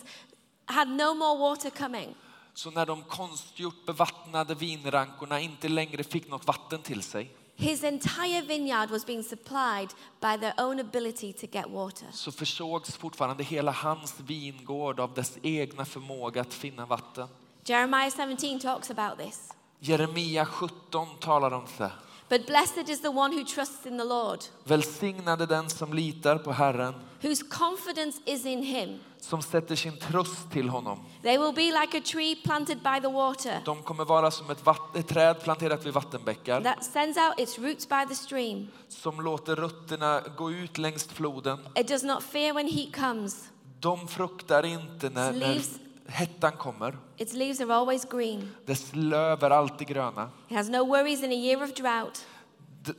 had 0.65 0.88
no 0.88 1.13
more 1.13 1.39
water 1.39 1.69
coming, 1.69 2.15
Så 2.54 2.71
när 2.71 2.86
de 2.86 3.04
konstgjort 3.04 3.86
bevattnade 3.86 4.56
vinrankorna 4.56 5.39
inte 5.39 5.69
längre 5.69 6.04
fick 6.04 6.30
något 6.30 6.47
vatten 6.47 6.82
till 6.82 7.02
sig 7.04 7.32
his 7.56 7.84
entire 7.84 8.41
vineyard 8.41 8.89
was 8.89 9.06
being 9.06 9.23
supplied 9.23 9.93
by 10.21 10.38
their 10.38 10.54
own 10.58 10.80
ability 10.80 11.34
to 11.34 11.47
get 11.52 11.69
water. 11.69 12.08
så 12.12 12.32
försågs 12.32 12.95
fortfarande 12.97 13.43
hela 13.43 13.71
hans 13.71 14.19
vingård 14.19 14.99
av 14.99 15.13
dess 15.13 15.38
egna 15.41 15.86
förmåga 15.86 16.41
att 16.41 16.54
finna 16.54 16.86
vatten. 16.86 17.28
Jeremiah 17.65 18.10
17 18.38 18.60
talks 18.60 18.91
about 18.91 19.17
this. 19.19 19.54
Jeremia 19.80 20.45
17 20.45 21.08
talar 21.19 21.52
om 21.52 21.65
det. 21.78 21.91
But 22.34 22.48
blessed 22.48 22.89
is 22.89 23.02
the 23.02 23.10
one 23.10 23.32
who 23.38 23.43
trusts 23.46 23.86
in 23.86 23.98
the 23.98 24.04
Lord, 24.04 24.39
Välsignade 24.63 25.46
den 25.46 25.69
som 25.69 25.93
litar 25.93 26.38
på 26.38 26.52
Herren, 26.52 26.93
whose 27.22 27.43
confidence 27.50 28.22
is 28.26 28.46
in 28.46 28.63
him. 28.63 29.00
som 29.19 29.41
sätter 29.41 29.76
sin 29.76 29.98
tröst 29.98 30.52
till 30.52 30.69
honom. 30.69 31.00
They 31.22 31.38
will 31.38 31.54
be 31.54 31.80
like 31.82 31.98
a 31.98 32.02
tree 32.06 32.36
planted 32.36 32.78
by 32.78 33.02
the 33.02 33.08
water 33.08 33.62
De 33.65 33.82
kommer 33.84 34.06
vara 34.06 34.32
som 34.32 34.50
ett, 34.50 34.65
vatt- 34.65 34.96
ett 34.96 35.08
träd 35.08 35.43
planterat 35.43 35.86
vid 35.86 35.93
vattenbäckar 35.93 36.62
that 36.62 36.84
sends 36.84 37.17
out 37.17 37.39
its 37.39 37.60
roots 37.60 37.89
by 37.89 38.06
the 38.10 38.15
stream. 38.15 38.67
som 38.89 39.22
låter 39.22 39.56
rötterna 39.56 40.22
gå 40.38 40.52
ut 40.52 40.78
längs 40.78 41.08
floden. 41.08 41.58
It 41.76 41.88
does 41.88 42.04
not 42.04 42.24
fear 42.24 42.54
when 42.54 42.67
heat 42.67 42.96
comes. 42.96 43.50
De 43.80 44.08
fruktar 44.08 44.65
inte 44.65 45.10
när, 45.10 45.32
när 45.32 45.62
hettan 46.08 46.52
kommer. 46.52 46.98
Its 47.18 47.34
leaves 47.34 47.62
are 47.62 47.74
always 47.74 48.06
green. 48.06 48.52
Dess 48.66 48.96
löv 48.96 49.44
är 49.44 49.50
alltid 49.50 49.88
gröna. 49.88 50.30
It 50.50 50.56
has 50.58 50.70
no 50.70 50.86
worries 50.86 51.24
in 51.24 51.32
a 51.32 51.36
year 51.36 51.63
of 51.63 51.74
drought 51.74 52.26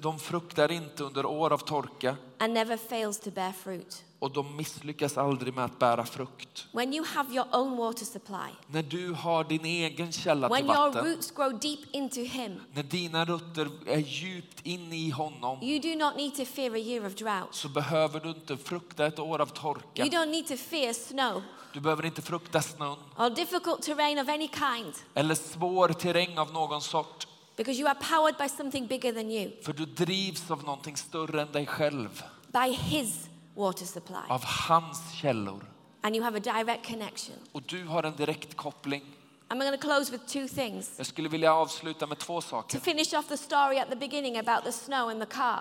De 0.00 0.18
fruktar 0.18 0.72
inte 0.72 1.04
under 1.04 1.26
år 1.26 1.52
av 1.52 1.58
torka 1.58 2.16
and 2.38 2.54
never 2.54 2.76
fails 2.76 3.20
to 3.20 3.30
bear 3.30 3.52
fruit. 3.52 4.04
och 4.18 4.30
de 4.32 4.56
misslyckas 4.56 5.18
aldrig 5.18 5.54
med 5.54 5.64
att 5.64 5.78
bära 5.78 6.04
frukt. 6.06 6.66
When 6.72 6.94
you 6.94 7.04
have 7.06 7.34
your 7.34 7.46
own 7.52 7.76
water 7.76 8.04
supply, 8.04 8.50
När 8.66 8.82
du 8.82 9.12
har 9.12 9.44
din 9.44 9.64
egen 9.64 10.12
källa 10.12 10.48
till 10.48 10.54
when 10.66 10.76
your 10.76 10.90
vatten, 10.92 11.04
roots 11.10 11.30
grow 11.30 11.58
deep 11.60 11.80
into 11.92 12.20
Him, 12.20 12.60
när 12.72 12.82
dina 12.82 13.24
rötter 13.24 13.68
är 13.86 13.98
djupt 13.98 14.60
inne 14.62 14.96
i 14.96 15.10
honom 15.10 15.62
you 15.62 15.78
do 15.92 16.04
not 16.04 16.16
need 16.16 16.34
to 16.34 16.44
fear 16.44 16.74
a 16.74 16.78
year 16.78 17.06
of 17.06 17.14
drought. 17.14 17.54
så 17.54 17.68
behöver 17.68 18.20
du 18.20 18.28
inte 18.28 18.56
frukta 18.56 19.06
ett 19.06 19.18
år 19.18 19.40
av 19.40 19.48
You 19.48 19.56
torka. 19.56 20.04
don't 20.04 20.30
need 20.30 20.46
to 20.46 20.56
fear 20.56 20.92
snow 20.92 21.42
Du 21.74 21.80
behöver 21.80 22.06
inte 22.06 22.22
frukta 22.22 22.62
snön 22.62 22.96
or 23.18 23.30
difficult 23.30 23.82
terrain 23.82 24.18
of 24.18 24.28
any 24.28 24.48
kind 24.48 24.94
eller 25.14 25.34
svår 25.34 25.88
terräng 25.88 26.38
av 26.38 26.52
någon 26.52 26.80
sort. 26.82 27.26
because 27.56 27.80
you 27.80 27.88
are 27.90 27.98
powered 28.10 28.36
by 28.38 28.48
something 28.48 28.86
bigger 28.86 29.12
than 29.12 29.30
you, 29.30 29.62
För 29.62 29.72
du 29.72 29.86
drivs 29.86 30.50
av 30.50 30.64
någonting 30.64 30.96
större 30.96 31.42
än 31.42 31.52
dig 31.52 31.66
själv, 31.66 32.22
by 32.46 32.72
His 32.72 33.26
water 33.54 33.86
supply. 33.86 34.16
av 34.28 34.44
hans 34.44 35.12
källor. 35.14 35.66
And 36.02 36.16
you 36.16 36.24
have 36.24 36.36
a 36.38 36.40
direct 36.40 36.86
connection. 36.88 37.34
Och 37.52 37.62
du 37.62 37.84
har 37.84 38.02
en 38.02 38.16
direkt 38.16 38.56
koppling. 38.56 39.02
I'm 39.48 39.58
going 39.58 39.72
to 39.80 39.86
close 39.88 40.12
with 40.12 40.24
two 40.26 40.48
things. 40.48 40.90
Jag 40.96 41.06
skulle 41.06 41.28
vilja 41.28 41.54
avsluta 41.54 42.06
med 42.06 42.18
två 42.18 42.40
To 42.40 42.46
saker. 42.48 42.78
finish 42.80 43.14
off 43.18 43.28
the 43.28 43.36
story 43.36 43.78
at 43.78 43.90
the 43.90 43.96
beginning 43.96 44.38
about 44.38 44.64
the 44.64 44.72
snow 44.72 45.10
in 45.10 45.20
the 45.20 45.26
car. 45.26 45.60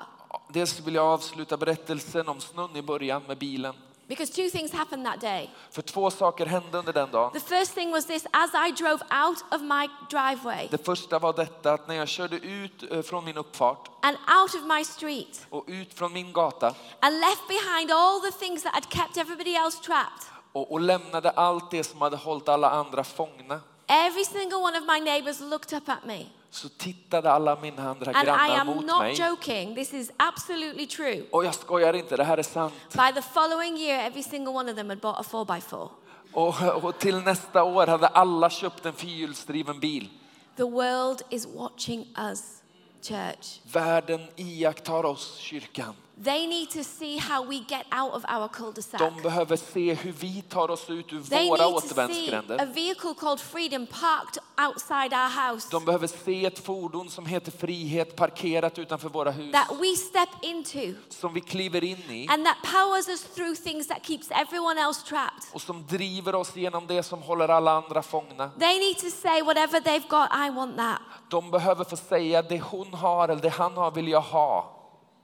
Dels 0.50 0.80
vill 0.80 0.96
jag 0.96 1.06
avsluta 1.06 1.58
berättelsen 1.58 2.28
om 2.28 2.42
snön 2.42 2.76
i 2.76 2.82
början 2.82 3.24
med 3.28 3.38
bilen. 3.38 3.74
Because 4.16 4.34
two 4.34 4.50
things 4.58 4.72
happened 4.72 5.06
that 5.06 5.22
day. 5.22 5.50
För 5.72 5.82
två 5.82 6.12
saker 6.12 6.46
hände 6.46 6.78
under 6.78 6.94
den 6.94 7.12
dagen. 7.12 7.32
The 7.32 7.56
first 7.58 7.74
thing 7.74 7.92
was 7.92 8.06
this 8.06 8.26
as 8.32 8.50
I 8.54 8.72
drove 8.72 9.04
out 9.26 9.46
of 9.52 9.62
my 9.62 9.90
driveway 10.10 10.68
Det 10.72 10.86
första 10.86 11.20
var 11.20 11.34
detta 11.34 11.74
att 11.74 11.88
när 11.88 11.96
jag 11.96 12.08
körde 12.08 12.36
ut 12.36 12.92
eh, 12.92 13.02
från 13.02 13.26
min 13.26 13.38
uppfart 13.38 13.90
and 14.02 14.18
out 14.42 14.56
of 14.56 14.78
my 14.78 14.86
street 14.86 15.48
och 15.50 15.64
ut 15.68 15.94
från 15.94 16.14
min 16.14 16.34
gata 16.34 16.68
and 17.00 17.20
left 17.20 17.48
behind 17.48 17.92
all 17.92 18.22
the 18.22 18.32
things 18.32 18.64
that 18.64 18.74
had 18.74 18.90
kept 18.90 19.18
everybody 19.18 19.56
else 19.56 19.84
trapped, 19.84 20.28
och, 20.52 20.72
och 20.72 20.80
lämnade 20.80 21.30
allt 21.30 21.72
det 21.72 21.84
som 21.84 22.02
hade 22.02 22.18
hållit 22.18 22.50
alla 22.50 22.70
andra 22.70 23.04
fångna 23.04 23.62
every 23.88 24.24
single 24.24 24.62
one 24.62 24.76
of 24.76 24.86
my 24.86 25.00
neighbors 25.00 25.40
looked 25.42 25.74
up 25.74 25.90
at 25.90 26.06
me. 26.06 26.28
Så 26.54 26.70
tittade 26.70 27.32
alla 27.32 27.60
mina 27.62 27.90
andra 27.90 28.12
And 28.12 28.24
I 28.24 28.26
grannar 28.26 28.60
am 28.60 28.68
mot 28.68 28.86
not 28.86 29.00
mig. 29.00 29.16
joking, 29.30 29.76
this 29.76 29.94
is 29.94 30.12
absolutely 30.18 30.88
true. 30.88 31.24
Och 31.32 31.46
jag 31.46 31.56
skojar 31.56 31.94
inte, 31.94 32.18
det 32.18 32.24
här 32.24 32.38
är 32.38 32.44
sant. 32.44 32.74
By 32.92 33.14
the 33.16 33.22
following 33.22 33.78
year, 33.78 34.06
every 34.08 34.24
single 34.24 34.54
one 34.54 34.72
of 34.72 34.78
them 34.78 34.90
had 34.90 35.00
bought 35.00 35.20
a 35.20 35.24
4x4. 35.32 35.90
Och, 36.34 36.84
och 36.84 37.00
till 37.00 37.18
nästa 37.18 37.64
år 37.64 37.88
hade 37.88 38.08
alla 38.08 38.50
köpt 38.50 38.86
en 38.86 38.94
fyrhjulsdriven 38.94 39.80
bil. 39.80 40.10
The 40.58 40.64
world 40.64 41.22
is 41.30 41.48
watching 41.48 42.08
us. 42.18 42.64
church. 43.04 43.60
Världen 43.64 44.28
iakttar 44.36 45.06
oss, 45.06 45.38
kyrkan. 45.38 45.94
They 46.24 46.48
need 46.48 46.70
to 46.70 46.84
see 46.84 47.18
how 47.18 47.44
we 47.46 47.56
get 47.68 47.86
out 47.92 48.14
of 48.14 48.24
our 48.30 48.48
cul-de-sac. 48.48 49.00
De 49.00 49.22
behöver 49.22 49.56
se 49.58 49.94
hur 49.94 50.12
vi 50.12 50.42
tar 50.42 50.72
oss 50.72 50.90
ut 50.90 51.14
ur 51.14 51.22
They 51.24 51.50
våra 51.50 51.66
need 51.66 51.74
to 51.74 51.82
see 51.82 52.02
a 52.02 52.06
återvändsgränder. 52.06 52.66
vehicle 52.66 53.14
called 53.20 53.40
freedom 53.40 53.88
parked 53.88 54.38
outside 54.68 55.14
our 55.14 55.30
house 55.30 55.68
De 55.72 55.86
behöver 55.86 56.08
se 56.08 56.46
ett 56.46 56.60
fordon 56.60 57.10
som 57.10 57.26
heter 57.26 57.52
frihet 57.52 58.16
parkerat 58.16 58.80
utanför 58.80 59.10
våra 59.10 59.32
hus. 59.32 59.52
that 59.52 59.72
we 59.82 59.96
step 59.96 60.30
into 60.42 60.94
Som 61.10 61.34
vi 61.34 61.42
kliver 61.42 61.84
in 61.84 61.98
i 62.12 62.28
and 62.30 62.46
that 62.46 62.58
powers 62.64 63.08
us 63.10 63.24
through 63.36 63.56
things 63.56 63.88
that 63.88 64.06
keeps 64.06 64.28
everyone 64.32 64.82
else 64.82 65.06
trapped. 65.08 65.44
och 65.54 65.62
som 65.62 65.86
driver 65.88 66.36
oss 66.36 66.56
genom 66.56 66.88
det 66.88 67.04
som 67.04 67.22
håller 67.22 67.48
alla 67.48 67.72
andra 67.72 68.02
fångna. 68.04 68.50
They 68.60 68.80
need 68.80 68.98
to 68.98 69.10
say 69.10 69.42
whatever 69.42 69.80
they've 69.80 70.08
got, 70.10 70.30
I 70.48 70.50
want 70.56 70.78
that. 70.78 71.00
De 71.30 71.52
behöver 71.52 71.84
få 71.84 71.98
säga 71.98 72.42
det 72.42 72.60
hon 72.60 72.94
har 72.94 73.30
eller 73.30 73.42
det 73.42 73.50
han 73.50 73.78
har 73.78 73.92
vill 73.92 74.08
jag 74.08 74.22
ha. 74.22 74.80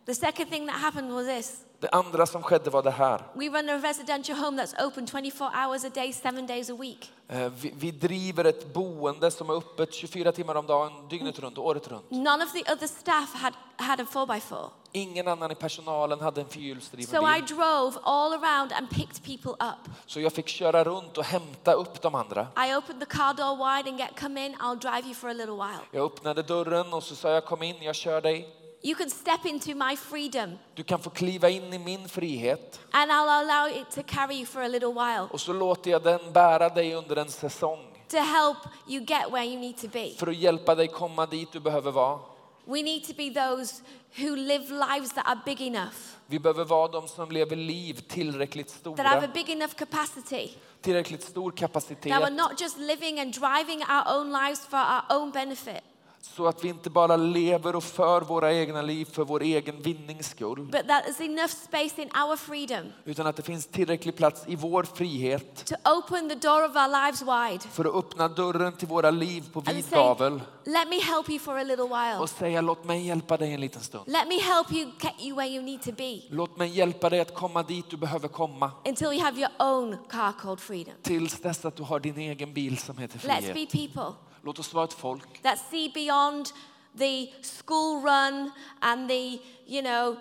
The 0.10 0.16
second 0.16 0.50
thing 0.50 0.66
that 0.66 0.76
happened 0.76 1.14
was 1.14 1.28
this. 1.28 1.66
Det 1.80 1.90
andra 1.90 2.26
som 2.26 2.44
skedde 2.44 2.70
var 2.70 2.84
det 2.84 2.92
här. 2.92 3.22
We 3.34 3.50
run 3.50 3.70
a 3.70 3.78
residential 3.78 4.38
home 4.38 4.64
that's 4.64 4.86
open 4.88 5.08
24 5.08 5.52
hours 5.66 5.86
a 5.86 5.90
day, 5.90 6.14
seven 6.14 6.46
days 6.48 6.70
a 6.70 6.74
week. 6.74 7.12
Eh, 7.28 7.50
Vi, 7.50 7.74
vi 7.76 7.92
driver 7.92 8.46
ett 8.46 8.74
boende 8.74 9.32
som 9.32 9.50
är 9.50 9.54
öppet 9.54 9.94
24 9.94 10.32
timmar 10.32 10.56
om 10.56 10.68
dagen, 10.68 11.08
dygnet 11.10 11.40
runt, 11.40 11.58
året 11.58 11.88
runt. 11.88 12.12
None 12.12 12.44
of 12.44 12.54
the 12.54 12.74
other 12.74 12.88
staff 12.88 13.34
had, 13.34 13.54
had 13.78 14.00
a 14.02 14.06
4x4. 14.12 14.70
Ingen 14.92 15.28
annan 15.28 15.52
i 15.52 15.56
personalen 15.56 16.20
hade 16.20 16.42
en 16.42 16.48
So 16.50 16.58
I 16.58 17.42
bil. 17.42 17.46
drove 17.58 17.98
all 18.04 18.34
around 18.34 18.74
and 18.74 18.90
picked 18.90 19.24
people 19.24 19.52
up. 19.52 19.90
Så 20.06 20.20
jag 20.20 20.34
fick 20.34 20.48
köra 20.48 20.84
runt 20.84 21.18
och 21.18 21.24
hämta 21.26 21.74
upp 21.74 22.02
de 22.02 22.16
andra. 22.16 22.48
I 22.68 22.76
opened 22.76 23.00
the 23.00 23.18
car 23.18 23.34
door 23.34 23.56
wide 23.56 23.90
and 23.90 24.00
get 24.00 24.20
come 24.20 24.46
in, 24.46 24.56
I'll 24.56 24.80
drive 24.80 25.06
you 25.06 25.14
for 25.16 25.30
a 25.30 25.34
little 25.34 25.56
while. 25.56 25.80
Jag 25.92 26.06
öppnade 26.06 26.44
dörren 26.44 26.94
och 26.94 27.04
så 27.04 27.16
sa 27.16 27.30
jag 27.30 27.46
kom 27.46 27.64
in, 27.64 27.76
jag 27.82 27.96
kör 27.96 28.22
dig. 28.22 28.56
You 28.82 28.96
can 28.96 29.10
step 29.10 29.46
into 29.46 29.76
my 29.76 29.96
freedom. 29.96 30.58
Du 30.76 30.84
kan 30.84 31.00
få 31.00 31.10
kliva 31.10 31.50
in 31.50 31.74
i 31.74 31.78
min 31.78 32.10
frihet. 32.10 32.80
And 32.92 33.12
I'll 33.12 33.30
allow 33.30 33.82
it 33.82 33.92
to 33.92 34.04
carry 34.04 34.36
you 34.36 34.46
for 34.46 34.62
a 34.62 34.68
little 34.68 34.94
while. 34.94 35.28
Och 35.32 35.42
så 35.42 35.54
låter 35.54 35.92
jag 35.92 36.04
den 36.04 36.34
bära 36.34 36.70
dig 36.70 36.94
under 36.94 37.16
en 37.16 37.30
säsong. 37.30 37.80
To 38.08 38.18
help 38.18 38.58
you 38.88 39.06
get 39.06 39.32
where 39.32 39.46
you 39.46 39.60
need 39.60 39.78
to 39.78 39.88
be. 39.88 40.10
för 40.18 40.28
att 40.28 40.36
hjälpa 40.36 40.76
dig 40.76 40.88
komma 40.88 41.26
dit 41.26 41.52
du 41.52 41.60
behöver 41.60 41.92
vara. 41.92 42.20
We 42.66 42.84
need 42.84 43.04
to 43.08 43.14
be 43.14 43.30
those 43.30 43.82
who 44.16 44.36
live 44.36 44.70
lives 44.70 45.14
that 45.14 45.28
are 45.28 45.40
big 45.46 45.62
enough, 45.62 46.16
Vi 46.28 46.40
behöver 46.40 46.66
vara 46.66 46.88
de 46.88 47.08
som 47.08 47.32
lever 47.32 47.56
liv 47.56 48.02
tillräckligt 48.08 48.84
that 48.84 49.00
have 49.00 49.18
a 49.18 49.22
stora, 49.22 49.34
big 49.34 49.50
enough 49.50 49.74
capacity, 49.74 50.50
tillräckligt 50.82 51.24
stor 51.24 51.52
that 51.52 51.60
we're 51.60 51.68
kapacitet 51.68 52.34
not 52.34 52.62
just 52.62 52.78
living 52.78 53.20
and 53.20 53.34
driving 53.34 53.82
our 53.82 54.04
own 54.18 54.32
lives 54.32 54.66
for 54.66 54.78
our 54.78 55.04
own 55.10 55.32
benefit, 55.32 55.84
så 56.22 56.48
att 56.48 56.64
vi 56.64 56.70
inte 56.70 56.90
bara 56.90 57.16
lever 57.18 57.76
och 57.76 57.84
för 57.84 58.22
våra 58.22 58.54
egna 58.54 58.82
liv 58.82 59.06
för 59.06 59.24
vår 59.24 59.42
egen 59.42 59.82
vinnings 59.82 60.30
skull 60.30 60.66
but 60.72 60.88
that 60.88 61.04
there's 61.06 61.22
enough 61.26 61.50
space 61.52 62.02
in 62.02 62.10
our 62.28 62.36
freedom 62.36 62.86
utan 63.06 63.28
att 63.28 63.36
det 63.36 63.42
finns 63.44 63.66
tillräcklig 63.68 64.16
plats 64.16 64.44
i 64.48 64.56
vår 64.56 64.84
frihet 64.84 65.66
to 65.66 65.76
open 65.98 66.30
the 66.30 66.36
door 66.36 66.66
of 66.66 66.76
our 66.76 66.88
lives 67.06 67.22
wide 67.22 67.70
för 67.72 67.86
att 67.86 67.96
öppna 67.96 68.28
dörren 68.28 68.74
till 68.74 68.88
våra 68.88 69.12
liv 69.12 69.44
på 69.54 69.60
and 69.60 69.70
vid 69.70 69.86
say, 69.86 70.00
gavel 70.00 70.42
Let 70.66 70.90
me 70.90 71.00
help 71.00 71.30
you 71.30 71.40
for 71.40 71.58
a 71.58 71.64
little 71.64 71.84
while. 71.86 72.20
och 72.20 72.30
säga 72.30 72.62
låt 72.62 72.84
mig 72.86 73.08
hjälpa 73.08 73.38
dig 73.38 73.54
en 73.54 73.62
liten 73.62 73.82
stund. 73.82 74.04
Let 74.08 74.28
me 74.28 74.40
help 74.40 74.72
you 74.72 74.92
get 75.02 75.14
you 75.20 75.36
where 75.36 75.48
you 75.50 75.64
need 75.64 75.82
to 75.82 75.92
be 75.92 76.22
Låt 76.30 76.58
mig 76.58 76.70
hjälpa 76.70 77.10
dig 77.10 77.20
att 77.20 77.34
komma 77.34 77.64
dit 77.64 77.86
du 77.90 77.98
behöver 77.98 78.28
komma 78.28 78.72
until 78.86 79.08
you 79.08 79.22
have 79.22 79.40
your 79.40 79.52
own 79.60 79.98
car 80.10 80.32
called 80.42 80.60
freedom. 80.60 80.94
tills 81.02 81.42
dess 81.42 81.66
att 81.66 81.76
du 81.76 81.84
har 81.84 82.00
din 82.00 82.18
egen 82.18 82.54
bil 82.54 82.78
som 82.78 82.98
heter 82.98 83.20
Let's 83.20 83.38
frihet. 83.54 83.54
be 83.72 83.78
people 83.88 84.14
Låt 84.44 84.60
oss 84.60 84.74
vara 84.74 84.86
ett 84.86 84.94
folk 84.94 85.42
that 85.44 85.60
see 85.72 85.92
beyond 85.94 86.54
the 86.98 87.34
school 87.44 88.02
run 88.04 88.52
and 88.80 89.10
the, 89.10 89.40
you 89.68 89.82
know, 89.82 90.18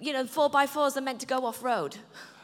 you 0.00 0.12
know, 0.12 0.26
four 0.26 0.48
by 0.48 0.66
fours 0.66 0.96
are 0.96 1.00
meant 1.00 1.20
to 1.20 1.26
go 1.40 1.46
off 1.46 1.62
road. 1.62 1.96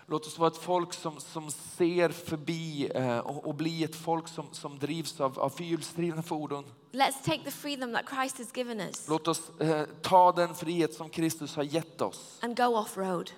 Låt 0.07 0.27
oss 0.27 0.39
vara 0.39 0.51
ett 0.51 0.57
folk 0.57 0.93
som, 0.93 1.21
som 1.21 1.51
ser 1.51 2.09
förbi 2.09 2.91
eh, 2.95 3.19
och, 3.19 3.47
och 3.47 3.55
bli 3.55 3.85
ett 3.85 3.97
folk 3.97 4.29
som, 4.29 4.47
som 4.53 4.79
drivs 4.79 5.21
av, 5.21 5.39
av 5.39 5.51
fyrhjulsdrivna 5.51 6.23
fordon. 6.23 6.65
Let's 6.93 7.25
take 7.25 7.45
the 7.45 7.51
freedom 7.51 7.93
that 7.93 8.05
Christ 8.09 8.39
has 8.39 8.57
given 8.57 8.81
us 8.81 9.09
Låt 9.09 9.29
oss 9.29 9.61
eh, 9.61 9.85
ta 10.03 10.33
den 10.33 10.55
frihet 10.55 10.95
som 10.95 11.11
Kristus 11.11 11.57
har 11.57 11.63
gett 11.63 12.01
oss 12.01 12.39
and 12.41 12.57
go 12.57 12.77
off 12.77 12.97
road. 12.97 13.31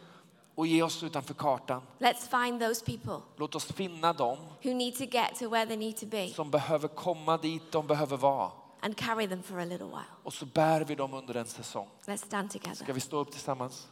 Och 0.55 0.67
ge 0.67 0.83
oss 0.83 1.03
utanför 1.03 1.35
kartan. 1.35 1.83
Let's 1.99 2.45
find 2.45 2.61
those 2.61 2.85
people 2.85 3.17
Låt 3.37 3.55
oss 3.55 3.65
finna 3.65 4.13
dem 4.13 4.37
who 4.65 4.75
need 4.75 4.95
to 4.97 5.05
get 5.05 5.39
to 5.39 5.49
where 5.49 5.67
they 5.67 5.77
need 5.77 5.97
to 5.97 6.07
be 6.07 6.29
som 6.29 6.51
behöver 6.51 6.89
komma 6.89 7.37
dit 7.37 7.73
de 7.73 7.87
behöver 7.87 8.17
vara. 8.17 8.51
and 8.81 8.97
carry 8.97 9.29
them 9.29 9.43
for 9.43 9.59
a 9.59 9.65
little 9.65 9.87
while. 9.87 10.05
Och 10.23 10.33
så 10.33 10.47
bär 10.47 10.81
vi 10.81 10.95
dem 10.95 11.15
under 11.15 11.35
en 11.35 11.47
säsong. 11.47 11.89
Let's 12.07 12.17
stand 12.17 12.51
Ska 12.51 12.59
together. 12.59 12.93
vi 12.93 13.01
stå 13.01 13.17
upp 13.19 13.31
tillsammans? 13.31 13.89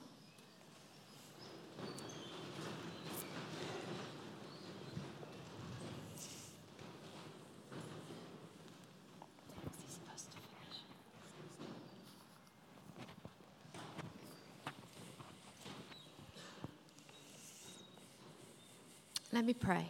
Let 19.41 19.47
me 19.47 19.55
pray. 19.55 19.84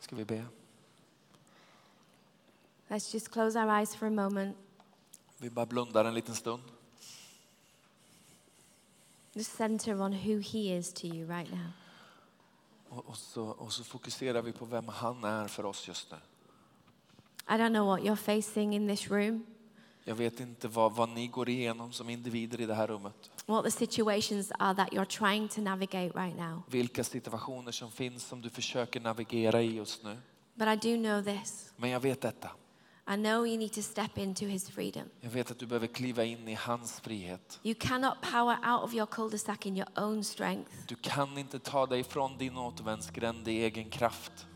Ska 0.00 0.16
vi 0.16 0.24
be? 0.24 0.44
Let's 2.88 3.14
just 3.14 3.30
close 3.30 3.56
our 3.56 3.68
eyes 3.68 3.94
for 3.94 4.06
a 4.06 4.10
moment. 4.10 4.56
Vi 5.38 5.50
bara 5.50 5.66
blundar 5.66 6.04
en 6.04 6.14
liten 6.14 6.34
stund. 6.34 6.62
Just 9.32 9.52
center 9.56 10.00
on 10.00 10.12
who 10.12 10.38
He 10.38 10.76
is 10.76 10.92
to 10.92 11.06
you 11.06 11.26
right 11.26 11.50
now. 11.50 11.72
Och, 12.88 13.08
och, 13.08 13.16
så, 13.16 13.44
och 13.44 13.72
så 13.72 13.84
fokuserar 13.84 14.42
vi 14.42 14.52
på 14.52 14.64
vem 14.64 14.88
han 14.88 15.24
är 15.24 15.48
för 15.48 15.64
oss 15.64 15.88
just 15.88 16.10
nu. 16.10 16.18
I 17.48 17.58
don't 17.58 17.72
know 17.72 17.86
what 17.86 18.00
you're 18.00 18.42
facing 18.42 18.74
in 18.74 18.88
this 18.88 19.10
room, 19.10 19.46
Jag 20.04 20.14
vet 20.14 20.40
inte 20.40 20.68
vad, 20.68 20.92
vad 20.92 21.08
ni 21.08 21.26
går 21.26 21.48
igenom 21.48 21.92
som 21.92 22.10
individer 22.10 22.60
i 22.60 22.66
det 22.66 22.74
här 22.74 22.86
rummet. 22.86 23.30
what 23.46 23.64
the 23.64 23.70
situations 23.70 24.52
are 24.58 24.74
that 24.74 24.92
you're 24.92 25.18
trying 25.28 25.48
to 25.48 25.60
navigate 25.60 26.18
right 26.18 26.38
now. 26.38 26.62
Vilka 26.68 27.04
situationer 27.04 27.72
som 27.72 27.90
finns 27.90 28.24
som 28.24 28.40
du 28.40 28.50
försöker 28.50 29.00
navigera 29.00 29.62
i 29.62 29.74
just 29.76 30.04
nu. 30.04 30.18
But 30.54 30.68
I 30.68 30.94
do 30.94 31.02
know 31.02 31.22
this. 31.24 31.72
Men 31.76 31.90
jag 31.90 32.00
vet 32.00 32.20
detta. 32.20 32.50
I 33.08 33.16
know 33.16 33.46
you 33.46 33.58
need 33.58 33.72
to 33.72 33.82
step 33.82 34.18
into 34.18 34.44
His 34.46 34.70
freedom. 34.70 35.02
Jag 35.20 35.30
vet 35.30 35.50
att 35.50 35.58
du 35.58 35.66
behöver 35.66 35.86
kliva 35.86 36.24
in 36.24 36.48
i 36.48 36.54
hans 36.54 37.00
frihet. 37.00 37.60
You 37.62 37.74
cannot 37.80 38.14
power 38.32 38.56
out 38.72 38.84
of 38.84 38.94
your 38.94 39.06
cul-de-sac 39.06 39.66
in 39.66 39.76
your 39.76 39.88
own 39.96 40.24
strength. 40.24 40.70
Du 40.88 40.94
kan 40.94 41.38
inte 41.38 41.58
ta 41.58 41.86
dig 41.86 42.04
från 42.04 42.38
din 42.38 42.56
återvändsgränd 42.56 43.48
i 43.48 43.62
egen 43.62 43.90
kraft. 43.90 44.46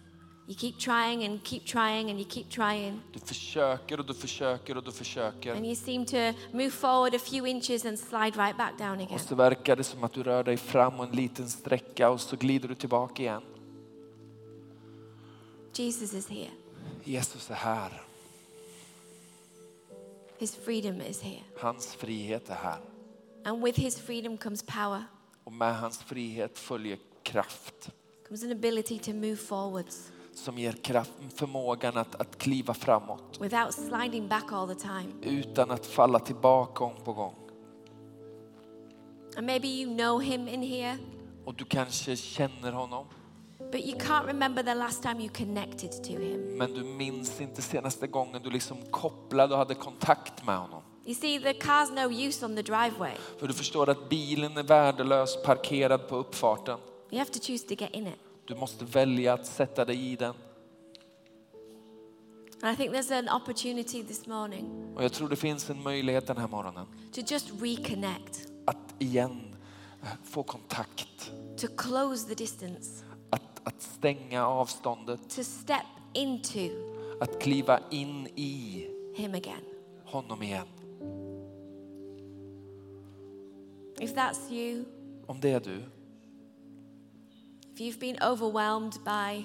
You 0.47 0.55
keep 0.59 0.79
trying 0.79 1.25
and 1.25 1.45
keep 1.45 1.65
trying 1.65 2.11
and 2.11 2.19
you 2.21 2.29
keep 2.31 2.51
trying. 2.51 3.01
Du 3.13 3.19
försöker 3.19 4.01
och 4.01 4.07
du 4.07 4.15
försöker 4.15 4.77
och 4.77 4.85
du 4.85 4.93
försöker. 4.93 5.55
And 5.57 5.67
you 5.67 5.75
seem 5.77 6.07
to 6.07 6.17
move 6.53 6.71
forward 6.71 7.15
a 7.15 7.19
few 7.19 7.51
inches 7.51 7.85
and 7.85 7.99
slide 7.99 8.37
right 8.37 8.57
back 8.57 8.79
down 8.79 8.93
again. 9.01 9.15
Och 9.15 9.21
så 9.21 9.35
verkar 9.35 9.77
det 9.77 9.85
som 9.85 10.05
att 10.05 10.13
du 10.13 10.23
rör 10.23 10.45
dig 10.45 10.57
fram 10.57 11.01
en 11.01 11.11
liten 11.11 11.49
sträcka 11.49 12.11
och 12.11 12.21
så 12.21 12.37
glider 12.37 12.69
du 12.69 12.75
tillbaka 12.75 13.23
igen. 13.23 13.43
Jesus 15.75 16.15
is 16.15 16.29
here. 16.29 16.51
Jesus 17.05 17.51
är 17.51 17.55
här. 17.55 18.03
His 20.39 20.57
freedom 20.57 21.01
is 21.01 21.21
here. 21.23 21.43
Hans 21.61 21.95
frihet 21.95 22.49
är 22.51 22.55
här. 22.55 22.79
And 23.45 23.65
with 23.65 23.81
His 23.81 23.99
freedom 24.01 24.37
comes 24.37 24.63
power, 24.63 25.05
Och 25.45 25.53
med 25.53 25.77
hans 25.79 25.99
frihet 25.99 26.59
följer 26.59 26.99
kraft. 27.23 27.91
comes 28.29 28.45
an 28.45 28.53
ability 28.53 28.99
to 28.99 29.13
move 29.13 29.37
forwards 29.37 30.11
Som 30.35 30.59
ger 30.59 30.73
kraft, 30.73 31.13
förmågan 31.35 31.97
att, 31.97 32.15
att 32.21 32.39
kliva 32.39 32.75
framåt. 32.75 33.39
without 33.41 33.75
sliding 33.75 34.29
back 34.29 34.53
all 34.53 34.69
the 34.69 34.75
time. 34.75 35.07
Utan 35.23 35.71
att 35.71 35.87
falla 35.87 36.19
tillbaka 36.19 36.79
gång 36.85 36.95
på 37.05 37.13
gång. 37.13 37.35
And 39.37 39.47
maybe 39.47 39.69
you 39.69 39.97
know 39.97 40.21
Him 40.23 40.49
in 40.49 40.63
here, 40.63 40.99
Och 41.45 41.55
du 41.55 41.65
kanske 41.65 42.17
känner 42.17 42.73
honom. 42.73 43.07
but 43.73 43.81
you 43.81 43.99
can't 43.99 44.27
remember 44.27 44.63
the 44.63 44.75
last 44.75 45.03
time 45.03 45.21
you 45.21 45.29
connected 45.29 45.91
to 46.05 46.13
Him. 46.13 46.59
Men 46.59 46.73
du 46.75 46.85
minns 46.85 47.41
inte 47.41 47.63
senaste 47.63 48.07
gången 48.07 48.43
du 48.43 48.51
liksom 48.51 48.77
kopplade 48.91 49.53
och 49.55 49.59
hade 49.59 49.75
kontakt 49.75 50.47
med 50.47 50.59
honom. 50.59 50.83
You 51.07 51.15
see, 51.15 51.41
the 51.41 51.53
car's 51.53 51.93
no 51.95 52.13
use 52.27 52.47
on 52.47 52.57
the 52.57 52.63
driveway. 52.63 53.13
För 53.39 53.47
du 53.49 53.55
förstår 53.55 53.89
att 53.91 54.09
bilen 54.09 54.57
är 54.57 54.63
värdelös 54.63 55.43
parkerad 55.43 56.09
på 56.09 56.17
uppfarten. 56.17 56.79
You 57.11 57.19
have 57.19 57.31
to 57.31 57.39
choose 57.43 57.67
to 57.69 57.75
get 57.75 57.91
in 57.95 58.07
it. 58.07 58.15
Du 58.47 58.55
måste 58.55 58.85
välja 58.85 59.33
att 59.35 59.47
sätta 59.47 59.85
dig 59.85 60.13
i 60.13 60.17
den. 60.17 60.35
And 62.63 62.73
I 62.75 62.77
think 62.77 62.93
there's 62.95 63.19
an 63.19 63.29
opportunity 63.43 64.05
this 64.05 64.27
morning 64.27 64.93
Och 64.97 65.05
jag 65.05 65.13
tror 65.13 65.29
det 65.29 65.37
finns 65.37 65.71
en 65.71 65.83
möjlighet 65.83 66.27
den 66.27 66.37
här 66.37 66.49
morgonen 66.49 66.87
to 67.13 67.21
just 67.27 67.51
reconnect, 67.63 68.49
att 68.65 68.95
igen 68.99 69.57
eh, 70.03 70.09
få 70.25 70.43
kontakt. 70.43 71.33
to 71.57 71.67
close 71.77 72.29
the 72.29 72.35
distance, 72.35 73.05
Att, 73.31 73.61
att 73.69 73.83
stänga 73.83 74.47
avståndet. 74.47 75.31
to 75.31 75.45
step 75.45 75.87
into 76.13 76.69
Att 77.21 77.41
kliva 77.43 77.81
in 77.91 78.27
i 78.27 78.87
Him 79.17 79.35
again. 79.35 79.65
honom 80.05 80.43
igen. 80.43 80.67
If 84.01 84.15
that's 84.15 84.53
you, 84.53 84.85
Om 85.27 85.41
det 85.41 85.51
är 85.51 85.61
du, 85.61 85.83
if 87.75 87.81
you've 87.81 87.99
been 87.99 88.19
overwhelmed 88.23 88.99
by 89.05 89.45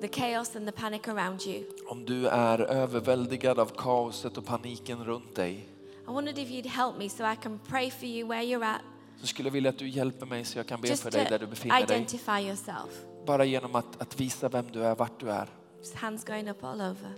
the 0.00 0.08
chaos 0.08 0.56
and 0.56 0.66
the 0.66 0.72
panic 0.72 1.08
around 1.08 1.46
you, 1.46 1.64
om 1.88 2.04
du 2.04 2.28
är 2.28 2.60
överväldigad 2.60 3.58
av 3.58 3.66
kaoset 3.76 4.36
och 4.36 4.46
paniken 4.46 5.04
runt 5.04 5.34
dig, 5.34 5.68
I 6.08 6.10
wondered 6.10 6.38
if 6.38 6.48
you'd 6.48 6.66
help 6.66 6.98
me 6.98 7.08
so 7.08 7.24
I 7.24 7.36
can 7.36 7.60
pray 7.68 7.90
for 7.90 8.08
you 8.08 8.28
where 8.28 8.42
you're 8.42 8.64
at, 8.64 8.80
så 9.20 9.26
skulle 9.26 9.48
jag 9.48 9.52
vilja 9.52 9.70
att 9.70 9.78
du 9.78 9.88
hjälper 9.88 10.26
mig 10.26 10.44
så 10.44 10.58
jag 10.58 10.66
kan 10.66 10.80
be 10.80 10.88
just 10.88 11.02
för 11.02 11.10
dig 11.10 11.26
där 11.30 11.38
du 11.38 11.46
befinner 11.46 11.86
dig. 11.86 11.96
identify 11.96 12.40
yourself. 12.40 13.04
Bara 13.26 13.44
genom 13.44 13.74
att, 13.74 14.02
att 14.02 14.20
visa 14.20 14.48
vem 14.48 14.66
du 14.72 14.84
är, 14.84 14.94
vart 14.94 15.20
du 15.20 15.30
är. 15.30 15.48
Just 15.78 15.94
hands 15.94 16.24
going 16.24 16.50
up 16.50 16.64
all 16.64 16.80
over. 16.80 17.12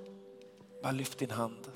Bara 0.82 0.92
lyft 0.92 1.18
din 1.18 1.30
hand. 1.30 1.68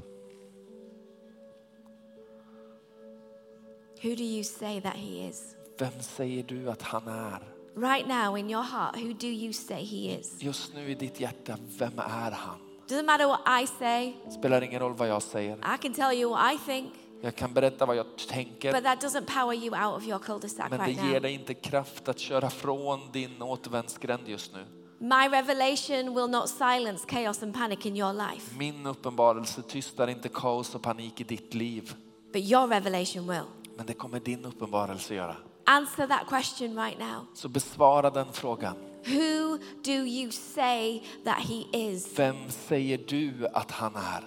Who 4.02 4.14
do 4.14 4.22
you 4.22 4.44
say 4.44 4.80
that 4.80 4.94
he 4.94 5.28
is? 5.28 5.56
Vem 5.78 6.00
säger 6.00 6.42
du 6.42 6.70
att 6.70 6.82
han 6.82 7.08
är? 7.08 7.51
Right 7.76 8.06
now 8.06 8.36
in 8.38 8.50
your 8.50 8.62
heart, 8.62 8.96
who 8.96 9.12
do 9.14 9.26
you 9.26 9.52
say 9.52 9.84
he 9.84 10.18
is? 10.18 10.42
Just 10.42 10.74
nu 10.74 10.90
i 10.90 10.94
ditt 10.94 11.20
hjärta, 11.20 11.56
vem 11.78 11.98
är 11.98 12.30
han? 12.30 12.58
Doesn't 12.88 13.04
matter 13.06 13.26
what 13.26 13.62
I 13.62 13.66
say, 13.66 14.12
Spelar 14.38 14.62
ingen 14.62 14.80
roll 14.80 14.94
vad 14.94 15.08
jag 15.08 15.22
säger. 15.22 15.56
I 15.56 15.78
can 15.82 15.92
tell 15.94 16.12
you 16.20 16.30
what 16.30 16.54
I 16.54 16.58
think, 16.66 16.92
Jag 17.20 17.34
kan 17.36 17.52
berätta 17.54 17.86
vad 17.86 17.96
jag 17.96 18.06
tänker. 18.28 18.72
but 18.72 18.84
that 18.84 19.02
doesn't 19.04 19.26
power 19.26 19.54
you 19.54 19.84
out 19.86 19.96
of 19.96 20.06
your 20.08 20.18
cul-de-sac 20.18 20.70
Men 20.70 20.78
det 20.78 20.86
right 20.86 21.04
ger 21.04 21.12
now. 21.12 21.20
dig 21.22 21.32
inte 21.34 21.54
kraft 21.54 22.08
att 22.08 22.18
köra 22.18 22.50
från 22.50 23.00
din 23.12 23.42
återvändsgränd 23.42 24.28
just 24.28 24.52
nu. 24.54 24.64
My 24.98 25.28
revelation 25.28 26.14
will 26.14 26.28
not 26.30 26.48
silence 26.48 27.06
chaos 27.08 27.42
and 27.42 27.54
panic 27.54 27.86
in 27.86 27.96
your 27.96 28.12
life, 28.12 28.58
Min 28.58 28.86
uppenbarelse 28.86 29.62
tystar 29.62 30.08
inte 30.08 30.28
kaos 30.28 30.74
och 30.74 30.82
panik 30.82 31.20
i 31.20 31.24
ditt 31.24 31.54
liv. 31.54 31.94
but 32.32 32.42
your 32.42 32.66
revelation 32.68 33.26
will. 33.28 33.44
Men 33.76 33.86
det 33.86 33.94
kommer 33.94 34.20
din 34.20 34.44
uppenbarelse 34.44 35.14
göra. 35.14 35.36
Answer 35.64 36.06
that 36.06 36.26
question 36.26 36.76
right 36.76 36.98
now. 36.98 37.26
Så 37.34 37.48
besvara 37.48 38.10
den 38.10 38.32
frågan. 38.32 38.76
Who 39.04 39.58
do 39.84 39.92
you 39.92 40.30
say 40.30 41.02
that 41.24 41.38
he 41.38 41.64
is? 41.72 42.18
Vem 42.18 42.36
säger 42.48 42.98
du 43.06 43.46
att 43.46 43.70
han 43.70 43.96
är? 43.96 44.24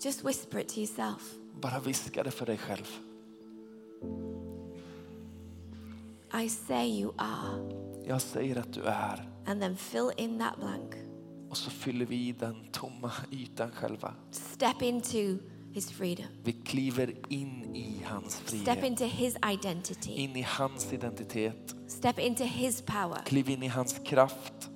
Just 0.00 0.24
whisper 0.24 0.58
it 0.58 0.68
to 0.68 0.78
yourself. 0.78 1.34
Bara 1.60 1.80
viska 1.80 2.22
det 2.22 2.30
för 2.30 2.46
dig 2.46 2.58
själv. 2.58 2.98
I 6.44 6.48
say 6.48 7.00
you 7.00 7.12
are. 7.16 7.70
Jag 8.06 8.22
säger 8.22 8.56
att 8.56 8.72
du 8.72 8.82
är. 8.82 9.28
And 9.46 9.60
then 9.60 9.76
fill 9.76 10.10
in 10.16 10.38
that 10.38 10.56
blank. 10.56 10.94
Och 11.50 11.56
så 11.56 11.70
fyller 11.70 12.06
vi 12.06 12.16
i 12.16 12.32
den 12.32 12.66
tomma 12.72 13.12
ytan 13.30 13.70
själva. 13.70 14.14
Step 14.30 14.82
into 14.82 15.38
his 15.76 15.92
freedom. 15.92 16.26
Vi 16.44 16.52
kliver 16.52 17.10
in 17.30 17.76
i 17.76 18.02
hans 18.04 18.42
Step 18.46 18.82
into 18.82 19.04
his 19.04 19.36
identity. 19.52 20.10
In 20.10 20.36
i 20.36 20.40
hans 20.40 20.92
identitet. 20.92 21.76
Step 21.88 22.18
into 22.18 22.44
his 22.44 22.82
power. 22.82 23.22
Kliv 23.26 23.48
in 23.48 23.62
i 23.62 23.66
hans 23.66 24.00
kraft. 24.04 24.70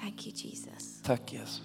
Thank 0.00 0.26
you, 0.26 0.32
Jesus. 0.32 1.00
Tack 1.02 1.32
Jesus. 1.32 1.60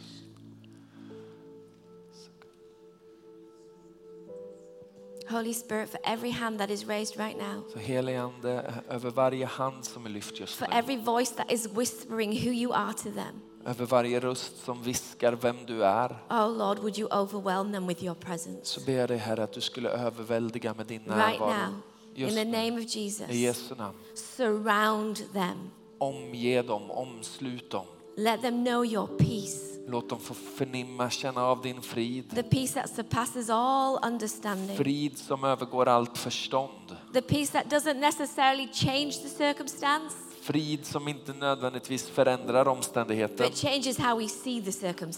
Holy 5.29 5.53
Spirit, 5.53 5.89
for 5.89 5.99
every 6.03 6.31
hand 6.31 6.59
that 6.59 6.69
is 6.69 6.87
raised 6.87 7.17
right 7.19 7.37
now, 7.37 7.63
Så 7.73 7.79
helige 7.79 8.21
Ande, 8.21 8.73
över 8.89 9.09
varje 9.09 9.45
hand 9.45 9.85
som 9.85 10.05
är 10.05 10.09
lyft 10.09 10.39
just 10.39 10.55
for 10.55 10.67
every 10.71 10.97
voice 11.03 11.35
that 11.35 11.51
is 11.51 11.67
whispering 11.67 12.31
who 12.31 12.51
you 12.51 12.73
are 12.73 12.93
to 12.93 13.11
them, 13.11 13.41
Över 13.65 13.85
varje 13.85 14.19
röst 14.19 14.63
som 14.65 14.83
viskar 14.83 15.33
vem 15.33 15.57
du 15.67 15.83
är. 15.83 16.17
oh 16.29 16.57
Lord, 16.57 16.79
would 16.79 16.97
you 16.99 17.09
overwhelm 17.21 17.71
them 17.71 17.87
with 17.87 18.03
your 18.03 18.15
presence 18.15 18.59
Så 18.63 18.81
ber 18.81 18.93
jag 18.93 19.09
dig 19.09 19.17
Herre 19.17 19.43
att 19.43 19.53
du 19.53 19.61
skulle 19.61 19.89
överväldiga 19.89 20.73
med 20.73 20.85
din 20.85 20.99
right 20.99 21.17
närvaro. 21.17 21.49
now? 21.49 21.73
In 22.15 22.23
Just 22.25 22.35
the 22.37 22.45
nu. 22.45 22.51
name 22.51 22.85
of 22.85 22.95
Jesus, 22.95 23.29
I 23.29 23.43
Jesu 23.43 23.75
namn. 23.75 23.95
surround 24.15 25.15
them. 25.33 25.57
Omge 25.97 26.61
dem, 26.61 26.91
omslut 26.91 27.71
dem. 27.71 27.85
Let 28.17 28.41
them 28.41 28.65
know 28.65 28.85
your 28.85 29.07
peace, 29.07 29.79
Låt 29.87 30.09
dem 30.09 30.19
få 30.19 30.33
förnimma, 30.33 31.09
känna 31.09 31.43
av 31.45 31.61
din 31.61 31.81
frid. 31.81 32.29
the 32.35 32.43
peace 32.43 32.73
that 32.81 32.89
surpasses 32.95 33.49
all 33.49 33.99
understanding, 34.11 34.77
Frid 34.77 35.17
som 35.17 35.43
övergår 35.43 35.87
allt 35.87 36.17
förstånd. 36.17 36.95
the 37.13 37.21
peace 37.21 37.51
that 37.51 37.65
doesn't 37.73 37.99
necessarily 37.99 38.67
change 38.73 39.11
the 39.11 39.29
circumstance, 39.29 40.15
Frid 40.49 40.85
som 40.85 41.07
inte 41.07 41.33
nödvändigtvis 41.33 42.09
förändrar 42.09 42.67
omständigheten, 42.67 43.51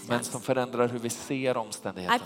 men 0.08 0.24
som 0.24 0.42
förändrar 0.42 0.88
hur 0.88 1.00
vi 1.00 1.10
ser 1.10 1.56
I 1.56 1.58
omständigheten. 1.58 2.20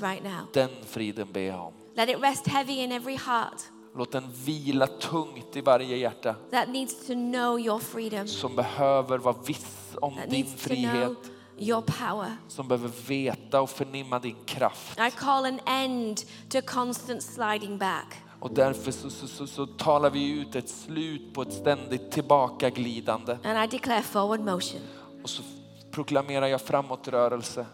right. 0.00 0.52
Den 0.52 0.68
friden 0.86 1.32
ber 1.32 1.40
jag 1.40 1.66
om. 1.66 1.72
Let 1.94 2.08
it 2.08 2.22
rest 2.22 2.46
heavy 2.46 2.72
in 2.72 2.92
every 2.92 3.16
heart 3.16 3.62
Låt 3.96 4.12
den 4.12 4.32
vila 4.44 4.86
tungt 4.86 5.56
i 5.56 5.60
varje 5.60 5.96
hjärta 5.96 6.34
that 6.50 6.68
needs 6.68 7.06
to 7.06 7.12
know 7.12 7.60
your 7.60 7.78
freedom, 7.78 8.28
som 8.28 8.56
behöver 8.56 9.18
vara 9.18 9.36
viss 9.46 9.96
om 10.00 10.14
that 10.16 10.30
din 10.30 10.46
frihet, 10.56 11.18
your 11.58 11.82
power. 11.82 12.36
som 12.48 12.68
behöver 12.68 12.90
veta 13.06 13.60
och 13.60 13.70
förnimma 13.70 14.18
din 14.18 14.36
kraft. 14.46 14.98
I 14.98 15.10
call 15.10 15.44
an 15.44 15.60
end 15.66 16.20
to 16.48 16.60
constant 16.66 17.22
sliding 17.22 17.78
back. 17.78 18.27
Och 18.40 18.50
därför 18.54 18.90
så, 18.92 19.10
så, 19.10 19.26
så, 19.26 19.46
så 19.46 19.66
talar 19.66 20.10
vi 20.10 20.30
ut 20.40 20.54
ett 20.56 20.68
slut 20.68 21.34
på 21.34 21.42
ett 21.42 21.52
ständigt 21.52 22.10
tillbakaglidande. 22.10 23.38
And 23.44 23.64
I 23.64 23.76
declare 23.76 24.02
forward 24.02 24.40
motion. 24.40 24.80
Och 25.22 25.30
så 25.30 25.42
proklamerar 25.90 26.46
jag 26.46 26.60
framåtrörelse. 26.60 27.66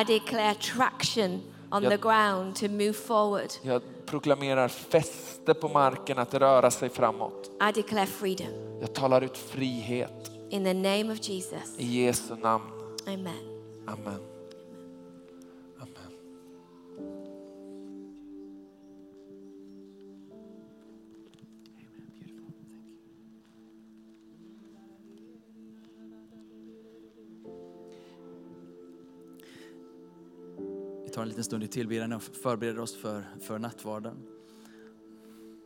I 0.00 0.04
declare 0.12 0.54
traction 0.54 1.40
on 1.70 1.82
Yep. 1.82 1.90
the 1.90 1.96
ground 2.08 2.54
to 2.56 2.68
move 2.68 2.92
forward. 2.92 3.48
Jag 3.62 3.82
proklamerar 4.06 4.68
fäste 4.68 5.54
på 5.54 5.68
marken 5.68 6.18
att 6.18 6.34
röra 6.34 6.70
sig 6.70 6.88
framåt. 6.88 7.50
I 7.68 7.72
declare 7.72 8.06
freedom 8.06 8.46
Jag 8.80 8.94
talar 8.94 9.20
ut 9.22 9.36
frihet 9.38 10.30
in 10.50 10.64
the 10.64 10.74
name 10.74 11.12
of 11.12 11.28
Jesus. 11.28 11.78
i 11.78 12.02
Jesu 12.04 12.36
namn. 12.36 12.64
Amen. 13.06 13.34
Amen. 13.86 14.31
Vi 31.12 31.14
tar 31.14 31.22
en 31.22 31.28
liten 31.28 31.44
stund 31.44 31.64
i 31.64 31.68
tillbedjan 31.68 32.12
och 32.12 32.22
förbereder 32.22 32.80
oss 32.80 32.96
för, 32.96 33.24
för 33.40 33.58
nattvarden. 33.58 34.16